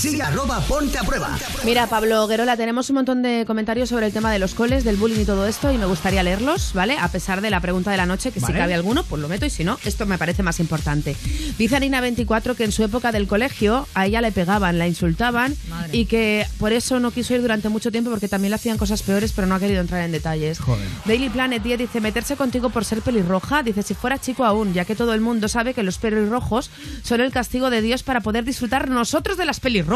[0.00, 1.38] Sigue arroba ponte a prueba.
[1.62, 4.96] Mira, Pablo Guerola, tenemos un montón de comentarios sobre el tema de los coles, del
[4.96, 6.96] bullying y todo esto, y me gustaría leerlos, ¿vale?
[6.98, 9.44] A pesar de la pregunta de la noche, que si cabe alguno, pues lo meto,
[9.44, 11.14] y si no, esto me parece más importante.
[11.58, 15.94] Dice Arina24 que en su época del colegio a ella le pegaban, la insultaban, Madre.
[15.94, 19.02] y que por eso no quiso ir durante mucho tiempo, porque también le hacían cosas
[19.02, 20.60] peores, pero no ha querido entrar en detalles.
[20.60, 20.88] Joder.
[21.04, 24.86] Daily Planet 10 dice, meterse contigo por ser pelirroja, dice, si fuera chico aún, ya
[24.86, 26.70] que todo el mundo sabe que los pelirrojos
[27.02, 29.89] son el castigo de Dios para poder disfrutar nosotros de las pelirrojas.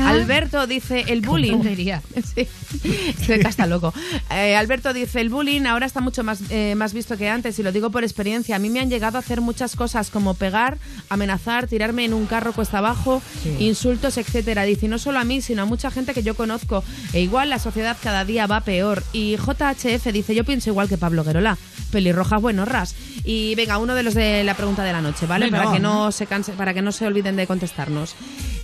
[0.00, 0.08] Ah.
[0.10, 1.58] Alberto dice, el bullying...
[2.34, 2.46] Sí,
[3.24, 3.92] se está loco.
[4.30, 7.62] Eh, Alberto dice, el bullying ahora está mucho más, eh, más visto que antes y
[7.62, 8.56] lo digo por experiencia.
[8.56, 10.78] A mí me han llegado a hacer muchas cosas como pegar,
[11.08, 13.56] amenazar, tirarme en un carro cuesta abajo, Sí.
[13.60, 14.62] insultos, etcétera.
[14.64, 16.84] Dice, y no solo a mí, sino a mucha gente que yo conozco.
[17.12, 19.02] E igual la sociedad cada día va peor.
[19.12, 21.58] Y JHF dice, yo pienso igual que Pablo Guerola.
[21.90, 22.94] Pelirrojas buenorras.
[23.24, 25.46] Y venga, uno de los de la pregunta de la noche, ¿vale?
[25.46, 28.14] Venga, para que no se canse, para que no se olviden de contestarnos.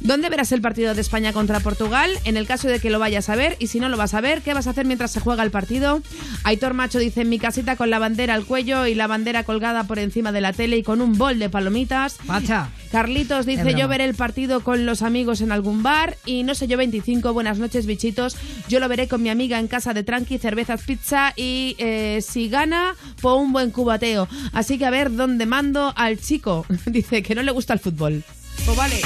[0.00, 2.10] ¿Dónde verás el partido de España contra Portugal?
[2.24, 4.20] En el caso de que lo vayas a ver, y si no lo vas a
[4.20, 6.02] ver, ¿qué vas a hacer mientras se juega el partido?
[6.44, 9.84] Aitor Macho dice en mi casita con la bandera al cuello y la bandera colgada
[9.84, 12.18] por encima de la tele y con un bol de palomitas.
[12.26, 12.70] Pacha.
[12.90, 16.66] Carlitos dice yo veré el partido con los amigos en algún bar y no sé
[16.66, 18.36] yo 25, buenas noches bichitos,
[18.68, 22.48] yo lo veré con mi amiga en casa de tranqui, cervezas, pizza y eh, si
[22.48, 24.28] gana, po un buen cubateo.
[24.52, 26.64] Así que a ver dónde mando al chico.
[26.86, 28.24] Dice que no le gusta el fútbol.
[28.64, 29.00] Pues vale.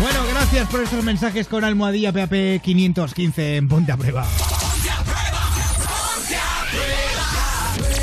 [0.00, 4.24] Bueno, gracias por estos mensajes con almohadilla PAP 515 en Ponte a Prueba.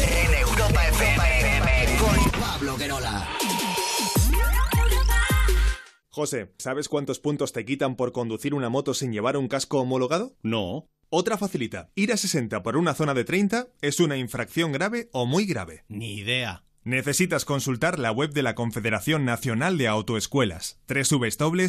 [0.01, 3.27] En Europa FM con Pablo Guerola.
[6.09, 10.35] José, ¿sabes cuántos puntos te quitan por conducir una moto sin llevar un casco homologado?
[10.43, 10.89] No.
[11.09, 11.91] Otra facilita.
[11.95, 15.85] Ir a 60 por una zona de 30 es una infracción grave o muy grave.
[15.87, 16.64] Ni idea.
[16.85, 21.65] Necesitas consultar la web de la Confederación Nacional de Autoescuelas, www.cnae.com.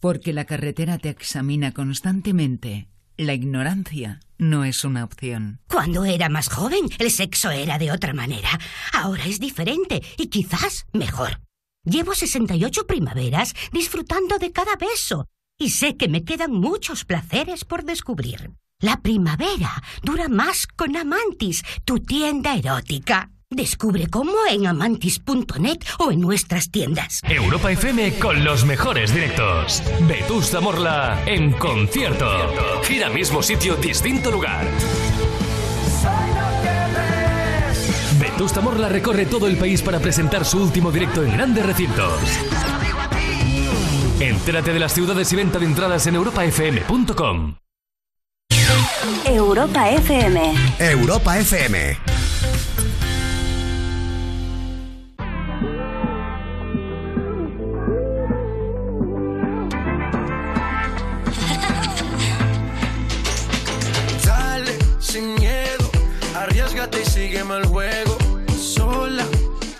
[0.00, 2.86] Porque la carretera te examina constantemente.
[3.16, 5.58] La ignorancia no es una opción.
[5.68, 8.50] Cuando era más joven, el sexo era de otra manera.
[8.92, 11.40] Ahora es diferente y quizás mejor.
[11.84, 15.26] Llevo 68 primaveras disfrutando de cada beso
[15.58, 18.52] y sé que me quedan muchos placeres por descubrir.
[18.82, 23.30] La primavera dura más con Amantis, tu tienda erótica.
[23.48, 27.20] Descubre cómo en amantis.net o en nuestras tiendas.
[27.22, 29.84] Europa FM con los mejores directos.
[30.08, 32.26] Vetusta Morla en concierto.
[32.82, 34.66] Gira mismo sitio, distinto lugar.
[38.18, 42.20] Vetusta Morla recorre todo el país para presentar su último directo en grandes recintos.
[44.18, 47.61] Entérate de las ciudades y venta de entradas en europafm.com.
[49.24, 50.54] Europa FM.
[50.78, 51.96] Europa FM.
[64.24, 65.90] Dale, sin miedo,
[66.36, 68.16] arriesgate y sígueme el juego.
[68.60, 69.24] Sola,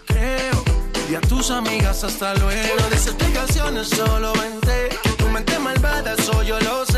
[0.07, 0.65] creo,
[1.11, 2.75] y a tus amigas hasta luego.
[2.81, 4.89] No des explicaciones, solo vente.
[5.03, 6.92] Que tu mente malvada, eso yo lo sé.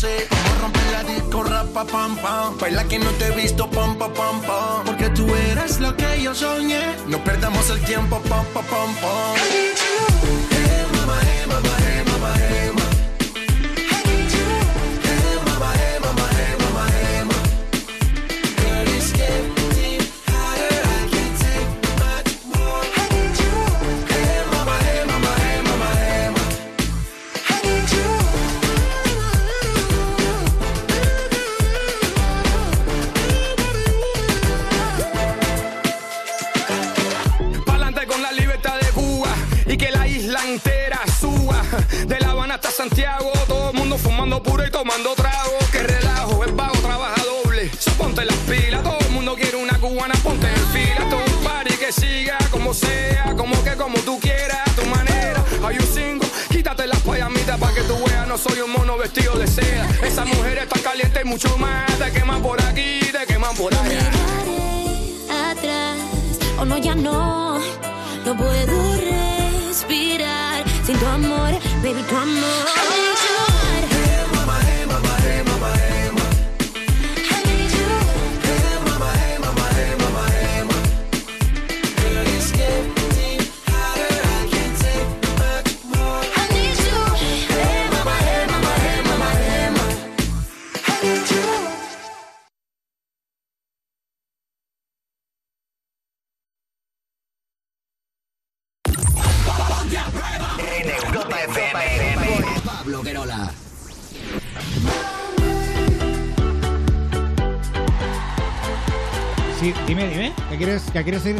[0.00, 0.26] Sé.
[0.28, 2.58] Como romper la disco, rapa, pam, pam.
[2.58, 4.84] Baila que no te he visto, pam, pam, pam, pam.
[4.86, 6.84] Porque tú eres lo que yo soñé.
[7.06, 9.59] No perdamos el tiempo, pam, pam, pam.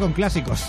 [0.00, 0.64] Con clásicos?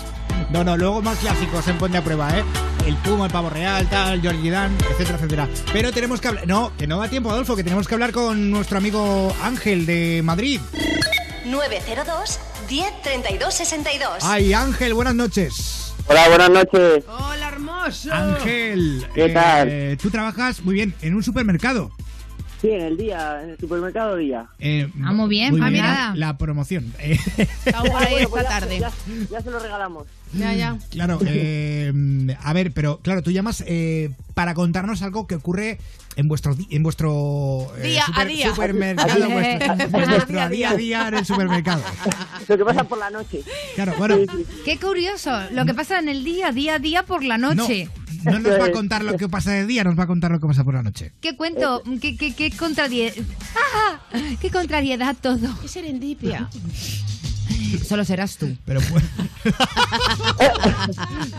[0.50, 2.44] No, no, luego más clásicos en Ponte a Prueba, ¿eh?
[2.86, 5.48] El Puma, el Pavo Real, tal, Georgie Dan, etcétera, etcétera.
[5.72, 6.46] Pero tenemos que hablar...
[6.46, 10.20] No, que no da tiempo, Adolfo, que tenemos que hablar con nuestro amigo Ángel de
[10.24, 10.60] Madrid.
[11.46, 14.08] 902 10 32 62.
[14.22, 15.94] Ay, Ángel, buenas noches.
[16.06, 17.04] Hola, buenas noches.
[17.08, 18.12] Hola, hermoso.
[18.12, 19.68] Ángel, ¿Qué tal?
[19.70, 21.90] eh, tú trabajas muy bien en un supermercado.
[22.62, 24.46] Sí, en el día, en el supermercado día.
[24.60, 26.12] Eh, Ah, muy bien, ah, mira.
[26.14, 26.94] La promoción.
[27.00, 27.18] Eh,
[27.66, 28.78] Estamos por ahí Bueno, esta pues ya- tarde.
[28.78, 28.92] Ya,
[29.30, 30.06] ya se lo regalamos.
[30.32, 30.78] Ya, ya.
[30.90, 31.92] Claro, eh,
[32.42, 35.78] a ver, pero claro, tú llamas eh, para contarnos algo que ocurre
[36.16, 38.48] en vuestro en vuestro eh, Día a día.
[38.50, 39.84] supermercado, Día a vuestro, día.
[39.84, 41.82] en vuestro día a día en el supermercado.
[42.48, 43.42] Lo que pasa por la noche.
[43.74, 44.16] Claro, bueno,
[44.64, 47.88] Qué curioso, lo que pasa en el día, día a día por la noche.
[48.24, 50.40] no nos va a contar lo que pasa de día, nos va a contar lo
[50.40, 51.12] que pasa por la noche.
[51.20, 51.82] ¿Qué cuento?
[52.00, 53.14] ¿Qué, qué, qué contrariedad?
[53.76, 54.00] ¡Ah!
[54.40, 55.58] ¡Qué contrariedad todo!
[55.60, 56.48] Qué serendipia.
[57.84, 58.48] Solo serás tú.
[58.64, 59.04] Pero pues-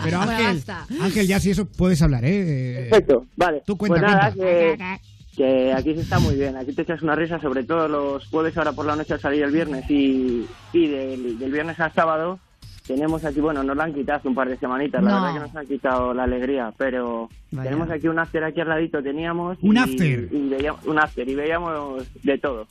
[0.04, 0.64] Pero Ángel.
[1.02, 2.88] Ángel, ya si eso puedes hablar, ¿eh?
[2.90, 3.62] Perfecto, vale.
[3.66, 5.00] Tú cuenta, pues nada, cuenta.
[5.36, 6.56] Que, que aquí se está muy bien.
[6.58, 9.44] Aquí te echas una risa, sobre todo los jueves ahora por la noche al salir
[9.44, 12.40] el viernes y, y del, del viernes al sábado.
[12.86, 15.40] Tenemos aquí, bueno, nos lo han quitado hace un par de semanitas, la verdad que
[15.40, 17.70] nos han quitado la alegría, pero Vaya.
[17.70, 19.58] tenemos aquí un after aquí al ladito, teníamos.
[19.62, 20.28] ¿Un y- after?
[20.30, 22.68] Y veíamos, un after, y veíamos de todo.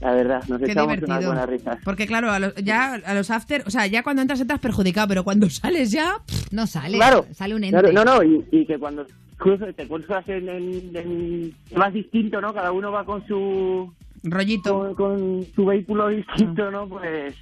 [0.00, 1.16] La verdad, nos Qué echamos divertido.
[1.16, 1.78] unas buenas risas.
[1.84, 5.08] Porque claro, a los, ya a los after, o sea, ya cuando entras entras perjudicado,
[5.08, 6.18] pero cuando sales ya...
[6.52, 7.26] No sale, Claro.
[7.32, 7.78] sale un ente.
[7.80, 9.04] Claro, no, no, y, y que cuando
[9.76, 12.52] te cruzas en, en, en- Vas distinto, ¿no?
[12.54, 13.92] Cada uno va con su...
[14.22, 14.78] Rollito.
[14.78, 16.88] Con, con su vehículo distinto, ¿no?
[16.88, 17.34] Pues...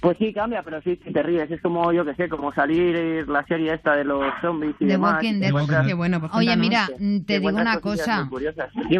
[0.00, 1.50] Pues sí, cambia, pero sí, sí te ríes.
[1.50, 4.92] Es como, yo que sé, como salir la serie esta de los zombies y The
[4.92, 5.14] demás.
[5.14, 5.48] Walking Dead.
[5.48, 8.28] encuentras- Qué bueno, pues Oye, mira, mm, te digo una cosa.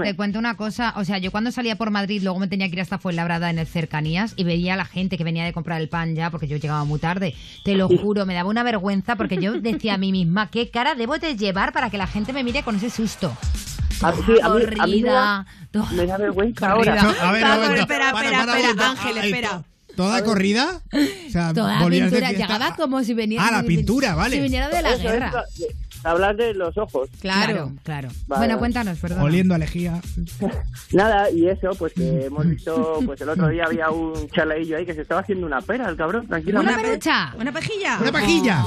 [0.03, 0.95] Te cuento una cosa.
[0.97, 3.61] O sea, yo cuando salía por Madrid, luego me tenía que ir hasta Fuenlabrada en
[3.61, 6.49] el cercanías y veía a la gente que venía de comprar el pan ya, porque
[6.49, 7.33] yo llegaba muy tarde.
[7.65, 10.97] Te lo juro, me daba una vergüenza porque yo decía a mí misma, ¿qué cara
[10.97, 13.33] debo de llevar para que la gente me mire con ese susto?
[14.03, 17.03] A- sí, a mí- a mí me da- Corrida, Me da vergüenza ahora.
[17.03, 17.43] No, a ver,
[17.79, 19.63] espera, espera, espera, Ángel, espera.
[19.99, 20.81] To- ¿Toda corrida?
[21.27, 22.29] O sea, Toda volvías de pintura.
[22.37, 23.45] fiesta Llegaba como si venía.
[23.45, 24.37] Ah, la pintura, vale.
[24.37, 25.33] Si viniera de la Eso, guerra.
[25.55, 25.67] eso,
[26.05, 27.09] hablar de los ojos.
[27.21, 28.09] Claro, claro.
[28.29, 29.21] Vale, bueno, cuéntanos, perdón.
[29.23, 30.01] Oliendo a lejía.
[30.93, 34.87] Nada, y eso, pues que hemos visto, pues el otro día había un chalaillo ahí
[34.87, 36.75] que se estaba haciendo una pera, el cabrón, tranquilamente.
[36.75, 37.35] Una perucha.
[37.39, 37.99] Una pajilla.
[38.01, 38.65] Una pajilla.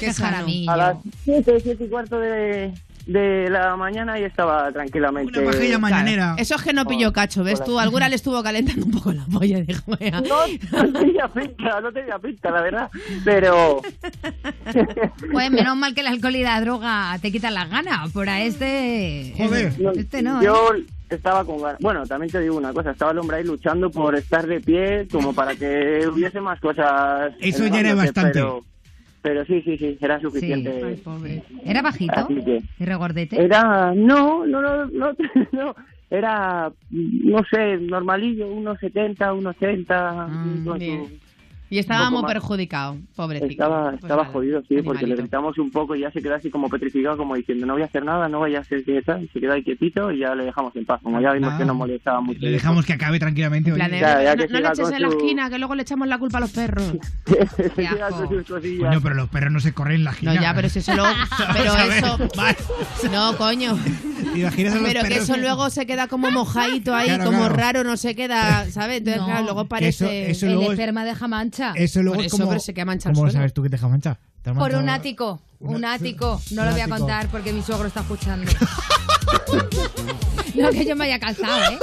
[0.00, 0.70] Qué jaramillo.
[0.70, 2.72] A las 7, 7 y cuarto de,
[3.06, 5.32] de la mañana y estaba tranquilamente.
[5.32, 6.34] Claro.
[6.38, 7.78] Eso es que no pilló cacho, ¿ves tú?
[7.78, 9.96] Alguna le estuvo calentando un poco la polla, dijo.
[9.98, 10.20] "Vea".
[10.20, 12.90] No, no tenía pinta, no tenía pinta, la verdad.
[13.24, 13.80] Pero.
[15.32, 18.10] Pues menos mal que el alcohol y la droga te quitan las ganas.
[18.12, 19.34] Por a este.
[19.78, 20.42] No, Este no.
[20.42, 20.84] Yo ¿eh?
[21.10, 21.78] estaba con ganas.
[21.80, 25.06] Bueno, también te digo una cosa: estaba el hombre ahí luchando por estar de pie,
[25.10, 27.32] como para que hubiese más cosas.
[27.40, 28.32] Eso ya era bastante.
[28.32, 28.64] Pero,
[29.26, 30.80] pero sí, sí, sí, era suficiente.
[30.84, 31.42] Ay, pobre.
[31.64, 32.28] ¿Era bajito?
[32.28, 33.42] Que- ¿Y regordete?
[33.42, 33.92] Era.
[33.92, 35.12] No, no, no, no.
[35.52, 35.74] no.
[36.08, 40.26] Era, no sé, normalillo, unos 70, unos 80.
[40.64, 41.08] con bien.
[41.08, 41.25] su-
[41.68, 42.32] Y estaba Un poco muy más.
[42.34, 43.50] perjudicado, pobrecito.
[43.50, 45.22] Estaba, Pues estaba nada, jodido, sí, porque le animalito.
[45.22, 47.86] gritamos un poco y ya se quedó así como petrificado, como diciendo, no voy a
[47.86, 49.24] hacer nada, no vaya a ser que tal.
[49.24, 51.00] Y se quedó ahí quietito y ya le dejamos en paz.
[51.02, 51.58] Como ya vimos Ah.
[51.58, 52.38] que nos molestaba mucho.
[52.40, 53.70] Le dejamos que acabe tranquilamente.
[53.70, 53.98] En plan de.
[54.00, 56.06] Ya, ya no, que no le eches en la su- esquina, que luego le echamos
[56.08, 56.92] la culpa a los perros.
[57.76, 58.08] Queda.
[58.10, 60.34] Coño, pero los perros no se corren en la No, gira.
[60.40, 61.08] ya, pero si eso luego...
[61.52, 62.18] Pero eso...
[63.12, 63.76] No, coño.
[64.32, 67.38] ¿Te imaginas a los Pero que eso luego se queda como mojadito ahí, Claro, como
[67.38, 67.54] claro.
[67.56, 68.98] raro, no se queda, ¿sabes?
[68.98, 69.26] Entonces, No.
[69.26, 70.30] claro, luego parece...
[70.30, 71.55] eso el luego es- esperma deja mancha.
[71.76, 72.48] Eso luego Por es eso, como...
[72.50, 73.38] pero se queda mancha el ¿Cómo suelo.
[73.38, 74.18] sabes tú que te deja mancha?
[74.42, 75.40] ¿Te has Por un ático.
[75.60, 76.40] Un Una- ático.
[76.52, 76.98] No un lo voy a ático.
[76.98, 78.50] contar porque mi suegro está escuchando.
[80.54, 81.78] no que yo me haya calzado, ¿eh?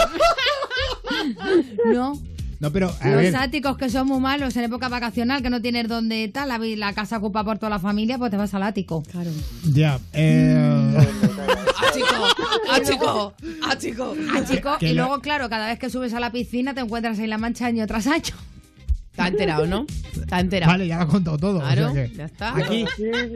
[1.94, 2.20] No.
[2.60, 5.62] No, pero a Los ver, áticos que son muy malos en época vacacional, que no
[5.62, 8.54] tienes donde tal, la, vi- la casa ocupa por toda la familia, pues te vas
[8.54, 9.04] al ático.
[9.12, 9.32] Claro.
[9.66, 10.00] ya.
[10.14, 10.95] Eh...
[11.76, 12.08] ¡Ah, chico!
[12.72, 13.34] ¡Ah, chico!
[13.64, 14.16] ¡Ah, chico!
[14.34, 16.80] Ah, chico, Que y lo- luego, claro, cada vez que subes a la piscina te
[16.80, 18.34] encuentras ahí la mancha año tras año.
[19.14, 19.85] Está enterado, ¿no?
[20.19, 20.72] Está enterado.
[20.72, 21.57] Vale, ya lo ha contado todo.
[21.60, 22.56] o Claro, sea que- ya está.
[22.57, 22.84] Aquí,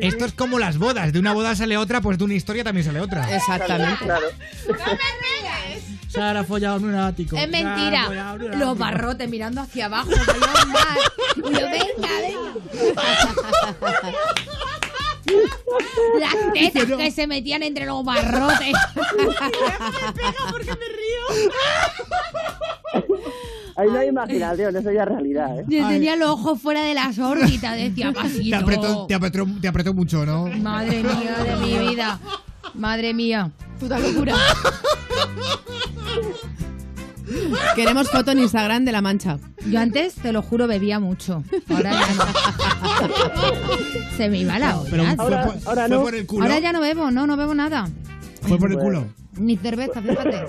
[0.02, 1.14] esto es como las bodas.
[1.14, 3.36] De una boda sale otra, pues de una historia también sale otra.
[3.36, 4.06] Exactamente.
[6.08, 7.38] Sara ha follado en un ático.
[7.38, 8.38] Es Sara mentira.
[8.58, 10.10] Los barrotes mirando hacia abajo.
[11.36, 12.54] Y yo, venga, venga.
[16.20, 18.74] Las tetas que se metían entre los barrotes.
[23.78, 25.66] Ahí no hay imaginación, eso ya es realidad, ¿eh?
[25.68, 28.58] Yo tenía los ojos fuera de las órbitas, decía Te pasito.
[28.58, 30.48] apretó, te, apretó, te apretó mucho, ¿no?
[30.48, 32.20] Madre mía de mi vida.
[32.74, 33.52] Madre mía.
[33.80, 34.34] Puta locura.
[37.76, 39.38] Queremos foto en Instagram de la mancha.
[39.70, 41.44] Yo antes, te lo juro, bebía mucho.
[41.70, 42.24] Ahora ya no.
[44.18, 45.16] Se me iba la Pero olla.
[45.16, 46.44] fue, por, fue por el culo.
[46.44, 47.90] Ahora ya no bebo, no, no bebo nada.
[48.42, 49.06] Fue por el culo.
[49.38, 50.46] Ni cerveza, fíjate.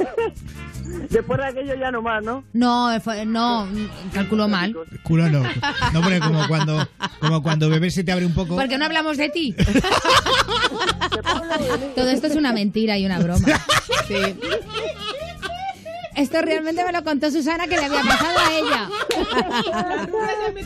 [1.10, 2.44] Después de aquello ya no más, ¿no?
[2.52, 3.66] No, fue- no,
[4.12, 4.77] calculo mal.
[5.02, 5.43] Culo no.
[5.93, 6.89] No, porque como cuando,
[7.20, 8.55] como cuando bebes se te abre un poco.
[8.56, 9.55] ¿Por qué no hablamos de ti?
[11.94, 13.47] Todo esto es una mentira y una broma.
[14.06, 14.15] Sí.
[16.16, 18.89] Esto realmente me lo contó Susana que le había pasado a ella.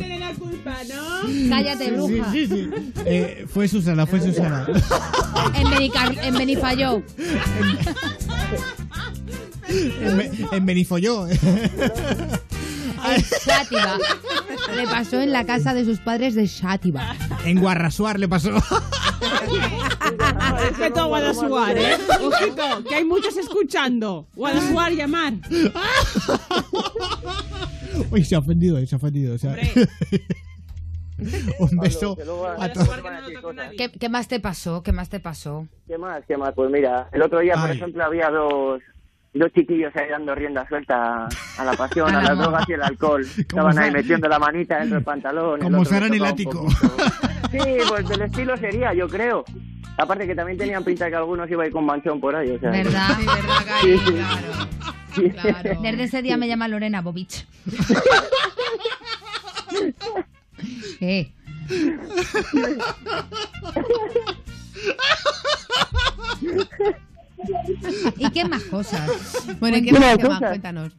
[0.00, 1.20] en la culpa, ¿no?
[1.50, 2.32] Cállate, Sí, bruja.
[2.32, 2.70] sí, sí.
[3.04, 4.66] Eh, fue Susana, fue Susana.
[5.54, 7.02] En, Benicar en Benifayó.
[9.68, 11.28] En, Be- en Benifolló.
[11.28, 11.38] En
[13.22, 13.98] Xàtiva.
[14.76, 17.14] Le pasó en la casa de sus padres de Xàtiva.
[17.44, 18.50] En Guarrasuar le pasó.
[20.60, 21.96] Respeto a Guadasuar, ¿eh?
[22.20, 24.26] Ojito, que hay muchos escuchando.
[24.34, 25.34] Guadasuar, llamar.
[28.10, 29.34] Uy, se ha ofendido, se ha ofendido.
[29.34, 29.56] o sea.
[31.60, 32.16] Un beso
[32.58, 32.88] a todos.
[33.78, 34.82] ¿Qué, qué más te pasó?
[34.82, 35.68] ¿Qué más te pasó?
[35.86, 36.22] ¿Qué más?
[36.26, 36.52] ¿Qué más?
[36.54, 37.76] Pues mira, el otro día, por Ay.
[37.76, 38.80] ejemplo, había dos,
[39.34, 41.26] dos chiquillos ahí dando rienda suelta
[41.58, 43.26] a la pasión, a las drogas y el alcohol.
[43.36, 45.60] Estaban ahí metiendo la manita dentro del pantalón.
[45.60, 46.66] Como Sara en el ático.
[47.52, 49.44] Sí, pues del estilo sería, yo creo.
[49.98, 52.58] Aparte que también tenían pinta que algunos iban a ir con manchón por ahí, o
[52.58, 52.70] sea.
[52.70, 53.08] ¿Verdad?
[53.18, 54.14] Sí, verdad, Sí, sí.
[55.30, 55.58] claro.
[55.60, 55.80] Claro.
[55.82, 57.46] Desde ese día me llama Lorena Bobich.
[60.98, 61.30] ¿Qué?
[68.18, 69.56] ¿Y qué más cosas?
[69.60, 70.00] Bueno, ¿y qué ¿Qué más?
[70.00, 70.34] más ¿Qué más?
[70.38, 70.48] cosas?
[70.50, 70.92] Cuéntanos.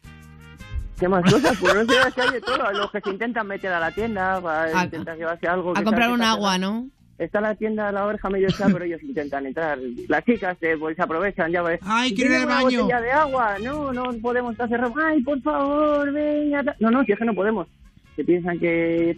[0.99, 1.57] ¿Qué más cosas?
[1.59, 2.71] Pues no sé, es que hay de todo.
[2.71, 5.73] Los que se intentan meter a la tienda para A- intentar llevarse algo.
[5.75, 6.57] A comprar un agua.
[6.57, 6.87] ¿no?
[7.17, 9.77] Está la tienda, la oreja medio está, pero ellos intentan entrar.
[10.07, 11.79] Las chicas eh, pues aprovechan, ya ves.
[11.83, 12.81] Ay, quiero ir al ¿Tiene una baño.
[12.83, 13.55] botella de agua?
[13.61, 14.93] No, no podemos, está cerrado.
[15.03, 16.63] Ay, por favor, venga.
[16.79, 17.67] No, no, si es que no podemos.
[18.15, 19.15] Se piensan que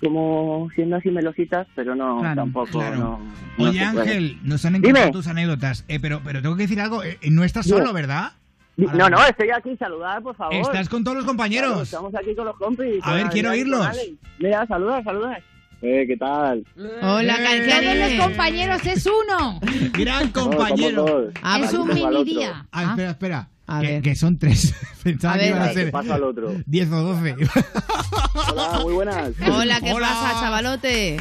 [0.00, 2.70] como siendo así melositas, pero no, Claro, tampoco.
[2.70, 2.96] claro.
[2.96, 3.20] No,
[3.58, 3.80] no Oye.
[3.80, 5.12] Ángel, nos han encantado Dime.
[5.12, 5.84] tus anécdotas.
[5.88, 7.02] Eh, pero, pero tengo que decir algo.
[7.02, 7.78] eh, no estás Dime.
[7.78, 8.32] solo, ¿verdad?
[8.76, 10.54] No, no, estoy aquí, saludar, por favor.
[10.54, 11.82] Estás con todos los Claro, compañeros.
[11.82, 13.00] estamos aquí con los compis.
[13.02, 13.88] A ver, quiero oírlos.
[14.38, 15.38] Mira, saluda, saluda.
[15.82, 16.64] Eh, ¿qué tal?
[17.02, 18.16] Hola, Eh, ¿qué Todos anime?
[18.16, 19.60] los compañeros es uno.
[19.92, 21.30] Gran compañero.
[21.42, 22.66] Ah, es un mini día.
[22.72, 23.48] Ah, espera, espera.
[23.70, 24.02] A que, ver.
[24.02, 24.74] que son tres.
[25.04, 25.50] Pensaba A que ver.
[25.50, 26.54] iban a ¿Qué ser pasa al otro?
[26.66, 27.36] 10 o 12.
[28.50, 29.30] Hola, muy buenas.
[29.46, 30.08] Hola, ¿qué Hola.
[30.08, 31.16] pasa, chavalote?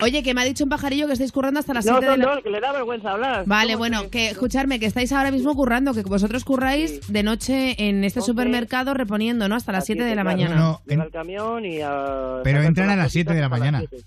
[0.00, 2.12] Oye, que me ha dicho un pajarillo que estáis currando hasta las No, 7 de
[2.12, 2.34] son la...
[2.34, 3.44] dos, que le da vergüenza hablar.
[3.46, 7.22] Vale, ¿Cómo bueno, que- que escucharme, que estáis ahora mismo currando, que vosotros curráis de
[7.22, 9.56] noche en este supermercado reponiendo, ¿no?
[9.56, 10.36] Hasta las 7 de la claro.
[10.36, 10.56] mañana.
[10.56, 12.40] No, en- el camión y a...
[12.44, 13.78] Pero entran a las cositas 7 de la mañana.
[13.80, 14.04] siete.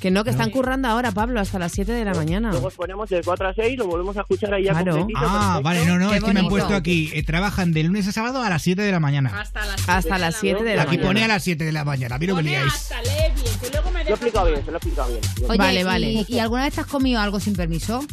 [0.00, 2.50] Que no, que están currando ahora, Pablo, hasta las 7 de la mañana.
[2.50, 4.92] Luego os ponemos de 4 a 6, lo volvemos a escuchar ahí Claro.
[4.96, 5.62] completito, Ah, perfecto.
[5.62, 7.10] vale, no, no, Qué es que me han puesto aquí.
[7.14, 9.40] eh, trabajan de lunes a sábado a las 7 de la mañana.
[9.40, 11.08] Hasta las Hasta las 7 de la Aquí mañana.
[11.08, 12.18] pone a las 7 de la mañana.
[12.18, 12.74] Mira que Pone liáis.
[12.74, 15.20] hasta lee bien, que luego me Lo he explicado bien, se lo he explicado bien.
[15.48, 16.24] Oye, Vale, ¿y- vale.
[16.28, 18.04] ¿y alguna vez te has comido algo sin permiso?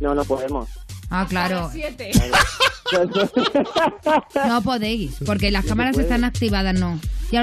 [0.00, 0.68] No, no podemos.
[1.10, 1.70] Ah, claro.
[4.46, 6.98] No podéis, porque las cámaras están activadas, ¿no?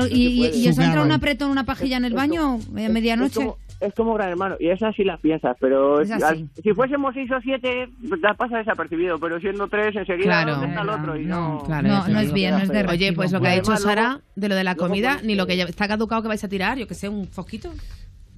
[0.09, 3.49] ¿Y, y- os ha entrado un apretón, una pajilla en el baño a medianoche?
[3.79, 6.23] Es como, gran hermano, y esas sí las piensas, pero Es así.
[6.23, 7.89] al- si fuésemos 6 o 7,
[8.21, 10.51] la pasa desapercibido, pero siendo 3, enseguida, Claro.
[10.51, 11.17] ¿dónde está el otro?
[11.17, 13.53] Y no, Claro, no, no es bien, no es de Oye, pues lo que ha
[13.55, 16.27] dicho Sara de lo de la comida, pones- ni lo que ya está caducado que
[16.27, 17.73] vais a tirar, yo que sé, un foquito.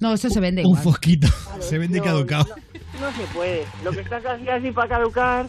[0.04, 0.82] No, eso se vende Un igual.
[0.82, 1.28] fosquito.
[1.60, 2.44] Se vende no, caducado.
[3.00, 3.64] No, no se puede.
[3.82, 5.46] Lo que está casi así para caducar,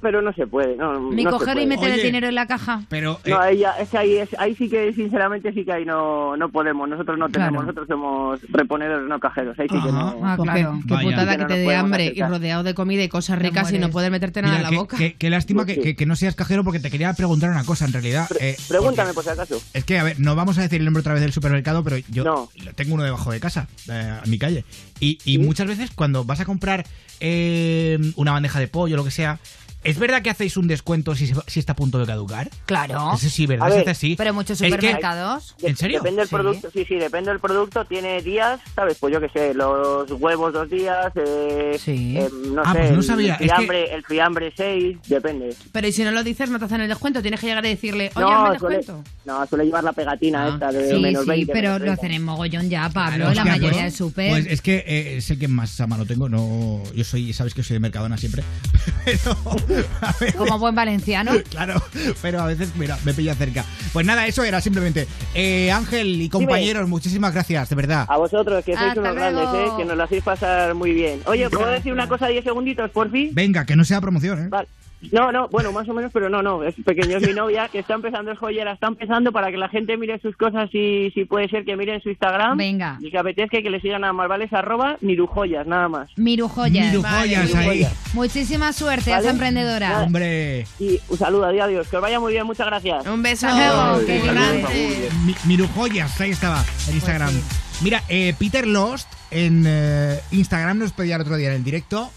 [0.00, 0.76] pero no se puede.
[0.76, 2.82] No, Ni no coger y meter el dinero en la caja.
[2.88, 5.72] Pero eh, No, ahí, ya- es que ahí, es- ahí sí que, sinceramente, sí que
[5.72, 6.88] ahí no, no podemos.
[6.88, 7.66] Nosotros no tenemos, Claro.
[7.66, 9.58] nosotros somos reponedores, no cajeros.
[9.58, 10.20] Ahí sí que no.
[10.22, 10.78] Ah, Pues claro.
[10.86, 13.78] Qué, putada Que te dé hambre y rodeado de comida y cosas Te ricas y
[13.78, 14.96] no poder meterte nada mira, en qué, la boca.
[14.96, 15.80] qué- qué lástima que, Sí.
[15.82, 18.28] que- que no seas cajero porque te quería preguntar una cosa en realidad.
[18.40, 19.60] eh, Pregúntame, por si acaso.
[19.72, 21.96] Es que, a ver, no vamos a decir el nombre otra vez del supermercado, pero
[22.10, 22.48] yo No.
[22.74, 24.64] tengo uno debajo de casa, eh, en mi calle.
[25.00, 26.86] Y, y muchas veces cuando vas a comprar
[27.20, 29.40] eh, una bandeja de pollo o lo que sea,
[29.84, 32.50] ¿es verdad que hacéis un descuento si, se- si está a punto de caducar?
[32.66, 33.12] Claro.
[33.14, 33.66] Eso sí, ¿verdad?
[33.72, 33.96] A ver.
[34.16, 35.54] Pero muchos Es que- supermercados.
[35.62, 35.98] ¿En serio?
[35.98, 36.34] Depende del Sí.
[36.34, 37.84] producto, sí, sí, depende del producto.
[37.84, 38.96] Tiene días, ¿sabes?
[38.98, 42.16] Pues yo qué sé, los huevos dos días, eh, Sí.
[42.18, 45.54] eh, no Ah, sé, pues no sabía, El, es que- fiambre, el fiambre seis, depende.
[45.72, 47.22] Pero y si no lo dices, no te hacen el descuento.
[47.22, 49.04] Tienes que llegar y decirle, oye, no, hazme descuento.
[49.24, 51.52] no, suele llevar la pegatina Ah, esta de Sí, menos sí, 20.
[51.52, 52.00] pero menos lo 30.
[52.00, 54.30] hacen en mogollón ya, Pablo, Claro, la hostia, mayoría pues- de super.
[54.30, 56.28] Pues es que eh, es el que más a mano tengo.
[56.28, 58.42] No, yo soy, sabes que soy de Mercadona siempre.
[59.04, 59.69] Pero, a
[60.36, 61.32] Como buen valenciano.
[61.50, 61.82] Claro,
[62.22, 63.64] pero a veces, mira, me pilla cerca.
[63.92, 65.06] Pues nada, eso era simplemente.
[65.34, 68.06] Eh, Ángel y compañeros, muchísimas gracias, de verdad.
[68.08, 69.40] A vosotros, que sois Hasta unos luego.
[69.40, 69.72] grandes, ¿eh?
[69.76, 71.20] Que nos lo hacéis pasar muy bien.
[71.26, 73.30] Oye, ¿puedo decir una cosa 10 segunditos, por fin?
[73.32, 74.48] Venga, que no sea promoción, ¿eh?
[74.48, 74.68] Vale.
[75.12, 77.78] No, no, bueno, más o menos, pero no, no, es pequeño, es mi novia que
[77.78, 81.24] está empezando, es joyera, está empezando para que la gente mire sus cosas y si
[81.24, 82.58] puede ser que miren su Instagram.
[82.58, 82.98] Venga.
[83.00, 86.10] Y que apetezca que le sigan a Malvales arroba Nirujoyas, nada más.
[86.16, 86.86] Mirujoyas.
[86.92, 87.86] Mirujoyas ahí.
[88.12, 89.22] Muchísima suerte, Vale.
[89.22, 89.88] esa emprendedora.
[89.88, 90.04] Nada.
[90.04, 93.06] Hombre, Y un saludo, adiós, adiós, que os vaya muy bien, muchas gracias.
[93.06, 93.46] Un beso.
[93.48, 95.08] Luego, Qué grande.
[95.24, 97.30] mi- Mirujoyas, ahí estaba, en Instagram.
[97.32, 101.64] Pues Mira, eh, Peter Lost en eh, Instagram nos pedía el otro día en el
[101.64, 102.10] directo.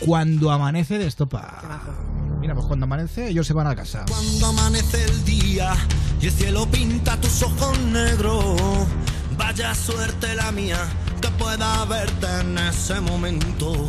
[0.00, 1.62] Cuando amanece de estopa.
[2.40, 4.04] Mira, pues cuando amanece, ellos se van a casa.
[4.08, 5.74] Cuando amanece el día
[6.20, 8.56] y el cielo pinta tus ojos negros,
[9.36, 10.78] vaya suerte la mía
[11.20, 13.88] que pueda verte en ese momento.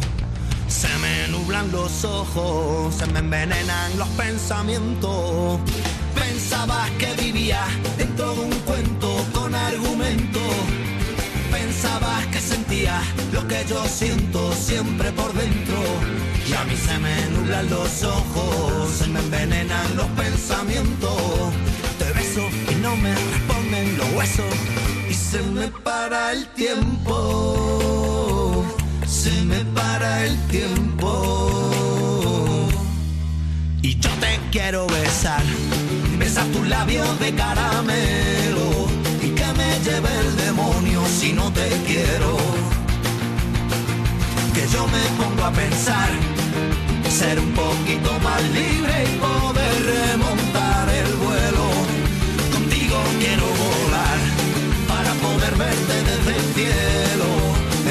[0.68, 5.60] Se me nublan los ojos, se me envenenan los pensamientos.
[6.16, 7.66] Pensabas que vivía
[7.98, 10.39] dentro de un cuento con argumento.
[11.82, 13.02] Pensabas que sentía
[13.32, 15.78] lo que yo siento siempre por dentro.
[16.46, 21.54] Y a mí se me nublan los ojos, se me envenenan los pensamientos.
[21.98, 24.54] Te beso y no me responden los huesos.
[25.10, 27.16] Y se me para el tiempo.
[29.08, 31.08] Se me para el tiempo.
[33.82, 35.44] Y yo te quiero besar,
[36.18, 38.79] besar tus labios de caramelo
[39.84, 42.38] lleve el demonio si no te quiero.
[44.54, 46.10] Que yo me pongo a pensar,
[47.10, 51.66] ser un poquito más libre y poder remontar el vuelo.
[52.54, 54.20] Contigo quiero volar
[54.88, 57.30] para poder verte desde el cielo,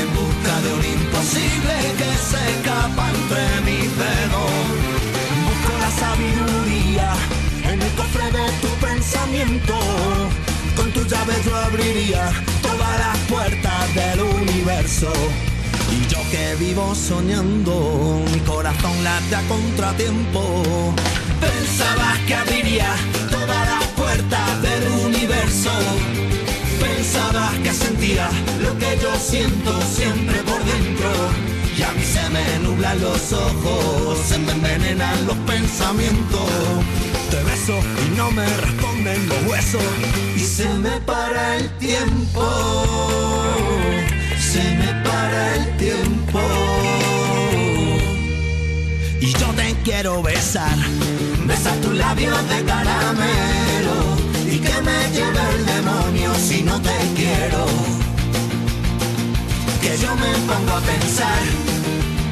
[0.01, 4.53] en busca de un imposible que se escapa entre mis dedos.
[5.47, 7.13] Busco la sabiduría
[7.65, 10.48] en el cofre de tu pensamiento.
[11.09, 12.31] Con tu llave yo abriría
[12.63, 15.11] todas las puertas del universo.
[15.91, 20.63] Y yo que vivo soñando, mi corazón late a contratiempo.
[21.41, 22.95] Pensabas que abriría
[23.31, 25.71] todas las puertas del universo.
[26.81, 28.29] Pensabas que sentía
[28.61, 31.58] lo que yo siento siempre por dentro.
[31.79, 36.51] Y a mí se me nublan los ojos, se me envenenan los pensamientos.
[37.31, 39.83] Te beso y no me responden los huesos.
[40.35, 42.43] Y se me para el tiempo.
[44.41, 46.41] Se me para el tiempo.
[49.21, 50.77] Y yo te quiero besar.
[51.47, 54.17] Besar tus labios de caramelo.
[54.51, 57.98] Y que me lleve el demonio si no te quiero.
[59.81, 61.43] Que yo me pongo a pensar.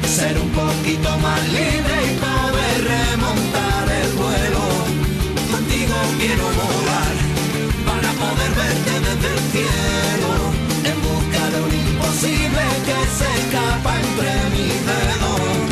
[0.05, 4.63] Ser un poquito más libre y poder remontar el vuelo.
[5.51, 7.15] Contigo quiero volar
[7.87, 10.31] para poder verte desde el cielo.
[10.89, 15.66] En busca de un imposible que se escapa entre mis dedos.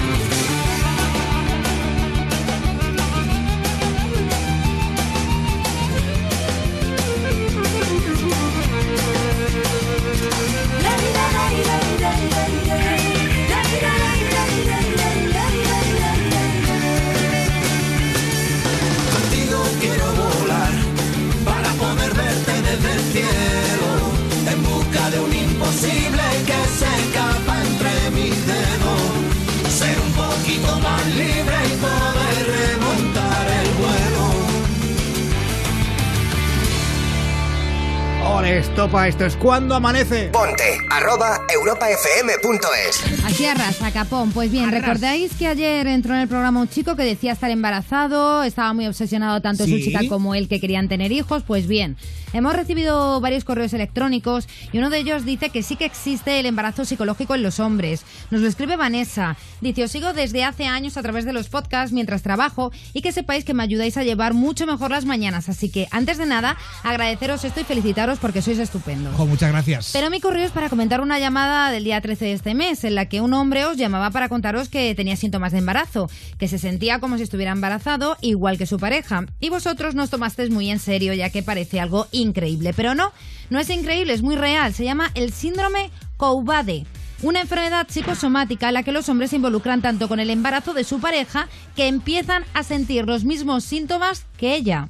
[38.57, 40.29] Estopa, esto es cuando amanece.
[40.31, 43.14] Ponte arroba europafm.es.
[43.25, 44.31] Así arrasa, capón.
[44.31, 48.43] Pues bien, ¿recordáis que ayer entró en el programa un chico que decía estar embarazado?
[48.43, 49.83] Estaba muy obsesionado tanto su Sí.
[49.85, 51.41] chica como él que querían tener hijos.
[51.41, 51.97] Pues bien,
[52.33, 56.45] hemos recibido varios correos electrónicos y uno de ellos dice que sí que existe el
[56.45, 58.03] embarazo psicológico en los hombres.
[58.29, 59.35] Nos lo escribe Vanessa.
[59.59, 63.11] Dice, os sigo desde hace años a través de los podcasts mientras trabajo y que
[63.11, 65.49] sepáis que me ayudáis a llevar mucho mejor las mañanas.
[65.49, 69.15] Así que, antes de nada, agradeceros esto y felicitaros porque sois estupendos.
[69.15, 69.89] Ojo, muchas gracias.
[69.93, 72.93] Pero mi correo es para comentar una llamada del día 13 de este mes, en
[72.93, 76.57] la que un hombre os llamaba para contaros que tenía síntomas de embarazo, que se
[76.57, 79.25] sentía como si estuviera embarazado, igual que su pareja.
[79.39, 82.73] Y vosotros nos tomasteis muy en serio, ya que parece algo increíble.
[82.73, 83.11] Pero no,
[83.49, 84.73] no es increíble, es muy real.
[84.73, 86.85] Se llama el síndrome Coubade.
[87.21, 90.83] Una enfermedad psicosomática en la que los hombres se involucran tanto con el embarazo de
[90.83, 94.89] su pareja que empiezan a sentir los mismos síntomas que ella.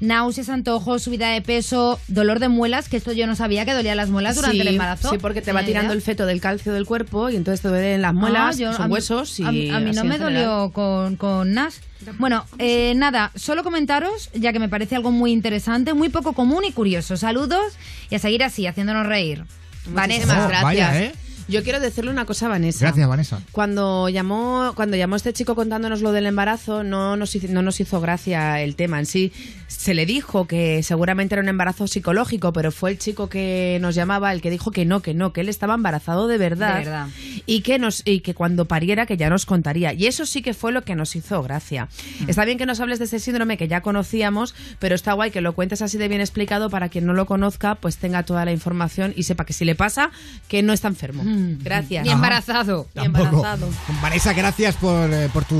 [0.00, 3.96] Náuseas, antojos, subida de peso, dolor de muelas, que esto yo no sabía que dolían
[3.96, 5.10] las muelas durante Sí, el embarazo.
[5.10, 5.96] Sí, porque te va ¿Tenía tirando idea?
[5.96, 8.74] el feto del calcio del cuerpo y entonces te duelen las muelas, Ah, yo- a
[8.74, 10.20] son mí- huesos y a, mí- a mí no me general.
[10.20, 11.74] dolió con, con Nash.
[12.18, 16.64] Bueno, eh, nada, solo comentaros, ya que me parece algo muy interesante, muy poco común
[16.64, 17.16] y curioso.
[17.16, 17.72] Saludos
[18.08, 19.44] y a seguir así, haciéndonos reír.
[19.86, 20.62] Muchísimas Oh, gracias.
[20.62, 21.12] vaya, ¿eh?
[21.48, 22.84] Yo quiero decirle una cosa a Vanessa.
[22.84, 23.40] Gracias, Vanessa.
[23.52, 27.80] Cuando llamó, cuando llamó este chico contándonos lo del embarazo, no nos, hizo, no nos
[27.80, 29.32] hizo gracia el tema en sí.
[29.66, 33.94] Se le dijo que seguramente era un embarazo psicológico, pero fue el chico que nos
[33.94, 36.78] llamaba el que dijo que no, que no, que él estaba embarazado de verdad.
[36.78, 37.08] De verdad.
[37.46, 39.94] Y que, nos, y que cuando pariera que ya nos contaría.
[39.94, 41.88] Y eso sí que fue lo que nos hizo gracia.
[42.20, 42.28] Mm.
[42.28, 45.40] Está bien que nos hables de ese síndrome que ya conocíamos, pero está guay que
[45.40, 48.52] lo cuentes así de bien explicado para quien no lo conozca, pues tenga toda la
[48.52, 50.10] información y sepa que si le pasa,
[50.48, 51.22] que no está enfermo.
[51.62, 52.06] Gracias.
[52.06, 52.86] Y embarazado.
[52.94, 53.24] Y Tampoco.
[53.26, 53.68] embarazado.
[54.02, 55.56] Vanessa, gracias por, eh, por tu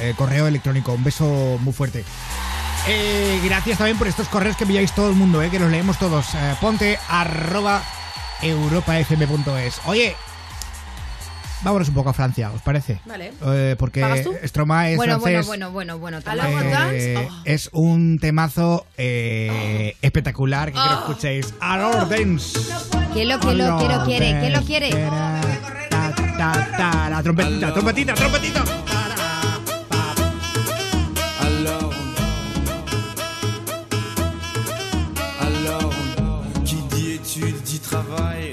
[0.00, 0.92] eh, correo electrónico.
[0.92, 2.04] Un beso muy fuerte.
[2.86, 5.98] Eh, gracias también por estos correos que enviáis todo el mundo, eh, que los leemos
[5.98, 6.34] todos.
[6.34, 7.82] Eh, ponte arroba
[8.40, 9.80] europafm.es.
[9.84, 10.16] Oye,
[11.62, 13.00] vámonos un poco a Francia, ¿os parece?
[13.04, 13.32] Vale.
[13.46, 14.34] Eh, porque ¿Pagas tú?
[14.44, 15.46] Stromae es bueno, bueno, francés.
[15.46, 17.12] bueno, bueno, bueno, ¿A Dance?
[17.14, 17.42] Eh, Oh.
[17.44, 21.54] Es un temazo eh, espectacular que quiero que escuchéis.
[21.60, 22.58] Alors Dance.
[23.12, 24.38] ¿Quién lo, quién lo, quién lo quiere?
[24.40, 24.90] ¿Quién lo quiere?
[25.90, 28.64] Ta, ta, ta, la trompetita, trompetita, trompetita.
[35.40, 35.92] Alors,
[36.64, 38.52] qui dit études dit travail,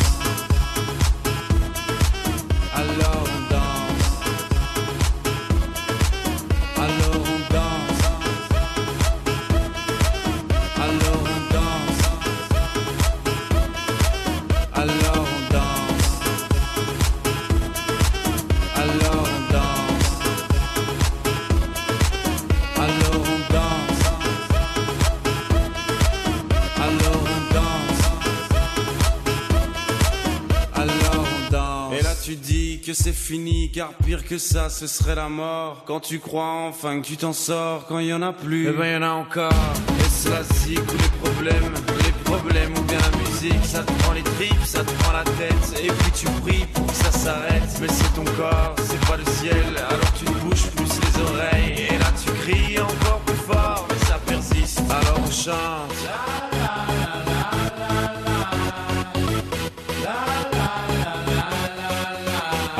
[2.97, 3.40] love
[32.31, 35.83] tu dis que c'est fini, car pire que ça, ce serait la mort.
[35.85, 38.71] Quand tu crois enfin que tu t'en sors, quand il y en a plus, eh
[38.71, 39.51] ben y en a encore.
[39.99, 41.73] Est-ce la zik ou les problèmes
[42.05, 45.23] Les problèmes ou bien la musique, ça te prend les tripes, ça te prend la
[45.23, 45.83] tête.
[45.83, 47.69] Et puis tu pries pour que ça s'arrête.
[47.81, 51.87] Mais c'est ton corps, c'est pas le ciel, alors tu te bouges plus les oreilles.
[51.89, 54.79] Et là tu cries encore plus fort, mais ça persiste.
[54.89, 56.00] Alors on chante.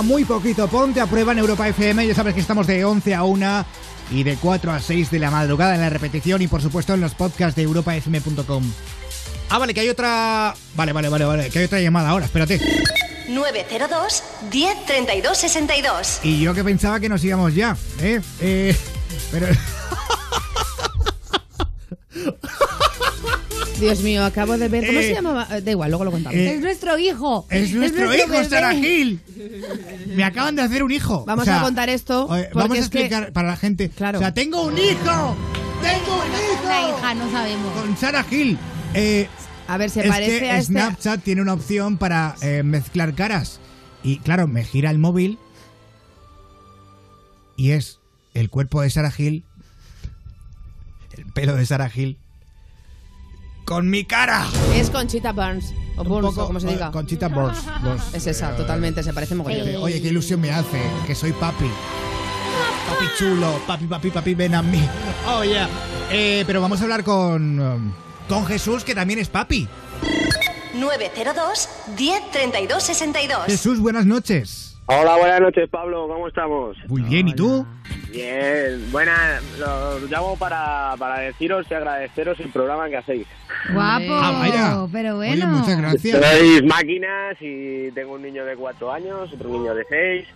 [0.00, 0.68] Queda muy poquito.
[0.68, 2.06] Ponte a prueba en Europa FM.
[2.06, 3.64] Ya sabes que estamos de 11 a 1
[4.12, 7.00] y de 4 a 6 de la madrugada en la repetición y por supuesto en
[7.00, 8.64] los podcasts de europafm.com.
[9.50, 10.54] Ah, vale, que hay otra...
[10.76, 11.50] Vale, vale, vale, vale.
[11.50, 12.60] Que hay otra llamada ahora, espérate.
[13.28, 16.20] 902 10 32 62.
[16.22, 18.20] Y yo que pensaba que nos íbamos ya, ¿eh?
[18.40, 18.76] Eh,
[19.32, 19.46] pero...
[23.78, 24.86] Dios mío, acabo de ver.
[24.86, 25.46] ¿Cómo Eh, se llamaba?
[25.56, 26.36] Eh, Da igual, luego lo contamos.
[26.36, 27.46] eh, Es nuestro hijo.
[27.48, 28.44] Es nuestro hijo, bebé.
[28.48, 29.20] Sara Gil.
[30.10, 31.24] Me acaban de hacer un hijo.
[31.26, 32.26] Vamos O sea, a contar esto.
[32.26, 33.90] oye, vamos a es que- explicar para la gente.
[33.90, 34.18] Claro.
[34.18, 35.36] O sea, tengo un hijo.
[35.82, 36.64] Tengo un hijo.
[36.68, 37.72] La hija, no sabemos.
[37.80, 38.58] Con Sara Gil.
[38.94, 39.28] Eh,
[39.68, 40.72] A ver, se es parece que a este.
[40.72, 43.60] Snapchat tiene una opción para eh, mezclar caras.
[44.02, 45.38] Y claro, me gira el móvil.
[47.56, 47.98] Y es
[48.34, 49.44] el cuerpo de Sara Gil.
[51.16, 52.18] El pelo de Sara Gil.
[53.64, 54.46] Con mi cara.
[54.74, 55.72] Es Conchita Burns.
[55.96, 56.90] O Burns, o como se diga.
[56.90, 57.58] Conchita Burns.
[57.82, 58.14] Burns.
[58.14, 59.02] Es esa, Eh, totalmente.
[59.02, 59.62] Se parece mogollón.
[59.62, 61.66] Oye, oye, qué ilusión me hace que soy papi.
[62.88, 64.82] Papi chulo, papi, papi, papi, ven a mí.
[65.28, 65.68] Oh, yeah.
[66.10, 67.92] Eh, pero vamos a hablar con, um,
[68.28, 69.68] con Jesús, que también es papi.
[70.74, 73.44] 902 10 32 62.
[73.46, 74.69] Jesús, buenas noches.
[74.92, 76.08] Hola, buenas noches, Pablo.
[76.08, 76.76] ¿Cómo estamos?
[76.88, 77.64] Muy bien, ¿y tú?
[78.10, 78.90] Bien.
[78.90, 79.38] Buena.
[79.56, 83.28] Lo llamo para, para deciros y agradeceros el programa que hacéis.
[83.72, 84.12] Guapo.
[84.20, 84.86] Ah, vaya.
[84.90, 85.46] Pero Oye, bueno.
[85.46, 86.18] muchas gracias.
[86.18, 90.26] Sois máquinas y tengo un niño de cuatro años, otro niño de seis.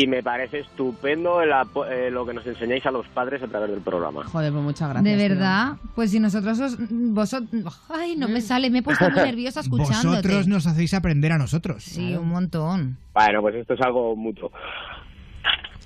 [0.00, 3.48] Y me parece estupendo el apo- eh, lo que nos enseñáis a los padres a
[3.48, 4.22] través del programa.
[4.24, 5.04] Joder, pues muchas gracias.
[5.04, 5.28] De tío.
[5.36, 9.60] verdad, pues si nosotros os, vosotros, ay, no me sale, me he puesto muy nerviosa
[9.60, 10.08] escuchándote.
[10.08, 11.82] Vosotros nos hacéis aprender a nosotros.
[11.82, 12.96] Sí, un montón.
[13.12, 14.52] Bueno, pues esto es algo mutuo.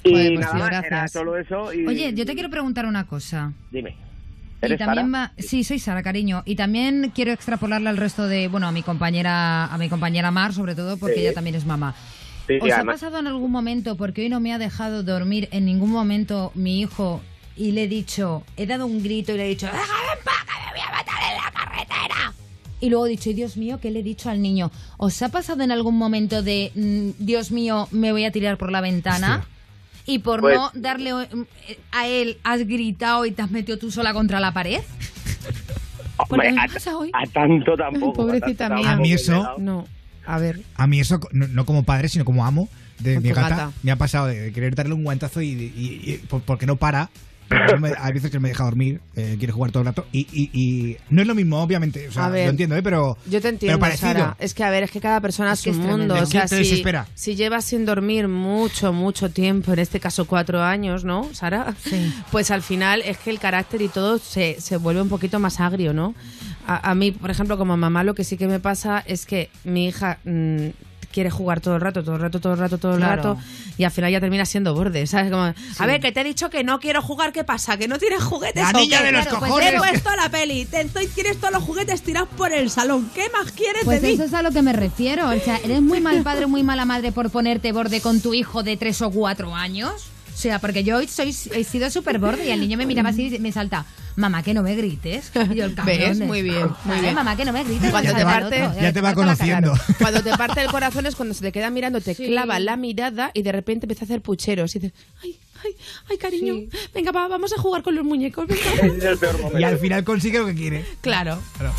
[0.04, 0.92] Y Joder, pues nada sí, más, gracias.
[0.92, 1.72] era solo eso.
[1.72, 1.86] Y...
[1.86, 3.52] Oye, yo te quiero preguntar una cosa.
[3.70, 3.90] Dime.
[4.60, 5.26] Y ¿Eres también Sara?
[5.28, 6.42] va, sí, soy Sara, cariño.
[6.44, 10.52] Y también quiero extrapolarle al resto de, bueno, a mi compañera, a mi compañera Mar,
[10.52, 11.20] sobre todo porque Sí.
[11.22, 11.94] ella también es mamá.
[12.48, 15.64] Sí, ¿Os ha pasado en algún momento, porque hoy no me ha dejado dormir en
[15.64, 17.20] ningún momento mi hijo
[17.56, 19.84] y le he dicho, he dado un grito y le he dicho, déjame
[20.18, 22.32] en paz, que me voy a matar en la carretera?
[22.80, 24.72] Y luego he dicho, "Ay, Dios mío, ¿qué le he dicho al niño?
[24.96, 28.72] ¿Os ha pasado en algún momento de, mm, Dios mío, me voy a tirar por
[28.72, 29.46] la ventana?
[30.04, 31.44] Y por Pues- no darle mm,
[31.92, 34.80] a él, has gritado y te has metido tú sola contra la pared.
[36.28, 37.10] Hombre, me a, pasa hoy.
[37.12, 38.12] a tanto tampoco.
[38.14, 38.92] Pobrecita a tanto mía.
[38.92, 39.58] A mí tampoco, eso-.
[39.58, 39.86] No.
[40.26, 40.60] A ver.
[40.76, 42.68] A mí eso, no, no como padre, sino como amo
[42.98, 43.72] de mi gata, gata.
[43.82, 47.10] me ha pasado de querer darle un guantazo y, y- y- por- porque no para.
[47.72, 50.06] no me- hay veces que no me deja dormir, eh, quiere jugar todo el rato.
[50.12, 52.08] Y, y- y no es lo mismo, obviamente.
[52.08, 52.82] O sea, ver, lo entiendo, ¿eh?
[52.82, 53.18] Pero.
[53.26, 54.12] Yo te entiendo, pero parecido.
[54.12, 54.36] Sara.
[54.38, 56.14] Es que, a ver, es que cada persona Es es que es un tremendo.
[56.14, 56.26] mundo.
[56.26, 56.82] O sea, si,
[57.14, 61.74] si llevas sin dormir mucho, mucho tiempo, en este caso cuatro años, ¿no, Sara?
[62.30, 65.60] Pues al final es que el carácter y todo se, se vuelve un poquito más
[65.60, 66.14] agrio, ¿no?
[66.66, 69.50] A, a mí, por ejemplo, como mamá, lo que sí que me pasa es que
[69.64, 70.68] mi hija mm,
[71.10, 73.34] quiere jugar todo el rato, todo el rato, todo el rato, todo el Claro.
[73.34, 73.40] rato,
[73.76, 75.30] y al final ya termina siendo borde, ¿sabes?
[75.30, 77.76] Como, a ver, que te he dicho que no quiero jugar, ¿qué pasa?
[77.76, 78.62] ¿Que no tienes juguetes?
[78.62, 79.70] La niña de los Claro, cojones.
[79.70, 83.10] Te he puesto la peli, te estoy, tienes todos los juguetes tirados por el salón.
[83.14, 84.14] ¿Qué más quieres Pues de mí?
[84.14, 85.28] eso es a lo que me refiero.
[85.28, 88.62] O sea, eres muy mal padre, muy mala madre por ponerte borde con tu hijo
[88.62, 89.92] de tres o cuatro años.
[90.34, 93.34] O sea, porque yo soy, he sido súper borde y el niño me miraba así
[93.34, 93.84] y me salta,
[94.16, 95.30] mamá, que no me grites.
[95.50, 96.18] Y yo, el ¿Ves?
[96.20, 97.14] Muy bien, muy Vale, bien.
[97.14, 97.90] mamá, que no me grites.
[97.90, 98.68] Cuando te parte-.
[98.80, 99.72] Ya te va conociendo.
[99.98, 103.30] Cuando te parte el corazón es cuando se te queda mirando, te clava la mirada
[103.34, 105.76] y de repente empieza a hacer pucheros y dices, ay, ay,
[106.10, 106.54] ay, cariño,
[106.94, 108.46] venga, va, vamos a jugar con los muñecos.
[108.46, 108.62] venga".
[109.58, 110.84] Y al final consigue lo que quiere.
[111.00, 111.38] Claro.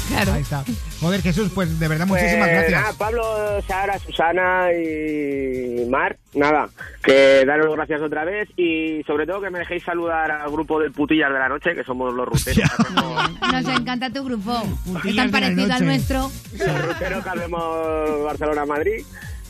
[0.10, 0.34] Claro.
[0.34, 0.64] Ahí está.
[1.00, 2.82] Joder, Jesús, pues de verdad, muchísimas Pues, gracias.
[2.82, 3.24] nada, Pablo,
[3.68, 6.70] Sara, Susana y Mar, nada,
[7.04, 10.92] que daros gracias otra vez y sobre todo que me dejéis saludar al grupo del
[10.92, 12.70] Putillas de la Noche, que somos los ruteros.
[13.52, 14.64] Nos encanta tu grupo.
[15.06, 16.32] Es tan parecido al nuestro.
[16.58, 19.04] los ruteros que hacemos Barcelona-Madrid.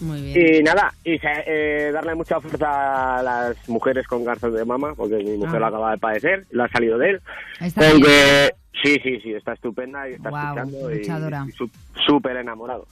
[0.03, 4.65] Muy Y nada, y se- eh, darle mucha fuerza a las mujeres con cáncer de
[4.65, 5.59] mama, porque mi mujer Ah.
[5.59, 7.21] lo acaba de padecer, lo ha salido de él.
[7.61, 7.89] Está
[8.83, 11.69] sí, sí, sí, está estupenda y está escuchando y, y
[12.05, 12.85] súper enamorado.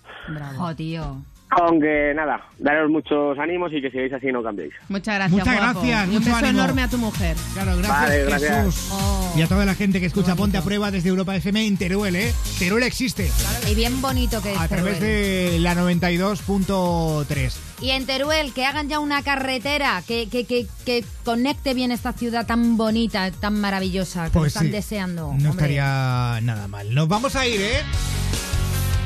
[0.57, 1.17] Jo, tío.
[1.53, 4.73] Aunque nada, daros muchos ánimos y que sigáis así y no cambiéis.
[4.87, 5.81] Muchas gracias, Muchas guapo.
[5.81, 6.49] gracias, Y un beso ánimo.
[6.63, 7.35] enorme a tu mujer.
[7.53, 8.65] Claro, gracias, Vale, gracias.
[8.65, 8.89] Jesús.
[8.93, 9.33] Oh.
[9.35, 12.15] Y a toda la gente que escucha Ponte a Prueba desde Europa FM en Teruel,
[12.15, 12.33] ¿eh?
[12.57, 13.29] Teruel existe.
[13.69, 15.51] Y bien bonito que es A través Teruel.
[15.53, 17.53] de la 92.3.
[17.81, 22.13] Y en Teruel, que hagan ya una carretera que, que, que, que conecte bien esta
[22.13, 25.23] ciudad tan bonita, tan maravillosa, que Pues están sí, deseando.
[25.27, 25.49] No hombre.
[25.49, 26.93] estaría nada mal.
[26.93, 27.81] Nos vamos a ir, ¿eh?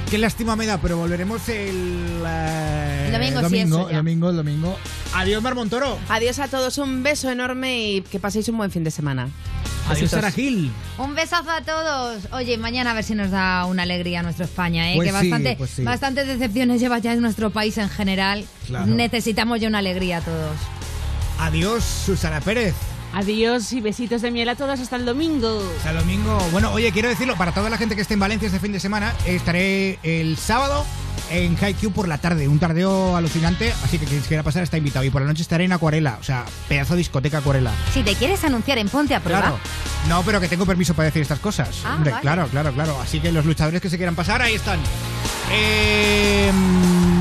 [0.09, 4.79] Qué lástima me da, pero volveremos el, eh, El domingo, domingo, el domingo, el domingo.
[5.13, 5.97] Adiós, Mar Montoro.
[6.09, 9.29] Adiós a todos, un beso enorme y que paséis un buen fin de semana.
[9.89, 10.11] Adiós.
[10.11, 10.71] Sara Gil.
[10.97, 12.27] Un besazo a todos.
[12.31, 14.95] Oye, mañana a ver si nos da una alegría a nuestra España, ¿eh?
[14.95, 15.83] Pues que sí, bastante, pues sí.
[15.83, 18.45] bastantes decepciones lleva ya en nuestro país en general.
[18.67, 18.85] Claro.
[18.87, 20.57] Necesitamos ya una alegría a todos.
[21.39, 22.75] Adiós, Susana Pérez.
[23.15, 25.63] Adiós y besitos de miel a todos hasta el domingo.
[25.77, 26.37] Hasta el domingo.
[26.51, 28.79] Bueno, oye, quiero decirlo, para toda la gente que esté en Valencia este fin de
[28.81, 30.85] semana, estaré el sábado
[31.31, 35.05] en Haikyuu por la tarde, un tardeo alucinante, así que quien quiera pasar está invitado.
[35.05, 37.71] Y por la noche estaré en Acuarela, o sea, pedazo de discoteca Acuarela.
[37.93, 39.59] Si te quieres anunciar en Ponte a Prueba, Claro.
[40.09, 41.83] No, pero que tengo permiso para decir estas cosas.
[41.85, 42.21] Ah, Hombre, vale.
[42.21, 42.99] claro, claro, claro.
[43.01, 44.79] Así que los luchadores que se quieran pasar, ahí están.
[45.51, 46.51] Eh,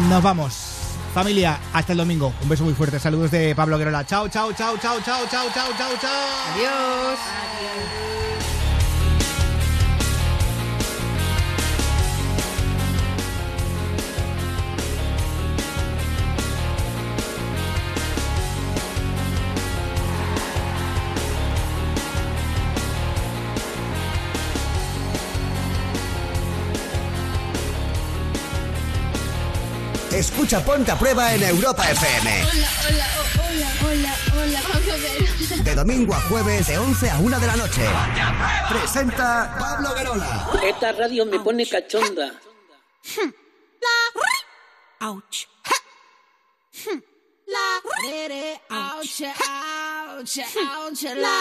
[0.08, 0.73] nos vamos.
[1.15, 2.32] Familia, hasta el domingo.
[2.43, 2.99] Un beso muy fuerte.
[2.99, 4.05] Saludos de Pablo Guerola.
[4.05, 6.55] Chao, chao, chao, chao, chao, chao, chao, chao, chao.
[6.57, 8.14] Adiós.
[30.24, 32.44] Escucha Ponte a Prueba en Europa FM.
[32.44, 33.06] Hola, hola,
[33.44, 35.64] hola, hola, hola, vamos a ver.
[35.64, 37.82] De domingo a jueves, de 11 a 1 de la noche.
[38.70, 40.51] Presenta Pablo Guerola.
[40.62, 42.32] Esta radio me pone cachonda.
[45.01, 45.46] Ouch.
[47.46, 47.82] La
[48.70, 51.36] ouch, ouch, ouch, la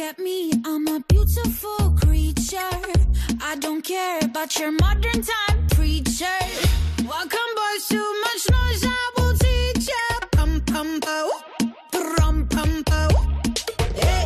[0.00, 2.76] at me, I'm a beautiful creature.
[3.42, 6.40] I don't care about your modern time preacher.
[7.04, 10.26] Welcome, boys, too much noise, I will teach ya.
[10.32, 11.30] Pum, pum, po.
[11.92, 13.08] Pum, pum, po.
[13.94, 14.24] Hey,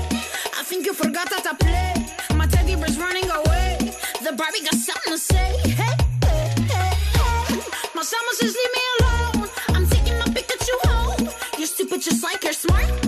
[0.59, 1.94] I think you forgot how to play.
[2.36, 3.78] My teddy bear's running away.
[4.22, 5.56] The Barbie got something to say.
[5.80, 7.60] Hey, hey, hey, hey.
[7.94, 9.48] My summer says leave me alone.
[9.68, 11.28] I'm taking my Pikachu home.
[11.59, 13.03] You're stupid just like you're smart.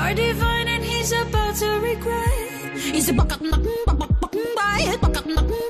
[0.00, 2.76] You're divine and he's about to regret.
[2.76, 5.69] He's a buck up, buck up, buck up, buck up, buck up, I'm